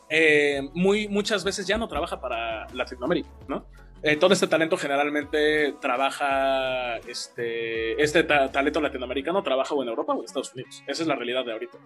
eh, 0.09 0.61
muy, 0.73 1.07
muchas 1.07 1.43
veces 1.43 1.67
ya 1.67 1.77
no 1.77 1.87
trabaja 1.87 2.19
para 2.19 2.67
Latinoamérica, 2.73 3.29
¿no? 3.47 3.65
Eh, 4.03 4.15
todo 4.15 4.33
este 4.33 4.47
talento 4.47 4.77
generalmente 4.77 5.75
trabaja, 5.79 6.97
este, 7.07 8.01
este 8.01 8.23
talento 8.23 8.81
latinoamericano 8.81 9.43
trabaja 9.43 9.75
o 9.75 9.83
en 9.83 9.89
Europa 9.89 10.13
o 10.13 10.19
en 10.19 10.25
Estados 10.25 10.53
Unidos. 10.53 10.83
Esa 10.87 11.03
es 11.03 11.07
la 11.07 11.15
realidad 11.15 11.45
de 11.45 11.51
ahorita. 11.51 11.77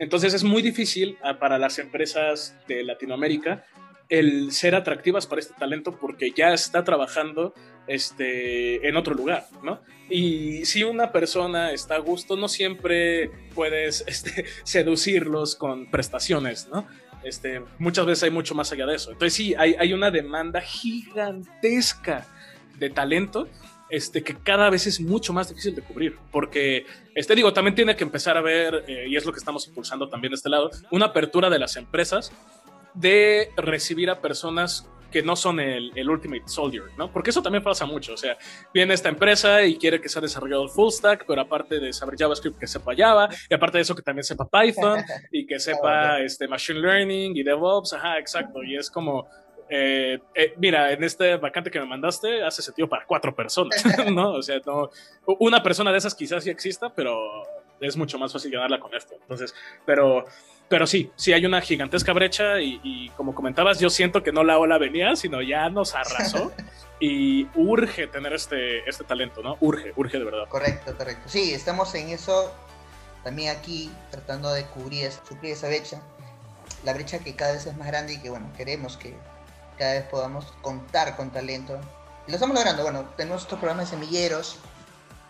Entonces 0.00 0.34
es 0.34 0.42
muy 0.42 0.62
difícil 0.62 1.16
ah, 1.22 1.38
para 1.38 1.58
las 1.58 1.78
empresas 1.78 2.56
de 2.66 2.82
Latinoamérica 2.82 3.64
el 4.08 4.50
ser 4.50 4.74
atractivas 4.74 5.28
para 5.28 5.40
este 5.40 5.54
talento 5.54 5.96
porque 5.96 6.32
ya 6.32 6.52
está 6.52 6.82
trabajando 6.82 7.54
este, 7.86 8.86
en 8.88 8.96
otro 8.96 9.14
lugar, 9.14 9.46
¿no? 9.62 9.80
Y 10.10 10.64
si 10.64 10.82
una 10.82 11.12
persona 11.12 11.70
está 11.70 11.94
a 11.94 11.98
gusto, 11.98 12.36
no 12.36 12.48
siempre 12.48 13.30
puedes 13.54 14.04
este, 14.08 14.44
seducirlos 14.64 15.54
con 15.54 15.88
prestaciones, 15.90 16.68
¿no? 16.68 16.86
Este, 17.22 17.62
muchas 17.78 18.06
veces 18.06 18.24
hay 18.24 18.30
mucho 18.30 18.54
más 18.54 18.72
allá 18.72 18.86
de 18.86 18.96
eso. 18.96 19.12
Entonces 19.12 19.34
sí, 19.34 19.54
hay, 19.56 19.74
hay 19.78 19.92
una 19.92 20.10
demanda 20.10 20.60
gigantesca 20.60 22.26
de 22.78 22.90
talento 22.90 23.48
este, 23.90 24.22
que 24.22 24.36
cada 24.36 24.70
vez 24.70 24.86
es 24.86 25.00
mucho 25.00 25.32
más 25.32 25.48
difícil 25.48 25.74
de 25.74 25.82
cubrir, 25.82 26.16
porque, 26.30 26.86
este, 27.14 27.34
digo, 27.34 27.52
también 27.52 27.74
tiene 27.74 27.96
que 27.96 28.04
empezar 28.04 28.36
a 28.36 28.40
ver, 28.40 28.84
eh, 28.86 29.06
y 29.08 29.16
es 29.16 29.26
lo 29.26 29.32
que 29.32 29.38
estamos 29.38 29.66
impulsando 29.66 30.08
también 30.08 30.30
de 30.30 30.36
este 30.36 30.48
lado, 30.48 30.70
una 30.92 31.06
apertura 31.06 31.50
de 31.50 31.58
las 31.58 31.76
empresas 31.76 32.32
de 32.94 33.50
recibir 33.56 34.08
a 34.08 34.20
personas 34.20 34.88
que 35.10 35.22
no 35.22 35.36
son 35.36 35.60
el, 35.60 35.92
el, 35.94 36.08
Ultimate 36.08 36.44
Soldier, 36.46 36.84
¿no? 36.96 37.12
Porque 37.12 37.30
eso 37.30 37.42
también 37.42 37.62
pasa 37.62 37.86
mucho. 37.86 38.14
O 38.14 38.16
sea, 38.16 38.36
viene 38.72 38.94
esta 38.94 39.08
empresa 39.08 39.62
y 39.62 39.76
quiere 39.76 40.00
que 40.00 40.08
sea 40.08 40.22
desarrollado 40.22 40.68
full 40.68 40.90
stack, 40.90 41.24
pero 41.26 41.40
aparte 41.42 41.80
de 41.80 41.92
saber 41.92 42.16
JavaScript, 42.18 42.58
que 42.58 42.66
sepa 42.66 42.92
Java, 42.96 43.28
y 43.48 43.54
aparte 43.54 43.78
de 43.78 43.82
eso, 43.82 43.94
que 43.94 44.02
también 44.02 44.24
sepa 44.24 44.48
Python 44.48 45.00
y 45.32 45.46
que 45.46 45.58
sepa 45.58 46.20
este, 46.20 46.48
Machine 46.48 46.80
Learning 46.80 47.36
y 47.36 47.42
DevOps. 47.42 47.92
Ajá, 47.92 48.18
exacto. 48.18 48.62
Y 48.62 48.76
es 48.76 48.90
como. 48.90 49.28
Eh, 49.72 50.18
eh, 50.34 50.54
mira, 50.56 50.90
en 50.90 51.04
este 51.04 51.36
vacante 51.36 51.70
que 51.70 51.78
me 51.78 51.86
mandaste 51.86 52.42
hace 52.42 52.60
sentido 52.60 52.88
para 52.88 53.06
cuatro 53.06 53.32
personas, 53.34 53.84
¿no? 54.12 54.32
O 54.32 54.42
sea, 54.42 54.60
no, 54.66 54.90
una 55.38 55.62
persona 55.62 55.92
de 55.92 55.98
esas 55.98 56.14
quizás 56.14 56.42
sí 56.42 56.50
exista, 56.50 56.92
pero 56.92 57.16
es 57.80 57.96
mucho 57.96 58.18
más 58.18 58.32
fácil 58.32 58.50
ganarla 58.50 58.78
con 58.80 58.94
esto. 58.94 59.14
Entonces, 59.20 59.54
pero 59.84 60.24
pero 60.70 60.86
sí, 60.86 61.10
sí 61.16 61.32
hay 61.32 61.44
una 61.44 61.60
gigantesca 61.60 62.12
brecha 62.12 62.60
y, 62.60 63.10
como 63.16 63.34
comentabas, 63.34 63.80
yo 63.80 63.90
siento 63.90 64.22
que 64.22 64.30
no 64.30 64.44
la 64.44 64.56
ola 64.56 64.78
venía, 64.78 65.16
sino 65.16 65.42
ya 65.42 65.68
nos 65.68 65.96
arrasó 65.96 66.52
y 67.00 67.48
urge 67.56 68.06
tener 68.06 68.32
este, 68.34 68.88
este 68.88 69.02
talento, 69.02 69.42
¿no? 69.42 69.56
Urge, 69.60 69.92
urge 69.96 70.20
de 70.20 70.24
verdad. 70.24 70.46
Correcto, 70.48 70.96
correcto. 70.96 71.28
Sí, 71.28 71.52
estamos 71.52 71.92
en 71.96 72.10
eso 72.10 72.54
también 73.24 73.56
aquí 73.56 73.90
tratando 74.12 74.52
de 74.52 74.64
cubrir, 74.66 75.10
suplir 75.10 75.54
esa 75.54 75.66
brecha. 75.66 76.00
La 76.84 76.94
brecha 76.94 77.18
que 77.18 77.34
cada 77.34 77.52
vez 77.52 77.66
es 77.66 77.76
más 77.76 77.88
grande 77.88 78.12
y 78.12 78.20
que, 78.20 78.30
bueno, 78.30 78.48
queremos 78.56 78.96
que 78.96 79.16
cada 79.76 79.94
vez 79.94 80.04
podamos 80.04 80.52
contar 80.62 81.16
con 81.16 81.32
talento. 81.32 81.80
Y 82.28 82.30
lo 82.30 82.36
estamos 82.36 82.54
logrando, 82.54 82.84
bueno, 82.84 83.12
tenemos 83.16 83.42
estos 83.42 83.58
programas 83.58 83.88
semilleros, 83.88 84.56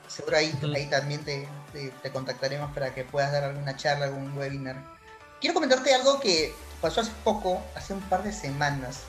seguro 0.06 0.36
ahí, 0.36 0.52
ahí 0.74 0.84
también 0.90 1.24
te, 1.24 1.48
te, 1.72 2.10
contactaremos 2.10 2.72
para 2.72 2.94
que 2.94 3.04
puedas 3.04 3.32
dar 3.32 3.44
alguna 3.44 3.76
charla, 3.76 4.06
algún 4.06 4.36
webinar. 4.36 4.76
Quiero 5.40 5.54
comentarte 5.54 5.94
algo 5.94 6.20
que 6.20 6.54
pasó 6.80 7.00
hace 7.00 7.12
poco, 7.24 7.62
hace 7.74 7.94
un 7.94 8.00
par 8.02 8.22
de 8.22 8.32
semanas. 8.32 9.02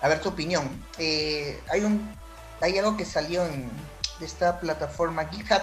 A 0.00 0.08
ver 0.08 0.20
tu 0.20 0.28
opinión. 0.28 0.68
Eh, 0.98 1.60
hay 1.70 1.80
un 1.80 2.14
hay 2.60 2.78
algo 2.78 2.96
que 2.96 3.04
salió 3.04 3.44
en 3.46 3.70
de 4.18 4.26
esta 4.26 4.60
plataforma 4.60 5.26
GitHub, 5.26 5.62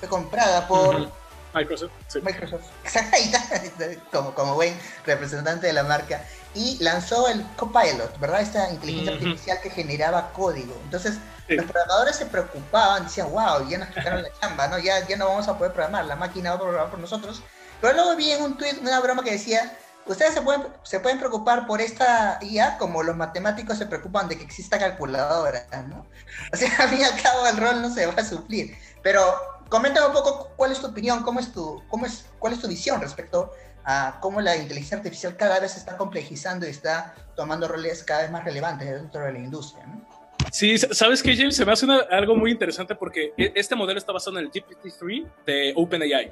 fue 0.00 0.08
comprada 0.08 0.66
por 0.66 1.12
Microsoft. 1.54 1.92
Microsoft, 2.22 2.64
como, 4.12 4.34
como 4.34 4.54
buen 4.54 4.74
representante 5.04 5.66
de 5.66 5.72
la 5.72 5.84
marca, 5.84 6.24
y 6.54 6.82
lanzó 6.82 7.28
el 7.28 7.44
Copilot, 7.56 8.18
¿verdad? 8.18 8.40
Esta 8.40 8.70
inteligencia 8.70 9.12
artificial 9.12 9.60
que 9.62 9.70
generaba 9.70 10.32
código. 10.32 10.74
Entonces, 10.84 11.18
los 11.56 11.66
programadores 11.66 12.16
se 12.16 12.26
preocupaban, 12.26 13.04
decían, 13.04 13.30
wow, 13.30 13.68
ya 13.68 13.78
nos 13.78 13.88
quitaron 13.88 14.22
la 14.22 14.32
chamba, 14.40 14.68
¿no? 14.68 14.78
Ya, 14.78 15.06
ya 15.06 15.16
no 15.16 15.26
vamos 15.26 15.48
a 15.48 15.56
poder 15.56 15.72
programar, 15.72 16.04
la 16.04 16.16
máquina 16.16 16.50
va 16.50 16.56
a 16.56 16.60
programar 16.60 16.90
por 16.90 16.98
nosotros. 16.98 17.42
Pero 17.80 17.94
luego 17.94 18.16
vi 18.16 18.30
en 18.30 18.42
un 18.42 18.56
tweet 18.56 18.78
una 18.80 19.00
broma 19.00 19.24
que 19.24 19.32
decía, 19.32 19.76
ustedes 20.06 20.34
se 20.34 20.42
pueden, 20.42 20.66
se 20.82 21.00
pueden 21.00 21.18
preocupar 21.18 21.66
por 21.66 21.80
esta 21.80 22.38
IA 22.40 22.78
como 22.78 23.02
los 23.02 23.16
matemáticos 23.16 23.78
se 23.78 23.86
preocupan 23.86 24.28
de 24.28 24.38
que 24.38 24.44
exista 24.44 24.78
calculadora, 24.78 25.66
¿no? 25.88 26.06
O 26.52 26.56
sea, 26.56 26.70
a 26.78 26.86
mí 26.86 26.98
y 27.00 27.04
al 27.04 27.20
cabo 27.20 27.46
el 27.46 27.56
rol 27.56 27.82
no 27.82 27.92
se 27.92 28.06
va 28.06 28.14
a 28.16 28.24
suplir. 28.24 28.76
Pero 29.02 29.20
comenta 29.68 30.06
un 30.06 30.12
poco 30.12 30.50
cuál 30.56 30.72
es 30.72 30.80
tu 30.80 30.86
opinión, 30.86 31.22
cómo 31.22 31.40
es 31.40 31.52
tu, 31.52 31.82
cómo 31.88 32.06
es, 32.06 32.26
cuál 32.38 32.52
es 32.52 32.60
tu 32.60 32.68
visión 32.68 33.00
respecto 33.00 33.52
a 33.84 34.18
cómo 34.20 34.40
la 34.40 34.56
inteligencia 34.56 34.98
artificial 34.98 35.36
cada 35.36 35.58
vez 35.58 35.72
se 35.72 35.78
está 35.78 35.96
complejizando 35.96 36.66
y 36.66 36.70
está 36.70 37.14
tomando 37.34 37.66
roles 37.66 38.04
cada 38.04 38.22
vez 38.22 38.30
más 38.30 38.44
relevantes 38.44 38.88
dentro 38.88 39.24
de 39.24 39.32
la 39.32 39.38
industria, 39.38 39.86
¿no? 39.86 40.11
Sí, 40.52 40.76
sabes 40.76 41.22
que 41.22 41.34
James 41.34 41.56
se 41.56 41.64
me 41.64 41.72
hace 41.72 41.86
algo 42.10 42.36
muy 42.36 42.50
interesante 42.50 42.94
porque 42.94 43.32
e, 43.38 43.52
este 43.54 43.74
modelo 43.74 43.98
está 43.98 44.12
basado 44.12 44.38
en 44.38 44.44
el 44.44 44.52
GPT-3 44.52 45.26
de 45.46 45.72
OpenAI. 45.74 46.30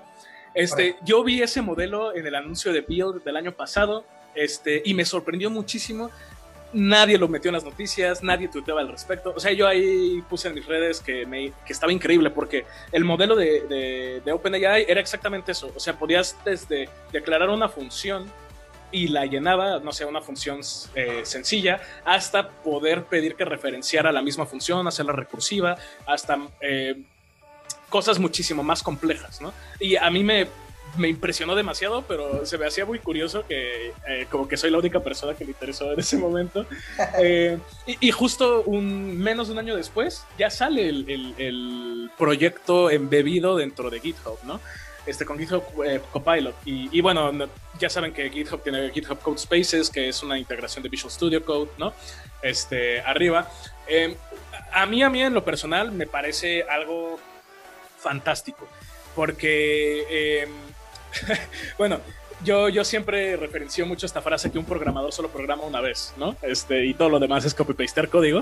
Este, 0.55 0.97
yo 1.03 1.25
vi 1.25 1.41
ese 1.41 1.63
modelo 1.63 2.15
en 2.15 2.27
el 2.27 2.35
anuncio 2.35 2.71
de 2.71 2.83
Build 2.83 3.25
del 3.25 3.39
año 3.39 3.53
pasado 3.53 4.05
este, 4.35 4.83
y 4.85 4.93
me 4.93 5.07
sorprendió 5.07 5.49
muchísimo. 5.49 6.11
Nadie 6.75 7.17
lo 7.17 7.29
metió 7.29 7.49
en 7.49 7.55
las 7.55 7.65
noticias, 7.65 8.23
nadie 8.23 8.49
tuiteaba 8.49 8.83
al 8.83 8.89
respecto. 8.89 9.33
O 9.35 9.41
sea, 9.41 9.53
yo 9.53 9.67
ahí 9.67 10.23
puse 10.29 10.49
en 10.49 10.55
mis 10.55 10.67
redes 10.67 11.01
que, 11.01 11.25
me, 11.25 11.53
que 11.65 11.73
estaba 11.73 11.91
increíble 11.91 12.29
porque 12.29 12.67
el 12.93 13.05
modelo 13.05 13.35
de, 13.35 14.21
de, 14.23 14.33
OpenAI 14.33 14.85
era 14.87 15.01
exactamente 15.01 15.53
eso. 15.53 15.73
O 15.75 15.81
sea, 15.81 15.99
podías 15.99 16.37
desde 16.45 16.91
declarar 17.11 17.49
una 17.49 17.71
función 17.71 18.31
y 18.93 19.09
la 19.09 19.27
llenaba, 19.27 19.79
no 19.81 19.93
sé, 19.93 20.05
una 20.05 20.21
función 20.21 20.61
eh, 20.95 21.21
sencilla, 21.25 21.81
hasta 22.05 22.49
poder 22.49 23.05
pedir 23.05 23.35
que 23.35 23.45
referenciara 23.45 24.13
la 24.13 24.23
misma 24.23 24.47
función, 24.47 24.87
hacerla 24.87 25.13
recursiva, 25.13 25.77
hasta 26.07 26.39
eh, 26.61 26.97
cosas 27.89 28.19
muchísimo 28.19 28.63
más 28.63 28.83
complejas, 28.83 29.41
¿no? 29.41 29.53
Y 29.79 29.97
a 29.97 30.11
mí 30.11 30.25
me, 30.25 30.49
me 30.97 31.09
impresionó 31.09 31.55
demasiado, 31.55 32.03
pero 32.03 32.45
se 32.47 32.59
me 32.59 32.67
hacía 32.67 32.85
muy 32.85 32.99
curioso 32.99 33.45
que 33.47 33.93
eh, 34.09 34.27
como 34.31 34.49
que 34.49 34.57
soy 34.57 34.71
la 34.71 34.79
única 34.79 35.01
persona 35.01 35.35
que 35.35 35.45
le 35.45 35.51
interesó 35.51 35.93
en 35.93 36.01
ese 36.01 36.17
momento. 36.17 36.67
Eh, 37.23 37.59
y, 38.01 38.11
justo 38.13 38.63
un, 38.63 39.19
menos 39.19 39.49
de 39.49 39.55
un 39.55 39.59
año 39.59 39.77
después 39.77 40.25
ya 40.39 40.49
sale 40.49 40.89
el, 40.89 41.35
el, 41.39 42.11
proyecto 42.17 42.91
embebido 42.91 43.57
dentro 43.57 43.91
de 43.91 44.01
GitHub, 44.01 44.39
¿no? 44.45 44.61
Este, 45.11 45.25
con 45.27 45.39
GitHub 45.39 45.63
eh, 45.85 46.01
Copilot. 46.13 46.55
Y, 46.65 46.89
y, 46.97 47.01
bueno, 47.01 47.31
ya 47.79 47.91
saben 47.91 48.13
que 48.13 48.31
GitHub 48.31 48.63
tiene 48.63 48.91
GitHub 48.91 49.19
Code 49.21 49.39
Spaces, 49.39 49.91
que 49.91 50.09
es 50.09 50.23
una 50.23 50.39
integración 50.39 50.83
de 50.83 50.89
Visual 50.89 51.13
Studio 51.13 51.45
Code, 51.45 51.71
¿no? 51.79 51.93
Este, 52.43 53.01
arriba. 53.01 53.51
a 54.73 54.87
mí, 54.87 55.03
a 55.03 55.11
mí 55.11 55.23
en 55.23 55.35
lo 55.35 55.45
personal, 55.45 55.91
me 55.93 56.07
parece 56.07 56.63
algo 56.63 57.19
fantástico. 57.99 58.69
Porque, 59.15 60.07
eh, 60.09 60.49
bueno, 61.79 62.01
yo, 62.43 62.69
yo 62.69 62.85
siempre 62.85 63.37
referencio 63.37 63.85
mucho 63.87 64.07
esta 64.07 64.23
frase 64.23 64.51
que 64.51 64.59
un 64.59 64.65
programador 64.65 65.13
solo 65.13 65.29
programa 65.29 65.65
una 65.65 65.81
vez, 65.81 66.15
¿no? 66.17 66.37
Este, 66.43 66.87
y 66.87 66.95
todo 66.95 67.11
lo 67.11 67.19
demás 67.19 67.45
es 67.45 67.55
copy-pastear 67.55 68.09
código. 68.09 68.41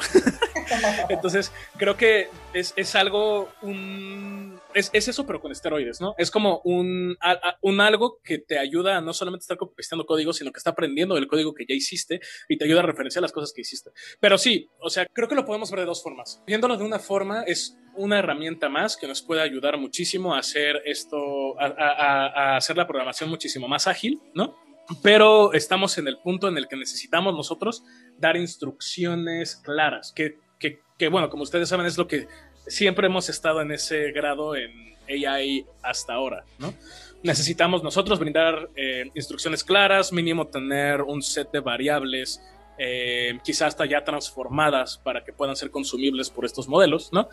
Entonces, 1.09 1.51
creo 1.77 1.97
que 1.97 2.29
es, 2.53 2.73
es 2.77 2.95
algo, 2.95 3.49
un, 3.63 4.58
es, 4.79 4.91
es, 4.93 5.09
eso, 5.09 5.27
pero 5.27 5.41
con 5.41 5.53
esteroides, 5.53 6.01
¿no? 6.01 6.15
Es 6.19 6.31
como 6.31 6.61
un, 6.65 7.17
un 7.61 7.81
algo 7.81 8.21
que 8.23 8.39
te 8.39 8.59
ayuda 8.59 8.97
a 8.97 9.01
no 9.01 9.13
solamente 9.13 9.43
estar 9.43 9.57
copy-pasteando 9.57 10.07
código, 10.07 10.33
sino 10.33 10.53
que 10.53 10.59
está 10.59 10.71
aprendiendo 10.71 11.15
del 11.15 11.27
código 11.27 11.55
que 11.55 11.67
ya 11.69 11.75
hiciste 11.75 12.21
y 12.49 12.57
te 12.57 12.65
ayuda 12.65 12.81
a 12.81 12.85
referenciar 12.85 13.23
las 13.23 13.33
cosas 13.33 13.53
que 13.53 13.63
hiciste. 13.63 13.91
Pero 14.21 14.39
sí, 14.39 14.69
o 14.81 14.91
sea, 14.91 15.07
creo 15.13 15.29
que 15.29 15.35
lo 15.35 15.45
podemos 15.45 15.71
ver 15.71 15.81
de 15.81 15.87
dos 15.87 16.03
formas. 16.03 16.43
Viéndolo 16.47 16.77
de 16.77 16.85
una 16.85 16.99
forma, 16.99 17.43
es 17.43 17.77
una 17.99 18.19
herramienta 18.19 18.69
más 18.69 18.97
que 18.97 19.07
nos 19.07 19.23
puede 19.23 19.43
ayudar 19.43 19.77
muchísimo 19.77 20.35
a 20.35 20.39
hacer 20.39 20.83
esto, 20.87 21.59
a, 21.61 22.57
hacer 22.57 22.77
la 22.77 22.87
programación 22.87 23.29
muchísimo 23.29 23.69
más 23.69 23.87
ágil, 23.87 24.21
¿no? 24.35 24.57
Pero 25.03 25.53
estamos 25.53 25.99
en 25.99 26.09
el 26.09 26.19
punto 26.19 26.49
en 26.49 26.57
el 26.57 26.67
que 26.69 26.77
necesitamos 26.77 27.35
nosotros 27.35 27.85
dar 28.17 28.37
instrucciones 28.37 29.57
claras, 29.57 30.13
que, 30.13 30.39
que, 30.59 31.09
bueno, 31.09 31.29
como 31.29 31.43
ustedes 31.43 31.69
saben, 31.69 31.87
es 31.87 31.99
lo 31.99 32.09
que 32.09 32.27
siempre 32.69 33.07
hemos 33.07 33.29
estado 33.29 33.61
en 33.63 33.73
ese 33.73 34.13
grado 34.13 34.57
en 34.57 34.71
AI 35.09 35.65
hasta 35.83 36.15
ahora, 36.15 36.45
¿no? 36.59 36.75
Necesitamos 37.23 37.83
nosotros 37.83 38.19
brindar 38.21 38.69
eh, 38.77 39.11
instrucciones 39.15 39.65
claras, 39.65 40.13
mínimo 40.13 40.47
tener 40.47 41.03
un 41.03 41.21
set 41.23 41.51
de 41.51 41.61
variables 41.61 42.41
eh, 42.79 43.39
quizás 43.43 43.69
hasta 43.69 43.87
ya 43.87 44.05
transformadas 44.05 44.99
para 44.99 45.25
que 45.25 45.33
puedan 45.33 45.57
ser 45.57 45.71
consumibles 45.71 46.31
por 46.31 46.45
estos 46.45 46.69
modelos, 46.69 47.13
¿no? 47.13 47.29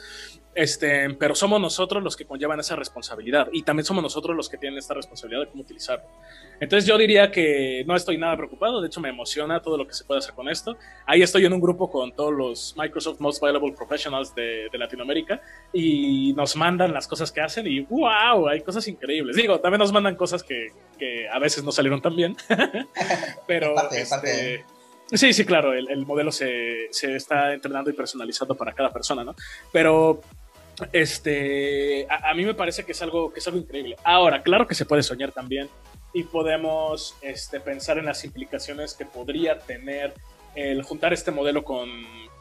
Este, 0.55 1.13
pero 1.15 1.35
somos 1.35 1.59
nosotros 1.59 2.01
los 2.01 2.15
que 2.15 2.25
conllevan 2.25 2.59
esa 2.61 2.77
responsabilidad 2.77 3.49
y 3.51 3.63
también 3.63 3.85
somos 3.85 4.01
nosotros 4.01 4.35
los 4.37 4.47
que 4.47 4.57
tienen 4.57 4.79
esta 4.79 4.93
responsabilidad 4.93 5.41
de 5.41 5.51
cómo 5.51 5.63
utilizarlo. 5.63 6.05
Entonces 6.61 6.87
yo 6.87 6.97
diría 6.97 7.29
que 7.29 7.83
no 7.85 7.95
estoy 7.95 8.17
nada 8.17 8.37
preocupado, 8.37 8.79
de 8.79 8.87
hecho 8.87 9.01
me 9.01 9.09
emociona 9.09 9.61
todo 9.61 9.77
lo 9.77 9.85
que 9.85 9.93
se 9.93 10.05
puede 10.05 10.19
hacer 10.19 10.33
con 10.33 10.47
esto. 10.47 10.77
Ahí 11.05 11.21
estoy 11.21 11.45
en 11.45 11.51
un 11.51 11.59
grupo 11.59 11.91
con 11.91 12.13
todos 12.13 12.33
los 12.33 12.75
Microsoft 12.77 13.19
Most 13.19 13.41
Valuable 13.41 13.73
Professionals 13.73 14.33
de, 14.33 14.69
de 14.71 14.77
Latinoamérica 14.77 15.41
y 15.73 16.33
nos 16.33 16.55
mandan 16.55 16.93
las 16.93 17.05
cosas 17.07 17.31
que 17.31 17.41
hacen 17.41 17.67
y 17.67 17.81
wow, 17.81 18.47
hay 18.47 18.61
cosas 18.61 18.87
increíbles. 18.87 19.35
Digo, 19.35 19.59
también 19.59 19.79
nos 19.79 19.91
mandan 19.91 20.15
cosas 20.15 20.41
que, 20.41 20.69
que 20.97 21.27
a 21.27 21.37
veces 21.37 21.65
no 21.65 21.71
salieron 21.73 22.01
tan 22.01 22.15
bien, 22.15 22.37
pero... 23.47 23.75
Este, 23.91 24.63
Sí, 25.11 25.33
sí, 25.33 25.45
claro, 25.45 25.73
el, 25.73 26.05
modelo 26.05 26.31
se, 26.31 26.89
está 26.89 27.53
entrenando 27.53 27.89
y 27.89 27.93
personalizando 27.93 28.55
para 28.55 28.73
cada 28.73 28.91
persona, 28.91 29.23
¿no? 29.23 29.35
Pero 29.71 30.21
este, 30.91 32.07
a, 32.09 32.33
mí 32.33 32.43
me 32.43 32.55
parece 32.55 32.83
que 32.83 32.93
es, 32.93 33.01
algo, 33.01 33.31
que 33.31 33.39
es 33.39 33.47
algo 33.47 33.59
increíble. 33.59 33.97
Ahora, 34.03 34.41
claro 34.41 34.67
que 34.67 34.73
se 34.73 34.85
puede 34.85 35.03
soñar 35.03 35.31
también 35.31 35.69
y 36.13 36.23
podemos 36.23 37.15
este, 37.21 37.59
pensar 37.59 37.97
en 37.97 38.05
las 38.05 38.23
implicaciones 38.25 38.93
que 38.93 39.05
podría 39.05 39.59
tener 39.59 40.13
el 40.55 40.81
juntar 40.83 41.13
este 41.13 41.31
modelo 41.31 41.63
con 41.63 41.89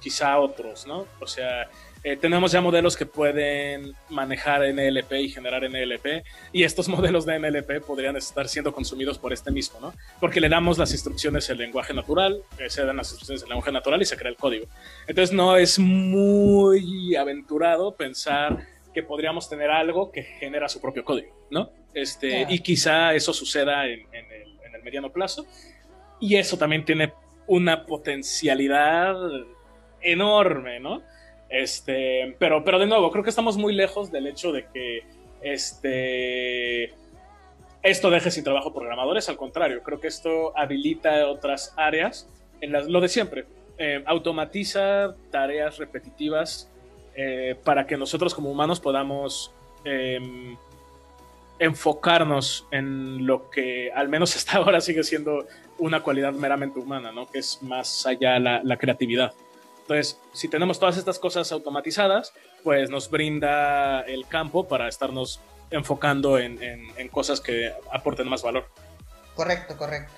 quizá 0.01 0.39
otros, 0.39 0.87
¿no? 0.87 1.07
O 1.21 1.27
sea, 1.27 1.69
eh, 2.05 2.19
tenemos 2.19 2.53
ya 2.53 2.61
modelos 2.61 2.99
que 2.99 3.07
pueden 3.07 3.95
manejar 4.11 4.61
NLP 4.61 5.13
y 5.13 5.31
generar 5.31 5.63
NLP, 5.69 6.23
y 6.53 6.63
estos 6.63 6.87
modelos 6.95 7.25
de 7.25 7.39
NLP 7.39 7.81
podrían 7.81 8.15
estar 8.17 8.47
siendo 8.47 8.75
consumidos 8.75 9.19
por 9.19 9.33
este 9.33 9.51
mismo, 9.51 9.81
¿no? 9.81 9.95
Porque 10.21 10.39
le 10.39 10.51
damos 10.51 10.77
las 10.77 10.93
instrucciones 10.93 11.49
en 11.49 11.57
lenguaje 11.57 11.95
natural, 11.95 12.43
eh, 12.59 12.69
se 12.69 12.85
dan 12.85 12.99
las 12.99 13.11
instrucciones 13.11 13.43
en 13.45 13.49
lenguaje 13.49 13.73
natural 13.73 14.03
y 14.03 14.05
se 14.05 14.19
crea 14.19 14.31
el 14.31 14.37
código. 14.37 14.67
Entonces 15.07 15.35
no 15.35 15.57
es 15.57 15.79
muy 15.79 17.17
aventurado 17.17 17.97
pensar 17.97 18.67
que 18.93 19.03
podríamos 19.03 19.49
tener 19.49 19.71
algo 19.71 20.13
que 20.13 20.25
genera 20.25 20.69
su 20.69 20.83
propio 20.83 21.05
código, 21.05 21.35
¿no? 21.51 21.71
Este, 21.95 22.47
Y 22.51 22.59
quizá 22.59 23.15
eso 23.15 23.33
suceda 23.33 23.87
en, 23.87 24.01
el, 24.13 24.59
en 24.63 24.75
el 24.75 24.83
mediano 24.83 25.11
plazo, 25.11 25.47
y 26.21 26.37
eso 26.37 26.59
también 26.59 26.85
tiene 26.85 27.15
una 27.47 27.87
potencialidad 27.87 29.17
enorme, 30.03 30.81
¿no? 30.81 31.03
Este, 31.55 32.35
pero, 32.41 32.65
pero 32.65 32.81
de 32.81 32.87
nuevo, 32.87 33.13
creo 33.13 33.23
que 33.23 33.31
estamos 33.31 33.57
muy 33.57 33.73
lejos 33.73 34.11
del 34.11 34.27
hecho 34.27 34.51
de 34.51 34.67
que 34.75 35.05
este, 35.41 36.93
esto 37.81 38.11
deje 38.11 38.33
sin 38.33 38.43
trabajo 38.43 38.75
programadores. 38.75 39.29
Al 39.29 39.37
contrario, 39.37 39.81
creo 39.85 40.01
que 40.01 40.09
esto 40.09 40.53
habilita 40.59 41.29
otras 41.29 41.73
áreas 41.77 42.29
lo 42.61 43.01
de 43.01 43.09
siempre. 43.09 43.45
Eh, 43.79 44.03
automatiza 44.05 45.15
tareas 45.31 45.79
repetitivas 45.79 46.69
eh, 47.15 47.55
para 47.63 47.87
que 47.87 47.97
nosotros 47.97 48.35
como 48.35 48.51
humanos 48.51 48.81
podamos 48.81 49.53
em, 49.85 50.57
enfocarnos 51.61 52.67
en 52.73 53.27
lo 53.27 53.49
que 53.49 53.93
al 53.93 54.09
menos 54.09 54.35
hasta 54.35 54.57
ahora 54.59 54.81
sigue 54.81 55.05
siendo 55.05 55.47
una 55.79 56.03
cualidad 56.03 56.33
meramente 56.33 56.81
humana, 56.81 57.13
¿no? 57.13 57.31
que 57.31 57.39
es 57.39 57.63
más 57.63 58.07
allá 58.07 58.41
la, 58.41 58.61
la 58.65 58.77
creatividad. 58.77 59.35
Entonces, 59.85 60.19
si 60.33 60.49
tenemos 60.49 60.79
todas 60.79 60.97
estas 60.97 61.19
cosas 61.19 61.53
automatizadas, 61.53 62.33
pues 62.63 62.89
nos 62.89 63.11
brinda 63.11 64.01
el 64.01 64.27
campo 64.27 64.67
para 64.67 64.89
estarnos 64.89 65.41
enfocando 65.71 66.39
en, 66.39 66.59
cosas 67.11 67.41
que 67.43 67.71
aporten 67.93 68.27
más 68.27 68.43
valor. 68.43 68.67
Correcto, 69.35 69.77
correcto. 69.77 70.13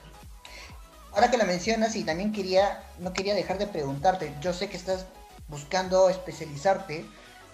Ahora 1.12 1.31
que 1.33 1.37
la 1.37 1.45
mencionas 1.45 1.97
y 1.97 2.05
también 2.05 2.33
quería, 2.33 2.85
no 3.01 3.12
quería 3.12 3.35
dejar 3.35 3.59
de 3.59 3.67
preguntarte, 3.67 4.33
yo 4.41 4.53
sé 4.53 4.69
que 4.69 4.77
estás 4.77 5.07
buscando 5.49 6.09
especializarte 6.11 7.05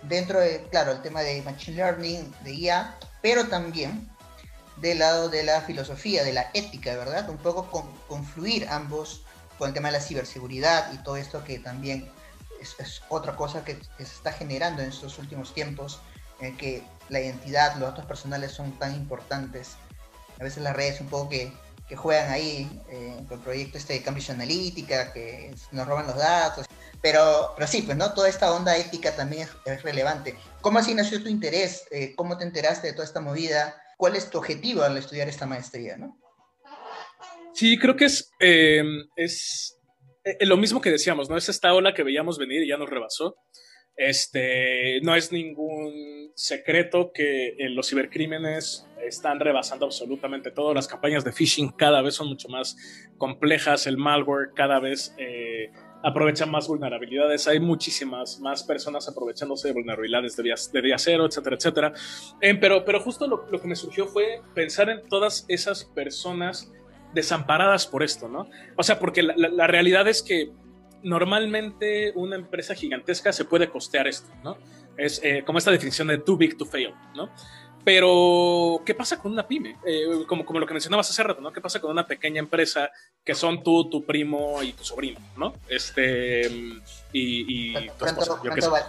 dentro 0.03 0.39
de, 0.39 0.67
claro, 0.71 0.93
el 0.93 1.01
tema 1.01 1.23
de 1.23 1.41
Machine 1.43 1.79
Learning, 1.79 2.35
de 2.45 2.55
IA, 2.55 2.99
pero 3.23 3.47
también 3.47 4.07
del 4.77 4.99
lado 4.99 5.31
de 5.31 5.45
la 5.45 5.63
filosofía, 5.63 6.25
de 6.25 6.35
la 6.35 6.51
ética, 6.53 6.95
¿verdad? 6.95 7.31
Un 7.31 7.39
poco 7.39 7.71
confluir 8.07 8.69
ambos 8.69 9.25
con 9.59 9.69
el 9.69 9.75
tema 9.75 9.89
de 9.89 9.99
la 9.99 10.01
ciberseguridad 10.01 10.93
y 10.93 10.99
todo 10.99 11.17
esto 11.17 11.45
que 11.45 11.59
también 11.59 12.11
es, 12.61 13.03
otra 13.09 13.37
cosa 13.37 13.65
que, 13.65 13.79
se 13.99 14.03
está 14.03 14.33
generando 14.33 14.83
en 14.83 14.89
estos 14.89 15.19
últimos 15.19 15.53
tiempos, 15.55 16.01
en 16.41 16.57
que 16.57 16.83
la 17.09 17.21
identidad, 17.21 17.75
los 17.77 17.91
datos 17.91 18.07
personales 18.07 18.53
son 18.53 18.73
tan 18.79 18.95
importantes. 18.95 19.73
A 20.41 20.45
veces 20.45 20.63
las 20.63 20.75
redes 20.75 21.01
un 21.01 21.09
poco 21.09 21.29
que, 21.29 21.53
que 21.89 21.97
juegan 21.97 22.31
ahí 22.31 22.83
eh, 22.89 23.25
con 23.29 23.39
el 23.39 23.45
proyecto 23.45 23.79
este 23.79 23.95
de 23.95 24.03
Cambridge 24.03 24.31
Analytica, 24.31 25.13
que 25.13 25.55
nos 25.71 25.87
roban 25.87 26.07
los 26.07 26.17
datos. 26.17 26.67
Pero, 27.01 27.53
pero 27.57 27.67
sí, 27.67 27.83
pues 27.83 27.97
no, 27.97 28.13
toda 28.13 28.29
esta 28.29 28.53
onda 28.53 28.77
ética 28.77 29.15
también 29.15 29.49
es, 29.65 29.83
relevante. 29.83 30.39
¿Cómo 30.61 30.79
así 30.79 30.95
nació 30.95 31.23
tu 31.23 31.29
interés? 31.29 31.85
Eh, 31.91 32.15
¿Cómo 32.17 32.39
te 32.39 32.45
enteraste 32.45 32.87
de 32.87 32.93
toda 32.93 33.05
esta 33.05 33.21
movida? 33.21 33.77
¿Cuál 33.97 34.15
es 34.15 34.31
tu 34.31 34.39
objetivo 34.39 34.83
al 34.83 34.97
estudiar 34.97 35.29
esta 35.29 35.47
maestría? 35.47 35.97
¿no? 35.97 36.17
Sí, 37.55 37.79
creo 37.79 37.97
que 37.97 38.07
es, 38.07 38.31
eh, 38.41 38.83
es 39.17 39.79
eh, 40.25 40.47
lo 40.47 40.57
mismo 40.57 40.81
que 40.81 40.91
decíamos, 40.91 41.29
¿no? 41.29 41.37
Es 41.37 41.49
esta 41.49 41.75
ola 41.75 41.95
que 41.95 42.03
veíamos 42.03 42.39
venir 42.39 42.63
y 42.63 42.69
ya 42.69 42.77
nos 42.77 42.89
rebasó. 42.89 43.37
Este, 43.97 45.01
no 45.03 45.15
es 45.15 45.33
ningún 45.33 46.33
secreto 46.35 47.11
que 47.13 47.49
eh, 47.49 47.69
los 47.69 47.89
cibercrímenes 47.89 48.87
están 49.05 49.41
rebasando 49.41 49.87
absolutamente 49.87 50.51
todo. 50.51 50.73
Las 50.73 50.89
campañas 50.89 51.25
de 51.25 51.33
phishing 51.33 51.73
cada 51.73 52.01
vez 52.03 52.15
son 52.15 52.29
mucho 52.29 52.49
más 52.49 52.77
complejas. 53.19 53.87
El 53.87 53.99
malware 53.99 54.53
cada 54.55 54.79
vez 54.79 55.15
eh, 55.19 55.71
aprovecha 56.03 56.47
más 56.47 56.69
vulnerabilidades. 56.69 57.49
Hay 57.49 57.61
muchísimas 57.61 58.41
más 58.41 58.63
personas 58.63 59.09
aprovechándose 59.09 59.69
de 59.69 59.75
vulnerabilidades 59.75 60.37
de 60.37 60.43
día, 60.45 60.55
de 60.73 60.83
día 60.83 60.99
cero, 60.99 61.27
etcétera, 61.27 61.57
etcétera. 61.57 61.93
pero, 62.61 62.85
pero 62.85 63.01
justo 63.01 63.27
lo, 63.27 63.47
lo 63.51 63.61
que 63.61 63.69
me 63.69 63.77
surgió 63.77 64.07
fue 64.07 64.41
pensar 64.55 64.89
en 64.89 65.07
todas 65.09 65.45
esas 65.49 65.85
personas 65.85 66.73
desamparadas 67.15 67.87
por 67.87 68.03
esto, 68.03 68.29
¿no? 68.29 68.49
O 68.77 68.83
sea, 68.83 68.99
porque 68.99 69.23
la, 69.23 69.67
realidad 69.67 70.09
es 70.09 70.23
que 70.23 70.51
normalmente 71.03 72.13
una 72.15 72.37
empresa 72.37 72.75
gigantesca 72.75 73.33
se 73.33 73.45
puede 73.45 73.69
costear 73.69 74.07
esto, 74.07 74.33
¿no? 74.43 74.57
Es 74.97 75.21
eh, 75.25 75.43
como 75.45 75.59
esta 75.59 75.71
definición 75.71 76.09
de 76.09 76.19
too 76.19 76.37
big 76.37 76.57
to 76.57 76.65
fail, 76.65 76.95
¿no? 77.15 77.31
Pero, 77.85 78.81
¿qué 78.87 78.95
pasa 78.95 79.19
con 79.19 79.33
una 79.33 79.47
pyme? 79.47 79.77
Eh, 79.85 80.25
como, 80.29 80.45
como 80.45 80.61
lo 80.61 80.67
que 80.67 80.75
mencionabas 80.75 81.11
hace 81.11 81.23
rato, 81.23 81.41
¿no? 81.41 81.53
¿Qué 81.53 81.61
pasa 81.61 81.81
con 81.81 81.91
una 81.91 82.07
pequeña 82.07 82.39
empresa 82.39 82.91
que 83.25 83.35
son 83.35 83.63
tú, 83.65 83.91
tu 83.91 84.05
primo 84.05 84.63
y 84.63 84.73
tu 84.73 84.85
sobrino, 84.85 85.19
¿no? 85.37 85.53
Este, 85.69 86.47
y... 87.13 87.77
y 87.77 87.91
pronto, 87.99 88.41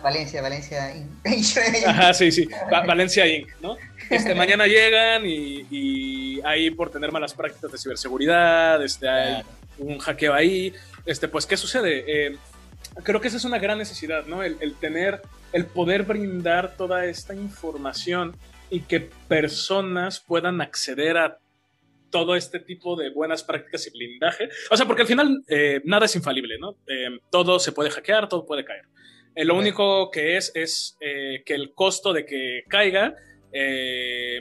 Valencia, 0.03 0.43
Valencia 0.43 0.95
Inc. 0.95 1.87
Ajá, 1.87 2.13
sí, 2.13 2.31
sí, 2.31 2.47
Valencia 2.69 3.25
Inc., 3.25 3.49
¿no? 3.61 3.77
Este, 4.11 4.35
mañana 4.35 4.67
llegan 4.67 5.25
y, 5.25 5.65
y, 5.71 6.41
ahí 6.45 6.69
por 6.69 6.91
tener 6.91 7.11
malas 7.11 7.33
prácticas 7.33 7.71
de 7.71 7.77
ciberseguridad, 7.79 8.83
este, 8.83 9.09
hay 9.09 9.43
un 9.79 9.97
hackeo 9.97 10.35
ahí, 10.35 10.71
este, 11.07 11.27
pues, 11.27 11.47
¿qué 11.47 11.57
sucede? 11.57 12.03
Eh, 12.07 12.37
creo 13.01 13.19
que 13.19 13.27
esa 13.27 13.37
es 13.37 13.45
una 13.45 13.57
gran 13.57 13.79
necesidad, 13.79 14.27
¿no? 14.27 14.43
El, 14.43 14.57
el 14.59 14.75
tener, 14.75 15.23
el 15.51 15.65
poder 15.65 16.03
brindar 16.03 16.75
toda 16.77 17.05
esta 17.05 17.33
información 17.33 18.35
y 18.73 18.81
que 18.81 19.01
personas 19.27 20.19
puedan 20.19 20.59
acceder 20.59 21.15
a 21.15 21.37
todo 22.09 22.35
este 22.35 22.59
tipo 22.59 22.95
de 22.95 23.11
buenas 23.11 23.43
prácticas 23.43 23.85
y 23.85 23.91
blindaje. 23.91 24.49
O 24.71 24.75
sea, 24.75 24.87
porque 24.87 25.03
al 25.03 25.07
final 25.07 25.43
eh, 25.47 25.79
nada 25.85 26.07
es 26.07 26.15
infalible, 26.15 26.57
¿no? 26.57 26.75
Eh, 26.87 27.19
todo 27.29 27.59
se 27.59 27.71
puede 27.71 27.91
hackear, 27.91 28.27
todo 28.27 28.47
puede 28.47 28.65
caer. 28.65 28.85
Eh, 29.35 29.45
lo 29.45 29.55
único 29.55 30.09
que 30.09 30.37
es 30.37 30.51
es 30.55 30.97
que 30.99 31.53
el 31.53 31.73
costo 31.75 32.13
de 32.13 32.25
que 32.25 32.63
caiga 32.67 33.13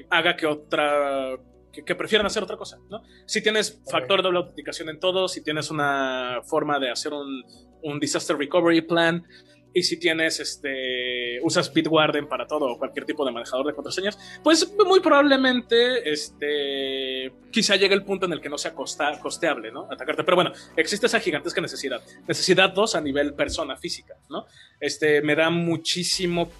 haga 0.08 0.34
que 0.34 0.46
otra 0.46 1.36
que, 1.70 1.94
prefieran 1.94 2.26
hacer 2.26 2.42
otra 2.42 2.56
cosa, 2.56 2.78
¿no? 2.88 3.02
Si 3.26 3.42
tienes 3.42 3.82
factor 3.90 4.20
de 4.20 4.22
doble 4.22 4.38
autenticación 4.38 4.88
en 4.88 4.98
todo, 4.98 5.28
si 5.28 5.42
tienes 5.42 5.70
una 5.70 6.40
forma 6.44 6.78
de 6.78 6.90
hacer 6.90 7.12
un, 7.12 7.44
un 7.82 8.00
disaster 8.00 8.36
recovery 8.38 8.80
plan, 8.80 9.26
y 9.74 9.82
si 9.82 9.98
tienes 9.98 10.40
este 10.40 11.40
usas 11.42 11.72
Bitwarden 11.72 12.28
para 12.28 12.46
todo 12.46 12.66
o 12.66 12.78
cualquier 12.78 13.04
tipo 13.04 13.24
de 13.24 13.32
manejador 13.32 13.66
de 13.66 13.74
contraseñas, 13.74 14.18
pues 14.42 14.72
muy 14.86 15.00
probablemente 15.00 16.10
este 16.10 17.32
quizá 17.50 17.76
llegue 17.76 17.94
el 17.94 18.04
punto 18.04 18.26
en 18.26 18.32
el 18.32 18.40
que 18.40 18.48
no 18.48 18.58
sea 18.58 18.74
costeable, 18.74 19.70
¿no? 19.72 19.88
Atacarte, 19.90 20.24
pero 20.24 20.36
bueno, 20.36 20.52
existe 20.76 21.06
esa 21.06 21.20
gigantesca 21.20 21.60
necesidad. 21.60 22.02
Necesidad 22.26 22.70
dos 22.70 22.94
a 22.94 23.00
nivel 23.00 23.34
persona 23.34 23.76
física, 23.76 24.14
¿no? 24.28 24.46
Este 24.80 25.22
me 25.22 25.34
da 25.34 25.50
muchísimo 25.50 26.50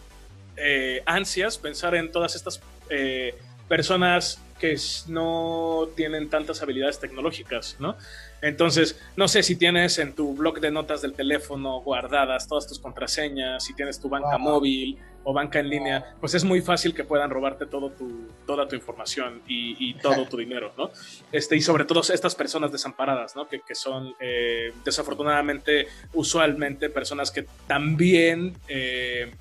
eh, 0.57 1.03
ansias 1.07 1.59
pensar 1.59 1.95
en 1.95 2.13
todas 2.13 2.37
estas 2.37 2.61
eh, 2.91 3.35
personas 3.69 4.41
que 4.59 4.77
no 5.09 5.89
tienen 5.97 6.31
tantas 6.31 6.63
habilidades 6.63 7.01
tecnológicas, 7.01 7.77
¿no? 7.81 7.97
Entonces, 8.43 9.01
no 9.17 9.29
sé 9.29 9.45
si 9.45 9.55
tienes 9.55 9.99
en 9.99 10.15
tu 10.15 10.35
blog 10.35 10.61
de 10.61 10.73
notas 10.73 11.01
del 11.01 11.15
teléfono 11.15 11.81
guardadas 11.81 12.49
todas 12.49 12.67
tus 12.67 12.81
contraseñas, 12.81 13.65
si 13.65 13.73
tienes 13.73 14.01
tu 14.01 14.09
banca 14.09 14.37
móvil 14.37 14.99
o 15.23 15.33
banca 15.33 15.61
en 15.61 15.71
línea, 15.71 16.17
pues 16.21 16.35
es 16.35 16.43
muy 16.43 16.61
fácil 16.61 16.93
que 16.93 17.05
puedan 17.05 17.31
robarte 17.31 17.67
todo 17.67 17.91
tu, 17.91 18.29
toda 18.45 18.67
tu 18.67 18.75
información 18.75 19.41
y, 19.47 19.95
todo 19.95 20.27
tu 20.27 20.37
dinero, 20.37 20.73
¿no? 20.77 20.91
Este, 21.31 21.55
y 21.55 21.61
sobre 21.61 21.85
todo 21.85 22.01
estas 22.01 22.35
personas 22.35 22.73
desamparadas, 22.73 23.37
¿no? 23.37 23.47
Que, 23.49 23.61
son 23.75 24.15
eh, 24.19 24.73
desafortunadamente, 24.85 25.87
usualmente 26.13 26.91
personas 26.91 27.31
que 27.31 27.47
también... 27.69 28.57
Eh, 28.67 29.33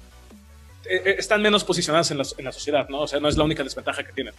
eh, 0.90 1.16
están 1.18 1.42
menos 1.42 1.64
posicionadas 1.64 2.10
en 2.12 2.18
la, 2.18 2.24
en 2.38 2.46
la, 2.46 2.52
sociedad, 2.52 2.90
¿no? 2.90 3.02
O 3.02 3.08
sea, 3.08 3.20
no 3.20 3.28
es 3.28 3.38
la 3.38 3.44
única 3.44 3.64
desventaja 3.64 4.04
que 4.04 4.14
tienen. 4.14 4.34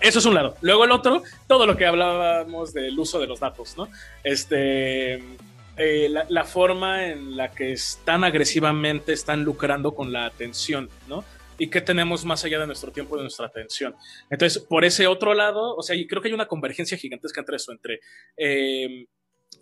Eso 0.00 0.18
es 0.18 0.26
un 0.26 0.34
lado. 0.34 0.56
Luego 0.60 0.84
el 0.84 0.90
otro, 0.90 1.22
todo 1.46 1.66
lo 1.66 1.76
que 1.76 1.86
hablábamos 1.86 2.72
del 2.72 2.98
uso 2.98 3.18
de 3.18 3.26
los 3.26 3.40
datos, 3.40 3.76
¿no? 3.76 3.88
Este, 4.22 5.22
eh, 5.78 6.08
la, 6.08 6.44
forma 6.44 7.06
en 7.06 7.36
la 7.36 7.52
que 7.52 7.72
están 7.72 8.24
agresivamente 8.24 9.12
están 9.12 9.44
lucrando 9.44 9.94
con 9.94 10.12
la 10.12 10.26
atención, 10.26 10.88
¿no? 11.06 11.24
Y 11.58 11.68
qué 11.68 11.80
tenemos 11.80 12.24
más 12.24 12.44
allá 12.44 12.58
de 12.58 12.66
nuestro 12.66 12.92
tiempo 12.92 13.16
de 13.16 13.22
nuestra 13.22 13.46
atención. 13.46 13.94
Entonces, 14.30 14.62
por 14.62 14.84
ese 14.84 15.06
otro 15.06 15.34
lado, 15.34 15.74
o 15.74 15.82
sea, 15.82 15.96
y 15.96 16.06
creo 16.06 16.22
que 16.22 16.28
hay 16.28 16.34
una 16.34 16.48
convergencia 16.48 16.98
gigantesca 16.98 17.40
entre 17.40 17.56
eso, 17.56 17.72
entre 17.72 18.00
eh, 18.36 19.06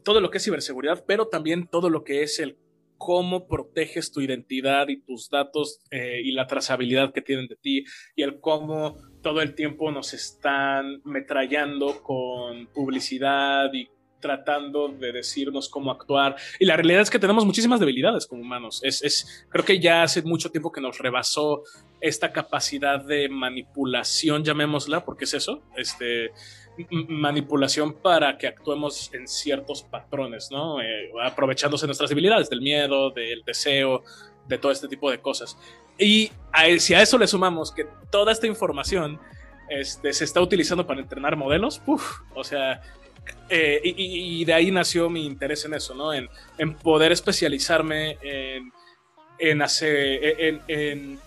todo 0.04 0.20
lo 0.20 0.30
que 0.30 0.38
es 0.38 0.44
ciberseguridad, 0.44 1.04
pero 1.06 1.28
también 1.28 1.66
todo 1.66 1.90
lo 1.90 2.04
que 2.04 2.22
es 2.22 2.38
el 2.38 2.58
cómo 2.96 3.48
proteges 3.48 4.12
tu 4.12 4.20
identidad 4.20 4.88
y 4.88 5.02
tus 5.02 5.28
datos 5.28 5.80
eh, 5.90 6.20
y 6.22 6.32
la 6.32 6.46
trazabilidad 6.46 7.12
que 7.12 7.22
tienen 7.22 7.48
de 7.48 7.56
ti 7.56 7.84
y 8.14 8.22
el 8.22 8.40
cómo 8.40 8.96
todo 9.24 9.40
el 9.40 9.54
tiempo 9.54 9.90
nos 9.90 10.12
están 10.12 11.00
metrallando 11.04 12.02
con 12.02 12.66
publicidad 12.66 13.72
y 13.72 13.88
tratando 14.20 14.88
de 14.88 15.12
decirnos 15.12 15.68
cómo 15.68 15.90
actuar. 15.90 16.36
Y 16.60 16.66
la 16.66 16.76
realidad 16.76 17.00
es 17.00 17.10
que 17.10 17.18
tenemos 17.18 17.44
muchísimas 17.44 17.80
debilidades 17.80 18.26
como 18.26 18.42
humanos. 18.42 18.80
Es, 18.84 19.02
es, 19.02 19.46
creo 19.48 19.64
que 19.64 19.80
ya 19.80 20.02
hace 20.02 20.22
mucho 20.22 20.50
tiempo 20.50 20.70
que 20.70 20.80
nos 20.80 20.98
rebasó 20.98 21.62
esta 22.00 22.32
capacidad 22.32 23.02
de 23.02 23.28
manipulación, 23.30 24.44
llamémosla, 24.44 25.04
porque 25.04 25.24
es 25.24 25.34
eso, 25.34 25.62
este, 25.76 26.30
manipulación 26.90 27.94
para 27.94 28.36
que 28.36 28.46
actuemos 28.46 29.12
en 29.14 29.26
ciertos 29.26 29.82
patrones, 29.82 30.48
¿no? 30.50 30.82
Eh, 30.82 31.10
aprovechándose 31.22 31.86
nuestras 31.86 32.10
debilidades, 32.10 32.50
del 32.50 32.60
miedo, 32.60 33.10
del 33.10 33.42
deseo, 33.44 34.04
de 34.46 34.58
todo 34.58 34.72
este 34.72 34.88
tipo 34.88 35.10
de 35.10 35.20
cosas. 35.20 35.56
Y 35.98 36.30
si 36.78 36.94
a 36.94 37.02
eso 37.02 37.18
le 37.18 37.26
sumamos 37.26 37.72
que 37.72 37.86
toda 38.10 38.32
esta 38.32 38.46
información 38.46 39.20
este, 39.68 40.12
se 40.12 40.24
está 40.24 40.40
utilizando 40.40 40.86
para 40.86 41.00
entrenar 41.00 41.36
modelos, 41.36 41.80
o 42.34 42.44
sea, 42.44 42.82
eh, 43.48 43.80
y, 43.82 44.44
de 44.44 44.52
ahí 44.52 44.70
nació 44.70 45.08
mi 45.08 45.24
interés 45.24 45.64
en 45.64 45.74
eso, 45.74 45.94
¿no? 45.94 46.12
En, 46.12 46.28
poder 46.82 47.12
especializarme 47.12 48.18
en, 48.22 48.72
en 49.38 49.62
hacer, 49.62 50.60
en 50.68 51.18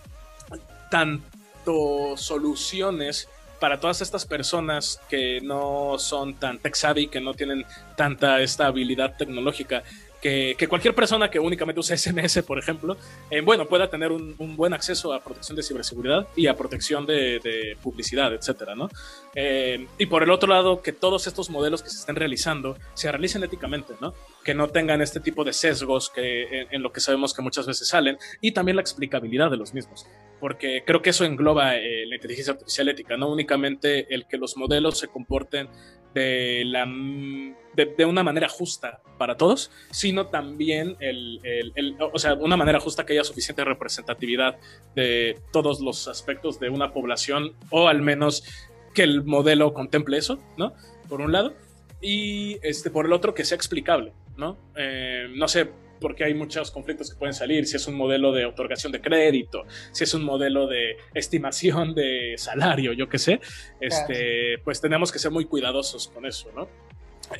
tanto 0.90 2.16
soluciones 2.16 3.28
para 3.60 3.80
todas 3.80 4.00
estas 4.00 4.24
personas 4.24 5.00
que 5.08 5.40
no 5.40 5.96
son 5.98 6.34
tan 6.34 6.58
tech 6.58 6.74
savvy, 6.74 7.08
que 7.08 7.20
no 7.20 7.34
tienen 7.34 7.64
tanta 7.96 8.40
esta 8.40 8.66
habilidad 8.66 9.16
tecnológica, 9.16 9.82
que, 10.20 10.66
cualquier 10.68 10.94
persona 10.94 11.30
que 11.30 11.38
únicamente 11.38 11.80
use 11.80 11.96
SMS, 11.96 12.42
por 12.42 12.58
ejemplo, 12.58 12.96
eh, 13.30 13.40
bueno, 13.40 13.66
pueda 13.66 13.88
tener 13.88 14.10
un, 14.10 14.36
buen 14.56 14.72
acceso 14.72 15.12
a 15.12 15.20
protección 15.20 15.56
de 15.56 15.62
ciberseguridad 15.62 16.26
y 16.34 16.48
a 16.48 16.56
protección 16.56 17.06
de, 17.06 17.76
publicidad, 17.82 18.34
etcétera, 18.34 18.74
¿no? 18.74 18.88
Eh, 19.34 19.86
y 19.98 20.06
por 20.06 20.22
el 20.22 20.30
otro 20.30 20.48
lado, 20.48 20.82
que 20.82 20.92
todos 20.92 21.26
estos 21.26 21.50
modelos 21.50 21.82
que 21.82 21.90
se 21.90 21.98
estén 21.98 22.16
realizando 22.16 22.76
se 22.94 23.10
realicen 23.10 23.44
éticamente, 23.44 23.94
¿no? 24.00 24.14
Que 24.44 24.54
no 24.54 24.68
tengan 24.68 25.00
este 25.00 25.20
tipo 25.20 25.44
de 25.44 25.52
sesgos 25.52 26.10
que, 26.10 26.66
en, 26.70 26.82
lo 26.82 26.92
que 26.92 27.00
sabemos 27.00 27.32
que 27.34 27.42
muchas 27.42 27.66
veces 27.66 27.86
salen 27.86 28.18
y 28.40 28.52
también 28.52 28.76
la 28.76 28.82
explicabilidad 28.82 29.50
de 29.50 29.56
los 29.56 29.74
mismos. 29.74 30.06
Porque 30.40 30.82
creo 30.86 31.02
que 31.02 31.10
eso 31.10 31.24
engloba 31.24 31.76
eh, 31.76 32.06
la 32.06 32.14
inteligencia 32.16 32.52
artificial 32.52 32.88
ética, 32.88 33.16
no 33.16 33.30
únicamente 33.30 34.12
el 34.14 34.26
que 34.26 34.36
los 34.36 34.56
modelos 34.56 34.98
se 34.98 35.08
comporten 35.08 35.68
de, 36.14 36.62
la, 36.64 36.86
de, 36.86 38.04
una 38.04 38.22
manera 38.22 38.48
justa 38.48 39.02
para 39.18 39.36
todos, 39.36 39.70
sino 39.90 40.28
también 40.28 40.96
el, 41.00 41.40
el, 41.42 41.96
o 42.00 42.18
sea, 42.18 42.34
una 42.34 42.56
manera 42.56 42.80
justa 42.80 43.04
que 43.04 43.12
haya 43.12 43.24
suficiente 43.24 43.64
representatividad 43.64 44.58
de 44.94 45.38
todos 45.52 45.80
los 45.80 46.08
aspectos 46.08 46.58
de 46.60 46.70
una 46.70 46.92
población, 46.92 47.54
o 47.70 47.88
al 47.88 48.02
menos 48.02 48.44
que 48.94 49.02
el 49.02 49.24
modelo 49.24 49.74
contemple 49.74 50.18
eso, 50.18 50.38
¿no? 50.56 50.72
Por 51.08 51.20
un 51.20 51.32
lado, 51.32 51.54
y 52.00 52.58
este, 52.62 52.90
por 52.90 53.06
el 53.06 53.12
otro 53.12 53.34
que 53.34 53.44
sea 53.44 53.56
explicable, 53.56 54.12
¿no? 54.36 54.56
Eh, 54.76 55.28
no 55.34 55.48
sé, 55.48 55.70
porque 56.00 56.24
hay 56.24 56.34
muchos 56.34 56.70
conflictos 56.70 57.10
que 57.10 57.16
pueden 57.16 57.34
salir, 57.34 57.66
si 57.66 57.76
es 57.76 57.86
un 57.86 57.94
modelo 57.94 58.32
de 58.32 58.46
otorgación 58.46 58.92
de 58.92 59.00
crédito, 59.00 59.64
si 59.92 60.04
es 60.04 60.14
un 60.14 60.24
modelo 60.24 60.66
de 60.66 60.96
estimación 61.14 61.94
de 61.94 62.34
salario, 62.36 62.92
yo 62.92 63.08
qué 63.08 63.18
sé, 63.18 63.40
este, 63.80 64.58
pues 64.64 64.80
tenemos 64.80 65.12
que 65.12 65.18
ser 65.18 65.30
muy 65.30 65.44
cuidadosos 65.44 66.08
con 66.08 66.26
eso, 66.26 66.50
¿no? 66.54 66.68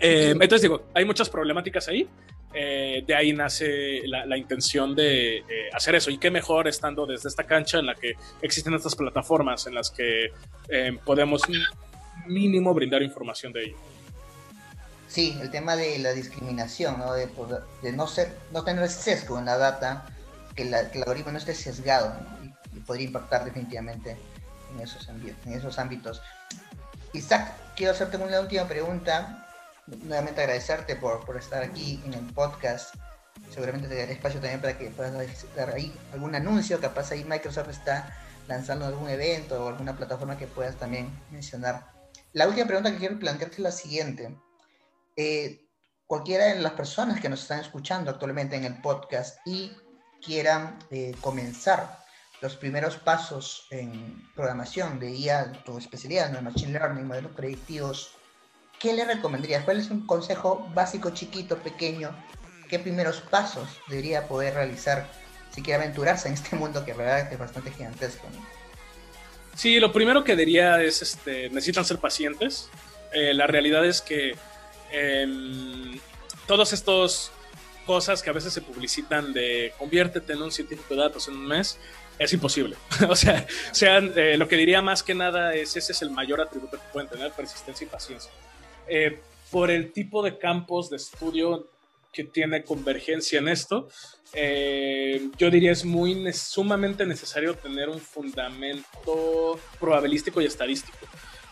Eh, 0.00 0.30
entonces 0.32 0.62
digo, 0.62 0.82
hay 0.94 1.04
muchas 1.04 1.30
problemáticas 1.30 1.88
ahí, 1.88 2.06
eh, 2.52 3.02
de 3.06 3.14
ahí 3.14 3.32
nace 3.32 4.02
la, 4.06 4.36
intención 4.36 4.94
de 4.94 5.38
eh, 5.38 5.44
hacer 5.72 5.94
eso, 5.94 6.10
y 6.10 6.18
qué 6.18 6.30
mejor 6.30 6.68
estando 6.68 7.06
desde 7.06 7.28
esta 7.28 7.44
cancha 7.44 7.78
en 7.78 7.86
la 7.86 7.94
que 7.94 8.14
existen 8.42 8.74
estas 8.74 8.94
plataformas 8.94 9.66
en 9.66 9.74
las 9.74 9.90
que 9.90 10.30
podemos 11.04 11.42
mínimo 12.26 12.74
brindar 12.74 13.02
información 13.02 13.52
de 13.52 13.64
ello. 13.64 13.76
Sí, 15.08 15.38
el 15.40 15.50
tema 15.50 15.74
de 15.74 15.98
la 15.98 16.12
discriminación, 16.12 16.98
¿no? 16.98 17.14
De, 17.14 17.28
no 17.94 18.06
ser, 18.06 18.36
no 18.52 18.62
tener 18.62 18.88
sesgo 18.90 19.38
en 19.38 19.46
la 19.46 19.56
data, 19.56 20.04
que, 20.54 20.64
el 20.64 20.74
algoritmo 20.74 21.32
no 21.32 21.38
esté 21.38 21.54
sesgado 21.54 22.14
y, 22.74 22.80
podría 22.80 23.06
impactar 23.06 23.44
definitivamente 23.44 24.16
en 24.72 24.80
esos, 24.80 25.08
en 25.08 25.52
esos 25.52 25.78
ámbitos. 25.78 26.22
Isaac, 27.14 27.54
quiero 27.74 27.92
hacerte 27.92 28.18
una 28.18 28.40
última 28.40 28.68
pregunta. 28.68 29.46
Nuevamente 29.86 30.42
agradecerte 30.42 30.94
por, 30.94 31.24
por 31.24 31.38
estar 31.38 31.62
aquí 31.62 32.02
en 32.04 32.12
el 32.12 32.24
podcast. 32.34 32.94
Seguramente 33.50 33.88
te 33.88 33.96
daré 33.96 34.12
espacio 34.12 34.40
también 34.40 34.60
para 34.60 34.76
que 34.76 34.90
puedas 34.90 35.14
dar 35.56 35.74
ahí 35.74 35.94
algún 36.12 36.34
anuncio. 36.34 36.78
Capaz 36.80 37.10
ahí 37.12 37.24
Microsoft 37.24 37.70
está 37.70 38.14
lanzando 38.46 38.84
algún 38.84 39.08
evento 39.08 39.64
o 39.64 39.68
alguna 39.68 39.96
plataforma 39.96 40.36
que 40.36 40.46
puedas 40.46 40.76
también 40.76 41.10
mencionar. 41.30 41.86
La 42.34 42.46
última 42.46 42.66
pregunta 42.66 42.90
que 42.90 42.98
quiero 42.98 43.18
plantearte 43.18 43.56
es 43.56 43.62
la 43.62 43.72
siguiente 43.72 44.36
eh, 45.18 45.66
cualquiera 46.06 46.44
de 46.44 46.60
las 46.60 46.74
personas 46.74 47.20
que 47.20 47.28
nos 47.28 47.42
están 47.42 47.58
escuchando 47.58 48.08
actualmente 48.08 48.54
en 48.54 48.64
el 48.64 48.80
podcast 48.80 49.40
y 49.44 49.72
quieran 50.24 50.78
eh, 50.92 51.12
comenzar 51.20 51.98
los 52.40 52.54
primeros 52.54 52.98
pasos 52.98 53.66
en 53.72 54.30
programación 54.36 55.00
de 55.00 55.10
IA, 55.10 55.64
tu 55.64 55.76
especialidad, 55.76 56.30
¿no? 56.30 56.40
Machine 56.40 56.70
Learning, 56.70 57.04
modelos 57.04 57.32
predictivos, 57.32 58.12
¿qué 58.78 58.92
le 58.92 59.04
recomendarías? 59.04 59.64
¿Cuál 59.64 59.80
es 59.80 59.90
un 59.90 60.06
consejo 60.06 60.70
básico, 60.72 61.10
chiquito, 61.10 61.58
pequeño? 61.58 62.14
¿Qué 62.68 62.78
primeros 62.78 63.20
pasos 63.20 63.68
debería 63.88 64.28
poder 64.28 64.54
realizar 64.54 65.10
si 65.50 65.62
quiere 65.62 65.82
aventurarse 65.82 66.28
en 66.28 66.34
este 66.34 66.54
mundo 66.54 66.84
que 66.84 66.94
realmente 66.94 67.34
es 67.34 67.40
bastante 67.40 67.72
gigantesco? 67.72 68.28
Sí, 69.56 69.80
lo 69.80 69.92
primero 69.92 70.22
que 70.22 70.36
diría 70.36 70.80
es, 70.80 71.02
este, 71.02 71.50
necesitan 71.50 71.84
ser 71.84 71.98
pacientes. 71.98 72.70
Eh, 73.12 73.34
la 73.34 73.48
realidad 73.48 73.84
es 73.84 74.00
que 74.00 74.36
eh, 74.92 75.98
todos 76.46 76.72
estos 76.72 77.30
cosas 77.86 78.22
que 78.22 78.30
a 78.30 78.34
veces 78.34 78.52
se 78.52 78.60
publicitan 78.60 79.32
de 79.32 79.72
conviértete 79.78 80.34
en 80.34 80.42
un 80.42 80.52
científico 80.52 80.94
de 80.94 81.00
datos 81.00 81.26
en 81.28 81.36
un 81.36 81.46
mes, 81.46 81.78
es 82.18 82.32
imposible. 82.32 82.76
o 83.08 83.16
sea, 83.16 83.46
sean, 83.72 84.12
eh, 84.16 84.36
lo 84.36 84.48
que 84.48 84.56
diría 84.56 84.82
más 84.82 85.02
que 85.02 85.14
nada 85.14 85.54
es 85.54 85.76
ese 85.76 85.92
es 85.92 86.02
el 86.02 86.10
mayor 86.10 86.40
atributo 86.40 86.76
que 86.76 86.92
pueden 86.92 87.08
tener, 87.08 87.32
persistencia 87.32 87.86
y 87.86 87.88
paciencia. 87.88 88.30
Eh, 88.88 89.20
por 89.50 89.70
el 89.70 89.92
tipo 89.92 90.22
de 90.22 90.36
campos 90.36 90.90
de 90.90 90.96
estudio 90.96 91.66
que 92.12 92.24
tiene 92.24 92.64
convergencia 92.64 93.38
en 93.38 93.48
esto, 93.48 93.88
eh, 94.34 95.28
yo 95.38 95.50
diría 95.50 95.72
es 95.72 95.84
muy 95.84 96.30
sumamente 96.32 97.06
necesario 97.06 97.54
tener 97.54 97.88
un 97.88 98.00
fundamento 98.00 99.58
probabilístico 99.80 100.40
y 100.40 100.46
estadístico, 100.46 100.98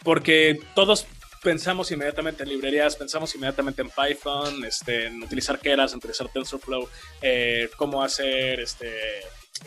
porque 0.03 0.61
todos 0.75 1.07
pensamos 1.43 1.91
inmediatamente 1.91 2.43
en 2.43 2.49
librerías, 2.49 2.97
pensamos 2.97 3.35
inmediatamente 3.35 3.83
en 3.83 3.91
Python, 3.91 4.65
este, 4.65 5.07
en 5.07 5.23
utilizar 5.23 5.59
Keras, 5.59 5.93
en 5.93 5.99
utilizar 5.99 6.29
TensorFlow, 6.29 6.89
eh, 7.23 7.71
cómo 7.77 8.03
hacer, 8.03 8.61
este, 8.61 8.93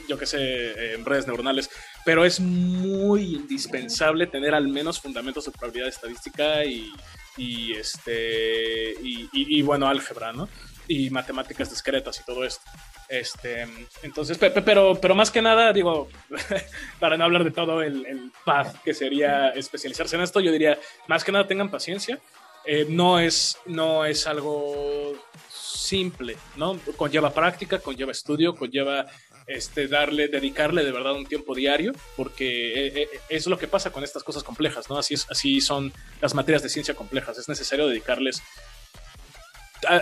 yo 0.07 0.17
qué 0.17 0.26
sé, 0.26 0.93
en 0.93 1.05
redes 1.05 1.28
neuronales, 1.28 1.70
pero 2.05 2.26
es 2.26 2.39
muy 2.39 3.36
indispensable 3.36 4.28
tener 4.28 4.53
al 4.53 4.67
menos 4.67 4.99
fundamentos 4.99 5.45
de 5.45 5.51
probabilidad 5.51 5.89
estadística 5.89 6.63
y, 6.65 6.91
y 7.38 7.74
este, 7.74 8.93
y, 9.01 9.61
bueno, 9.61 9.88
álgebra, 9.88 10.34
¿no? 10.34 10.49
Y 10.88 11.09
matemáticas 11.09 11.70
discretas 11.70 12.20
y 12.20 12.26
todo 12.26 12.43
esto. 12.43 12.61
Este, 13.10 13.66
entonces, 14.03 14.38
pero, 14.38 14.99
pero 15.01 15.16
más 15.16 15.32
que 15.32 15.41
nada, 15.41 15.74
digo, 15.74 16.07
para 16.99 17.18
no 17.18 17.24
hablar 17.24 17.43
de 17.43 17.51
todo 17.51 17.82
el, 17.82 18.05
el 18.05 18.32
path 18.45 18.84
que 18.84 18.93
sería 18.93 19.49
especializarse 19.49 20.16
en 20.16 20.22
esto, 20.22 20.39
yo 20.39 20.51
diría, 20.51 20.78
más 21.07 21.24
que 21.24 21.32
nada 21.32 21.47
tengan 21.47 21.72
paciencia. 21.72 22.20
Eh, 22.66 22.86
no, 22.88 23.20
es, 23.20 23.57
no 23.66 24.05
es 24.05 24.28
algo 24.28 25.16
simple, 25.49 26.38
¿no? 26.55 26.80
Conlleva 26.97 27.34
práctica, 27.34 27.80
conlleva 27.80 28.12
estudio, 28.12 28.55
conlleva 28.55 29.07
este, 29.47 29.88
darle, 29.88 30.28
dedicarle 30.28 30.84
de 30.84 30.91
verdad 30.91 31.14
un 31.14 31.26
tiempo 31.26 31.55
diario, 31.55 31.93
porque 32.16 32.88
eh, 32.88 33.01
eh, 33.01 33.10
es 33.30 33.47
lo 33.47 33.57
que 33.57 33.68
pasa 33.68 33.91
con 33.91 34.03
estas 34.03 34.24
cosas 34.24 34.43
complejas, 34.43 34.88
¿no? 34.88 34.99
Así, 34.99 35.16
es, 35.16 35.26
así 35.32 35.62
son 35.62 35.91
las 36.22 36.36
materias 36.36 36.62
de 36.62 36.70
ciencia 36.70 36.93
complejas, 36.93 37.39
es 37.39 37.49
necesario 37.49 37.88
dedicarles 37.88 38.43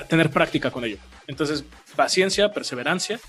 tener 0.08 0.30
práctica 0.30 0.72
con 0.72 0.84
ello. 0.84 0.98
Entonces, 1.28 1.64
paciencia, 1.96 2.52
perseverancia 2.52 3.20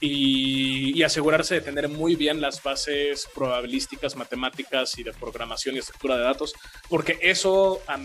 y, 0.00 1.02
asegurarse 1.02 1.54
de 1.54 1.60
tener 1.60 1.88
muy 1.88 2.14
bien 2.16 2.40
las 2.40 2.62
bases 2.62 3.28
probabilísticas, 3.34 4.16
matemáticas 4.16 4.98
y 4.98 5.02
de 5.02 5.12
programación 5.12 5.76
y 5.76 5.78
estructura 5.78 6.16
de 6.16 6.24
datos, 6.24 6.54
porque 6.88 7.18
eso 7.22 7.80
a 7.86 7.98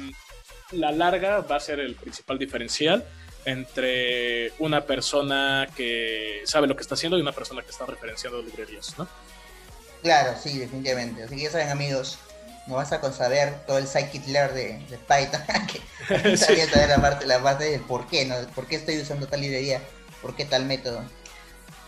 la 0.72 0.92
larga 0.92 1.42
va 1.42 1.58
a 1.58 1.60
ser 1.60 1.80
el 1.80 1.96
principal 1.96 2.40
diferencial 2.40 3.06
entre 3.46 4.54
una 4.60 4.86
persona 4.86 5.68
que 5.76 6.42
sabe 6.46 6.68
lo 6.68 6.76
que 6.76 6.82
está 6.82 6.96
haciendo 6.96 7.18
y 7.18 7.22
una 7.22 7.34
persona 7.34 7.62
que 7.62 7.72
está 7.72 7.86
referenciando 7.86 8.42
librerías, 8.42 8.98
¿no? 8.98 9.08
Claro, 10.02 10.38
sí, 10.42 10.58
definitivamente. 10.58 11.24
Así 11.24 11.36
que 11.36 11.44
ya 11.44 11.52
saben, 11.52 11.70
amigos, 11.70 12.20
no 12.68 12.76
vas 12.76 12.92
a 12.92 13.14
saber 13.14 13.66
todo 13.66 13.78
el 13.78 13.88
scikit-learn 13.88 14.54
de, 14.54 14.86
de, 14.90 14.98
Python, 14.98 15.42
que 15.68 16.38
sí. 16.38 16.56
la 16.88 16.98
parte, 17.02 17.26
la 17.26 17.42
parte 17.42 17.66
del 17.66 17.82
por 17.82 18.08
qué, 18.08 18.26
¿no? 18.26 18.36
¿Por 18.56 18.68
qué 18.68 18.76
estoy 18.76 19.00
usando 19.00 19.28
tal 19.28 19.42
librería? 19.42 19.82
¿Por 20.22 20.36
qué 20.36 20.46
tal 20.46 20.66
método? 20.66 21.04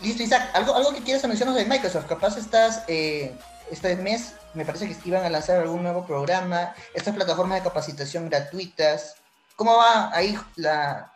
Listo, 0.01 0.23
Isaac, 0.23 0.49
¿algo, 0.53 0.75
algo 0.75 0.93
que 0.93 1.01
quieras 1.03 1.23
mencionar 1.25 1.55
de 1.55 1.65
Microsoft? 1.65 2.07
Capaz 2.07 2.37
estás, 2.37 2.83
eh, 2.87 3.33
este 3.71 3.95
mes, 3.95 4.33
me 4.53 4.65
parece 4.65 4.87
que 4.87 4.95
iban 5.05 5.23
a 5.23 5.29
lanzar 5.29 5.59
algún 5.59 5.83
nuevo 5.83 6.05
programa, 6.05 6.75
estas 6.93 7.15
plataformas 7.15 7.59
de 7.59 7.69
capacitación 7.69 8.29
gratuitas. 8.29 9.15
¿Cómo 9.55 9.77
va 9.77 10.13
ahí 10.13 10.37
la, 10.55 11.13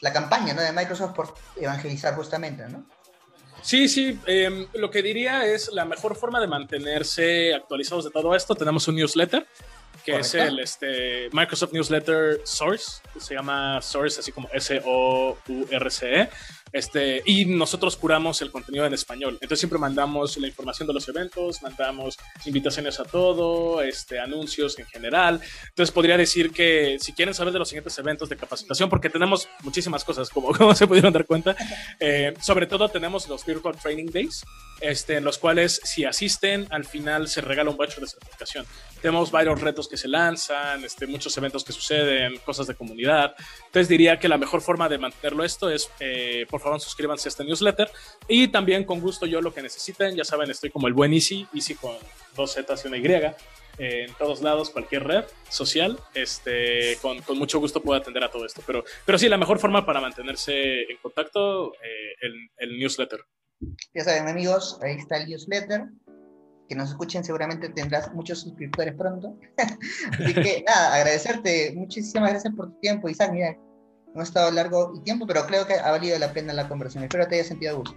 la 0.00 0.12
campaña 0.12 0.52
¿no? 0.52 0.60
de 0.60 0.72
Microsoft 0.72 1.14
por 1.14 1.34
evangelizar 1.56 2.14
justamente, 2.14 2.68
¿no? 2.68 2.84
Sí, 3.62 3.88
sí, 3.88 4.18
em, 4.26 4.66
lo 4.74 4.90
que 4.90 5.02
diría 5.02 5.44
es 5.46 5.70
la 5.72 5.84
mejor 5.84 6.16
forma 6.16 6.40
de 6.40 6.46
mantenerse 6.46 7.54
actualizados 7.54 8.04
de 8.04 8.10
todo 8.10 8.34
esto. 8.34 8.54
Tenemos 8.54 8.88
un 8.88 8.96
newsletter 8.96 9.46
que 10.04 10.20
es 10.20 10.34
el 10.34 10.58
este, 10.60 11.28
Microsoft 11.32 11.72
Newsletter 11.72 12.40
Source, 12.44 13.02
que 13.12 13.20
se 13.20 13.34
llama 13.34 13.80
Source, 13.82 14.20
así 14.20 14.32
como 14.32 14.48
S-O-U-R-C-E. 14.52 16.30
Este, 16.72 17.22
y 17.24 17.44
nosotros 17.44 17.96
curamos 17.96 18.40
el 18.42 18.50
contenido 18.50 18.86
en 18.86 18.94
español. 18.94 19.38
Entonces 19.40 19.60
siempre 19.60 19.78
mandamos 19.78 20.36
la 20.36 20.46
información 20.48 20.86
de 20.86 20.94
los 20.94 21.08
eventos, 21.08 21.62
mandamos 21.62 22.16
invitaciones 22.44 23.00
a 23.00 23.04
todo, 23.04 23.82
este, 23.82 24.18
anuncios 24.18 24.78
en 24.78 24.86
general. 24.86 25.40
Entonces 25.68 25.92
podría 25.92 26.16
decir 26.16 26.50
que 26.50 26.98
si 27.00 27.12
quieren 27.12 27.34
saber 27.34 27.52
de 27.52 27.58
los 27.58 27.68
siguientes 27.68 27.98
eventos 27.98 28.28
de 28.28 28.36
capacitación, 28.36 28.88
porque 28.88 29.10
tenemos 29.10 29.48
muchísimas 29.62 30.04
cosas, 30.04 30.30
como, 30.30 30.52
como 30.56 30.74
se 30.74 30.86
pudieron 30.86 31.12
dar 31.12 31.26
cuenta, 31.26 31.56
eh, 32.00 32.34
sobre 32.40 32.66
todo 32.66 32.88
tenemos 32.88 33.28
los 33.28 33.44
Virtual 33.44 33.76
Training 33.76 34.10
Days, 34.12 34.44
este, 34.80 35.16
en 35.16 35.24
los 35.24 35.38
cuales 35.38 35.80
si 35.82 36.04
asisten, 36.04 36.66
al 36.70 36.84
final 36.84 37.28
se 37.28 37.40
regala 37.40 37.70
un 37.70 37.76
voucher 37.76 38.00
de 38.00 38.06
certificación. 38.06 38.66
Tenemos 39.00 39.30
varios 39.30 39.60
retos 39.60 39.88
que 39.88 39.96
se 39.96 40.08
lanzan, 40.08 40.84
este, 40.84 41.06
muchos 41.06 41.36
eventos 41.36 41.64
que 41.64 41.72
suceden, 41.72 42.38
cosas 42.44 42.66
de 42.66 42.74
comunidad. 42.74 43.34
Entonces 43.66 43.88
diría 43.88 44.18
que 44.18 44.28
la 44.28 44.38
mejor 44.38 44.60
forma 44.60 44.88
de 44.88 44.98
mantenerlo 44.98 45.44
esto 45.44 45.68
es, 45.70 45.90
eh, 46.00 46.46
por 46.48 46.57
favor, 46.60 46.80
suscríbanse 46.80 47.28
a 47.28 47.30
este 47.30 47.44
newsletter. 47.44 47.90
Y 48.26 48.48
también 48.48 48.84
con 48.84 49.00
gusto 49.00 49.26
yo 49.26 49.40
lo 49.40 49.52
que 49.52 49.62
necesiten, 49.62 50.14
ya 50.16 50.24
saben, 50.24 50.50
estoy 50.50 50.70
como 50.70 50.86
el 50.86 50.94
buen 50.94 51.12
Easy, 51.12 51.46
Easy 51.54 51.74
con 51.74 51.96
dos 52.36 52.54
Z 52.54 52.74
y 52.84 52.88
una 52.88 52.96
Y. 52.96 53.34
Eh, 53.80 54.06
en 54.08 54.14
todos 54.14 54.42
lados, 54.42 54.70
cualquier 54.70 55.04
red 55.04 55.24
social, 55.48 56.00
este, 56.12 56.98
con, 57.00 57.20
con, 57.22 57.38
mucho 57.38 57.60
gusto 57.60 57.80
puedo 57.80 58.00
atender 58.00 58.24
a 58.24 58.30
todo 58.30 58.44
esto. 58.44 58.60
Pero, 58.66 58.84
pero 59.06 59.18
sí, 59.18 59.28
la 59.28 59.36
mejor 59.36 59.60
forma 59.60 59.86
para 59.86 60.00
mantenerse 60.00 60.82
en 60.82 60.96
contacto, 61.00 61.74
eh, 61.74 62.14
el, 62.22 62.50
el 62.56 62.78
newsletter. 62.78 63.20
Ya 63.94 64.02
saben, 64.04 64.28
amigos, 64.28 64.78
ahí 64.82 64.96
está 64.96 65.18
el 65.18 65.28
newsletter 65.28 65.84
que 66.68 66.74
nos 66.74 66.90
escuchen 66.90 67.24
seguramente 67.24 67.70
tendrás 67.70 68.12
muchos 68.14 68.40
suscriptores 68.40 68.94
pronto. 68.94 69.36
Así 70.20 70.34
que 70.34 70.62
nada, 70.66 70.94
agradecerte, 70.94 71.72
muchísimas 71.74 72.30
gracias 72.30 72.54
por 72.54 72.70
tu 72.70 72.80
tiempo, 72.80 73.08
Isaac, 73.08 73.32
mira, 73.32 73.56
hemos 74.18 74.28
estado 74.28 74.50
largo 74.50 74.94
y 74.96 75.00
tiempo, 75.00 75.26
pero 75.26 75.46
creo 75.46 75.64
que 75.64 75.74
ha 75.74 75.90
valido 75.92 76.18
la 76.18 76.32
pena 76.32 76.52
la 76.52 76.68
conversación. 76.68 77.04
Espero 77.04 77.26
te 77.28 77.36
haya 77.36 77.44
sentido 77.44 77.78
gusto. 77.78 77.96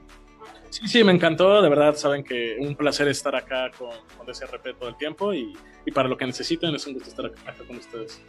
Sí, 0.70 0.88
sí, 0.88 1.04
me 1.04 1.12
encantó, 1.12 1.62
de 1.62 1.68
verdad, 1.68 1.96
saben 1.96 2.24
que 2.24 2.58
un 2.60 2.76
placer 2.76 3.08
estar 3.08 3.36
acá 3.36 3.72
con, 3.78 3.90
con 4.16 4.26
DSRP 4.26 4.78
todo 4.80 4.90
el 4.90 4.98
tiempo 4.98 5.34
y, 5.34 5.58
y, 5.86 5.92
para 5.92 6.08
lo 6.08 6.18
que 6.18 6.26
necesiten 6.26 6.74
es 6.76 6.86
un 6.86 6.94
gusto 6.94 7.10
estar 7.10 7.26
acá, 7.26 7.64
con 7.68 7.76
ustedes. 7.76 8.22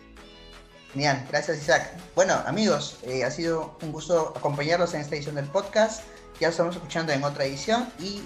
Genial, 0.93 1.25
gracias 1.31 1.59
Isaac. 1.59 1.93
Bueno, 2.15 2.35
amigos, 2.47 2.99
eh, 3.05 3.25
ha 3.25 3.31
sido 3.31 3.79
un 3.83 3.93
gusto 3.93 4.33
acompañarlos 4.37 4.95
en 4.95 5.03
esta 5.03 5.15
edición 5.15 5.37
del 5.37 5.47
podcast. 5.47 6.03
Ya 6.41 6.49
estamos 6.49 6.75
escuchando 6.75 7.13
en 7.13 7.23
otra 7.23 7.45
edición 7.45 7.87
y 8.01 8.23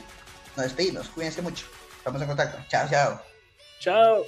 nos 0.57 0.65
despedimos. 0.65 1.09
Cuídense 1.09 1.43
mucho. 1.43 1.67
Estamos 1.99 2.23
en 2.23 2.29
contacto. 2.29 2.59
Chao, 2.69 2.89
chao. 2.89 3.21
Chao. 3.81 4.25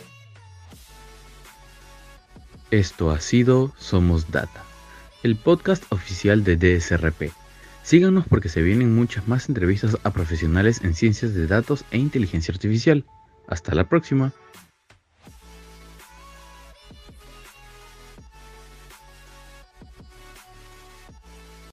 Esto 2.71 3.11
ha 3.11 3.21
sido 3.21 3.73
Somos 3.79 4.31
Data, 4.31 4.63
el 5.23 5.37
podcast 5.37 5.85
oficial 5.93 6.45
de 6.45 6.57
DSRP. 6.57 7.33
Síganos 7.83 8.27
porque 8.29 8.49
se 8.49 8.63
vienen 8.63 8.95
muchas 8.95 9.27
más 9.29 9.49
entrevistas 9.49 9.97
a 10.03 10.11
profesionales 10.13 10.81
en 10.85 10.95
ciencias 10.95 11.35
de 11.35 11.47
datos 11.47 11.85
e 11.91 11.99
inteligencia 11.99 12.53
artificial. 12.53 13.05
Hasta 13.47 13.75
la 13.75 13.89
próxima. 13.89 14.33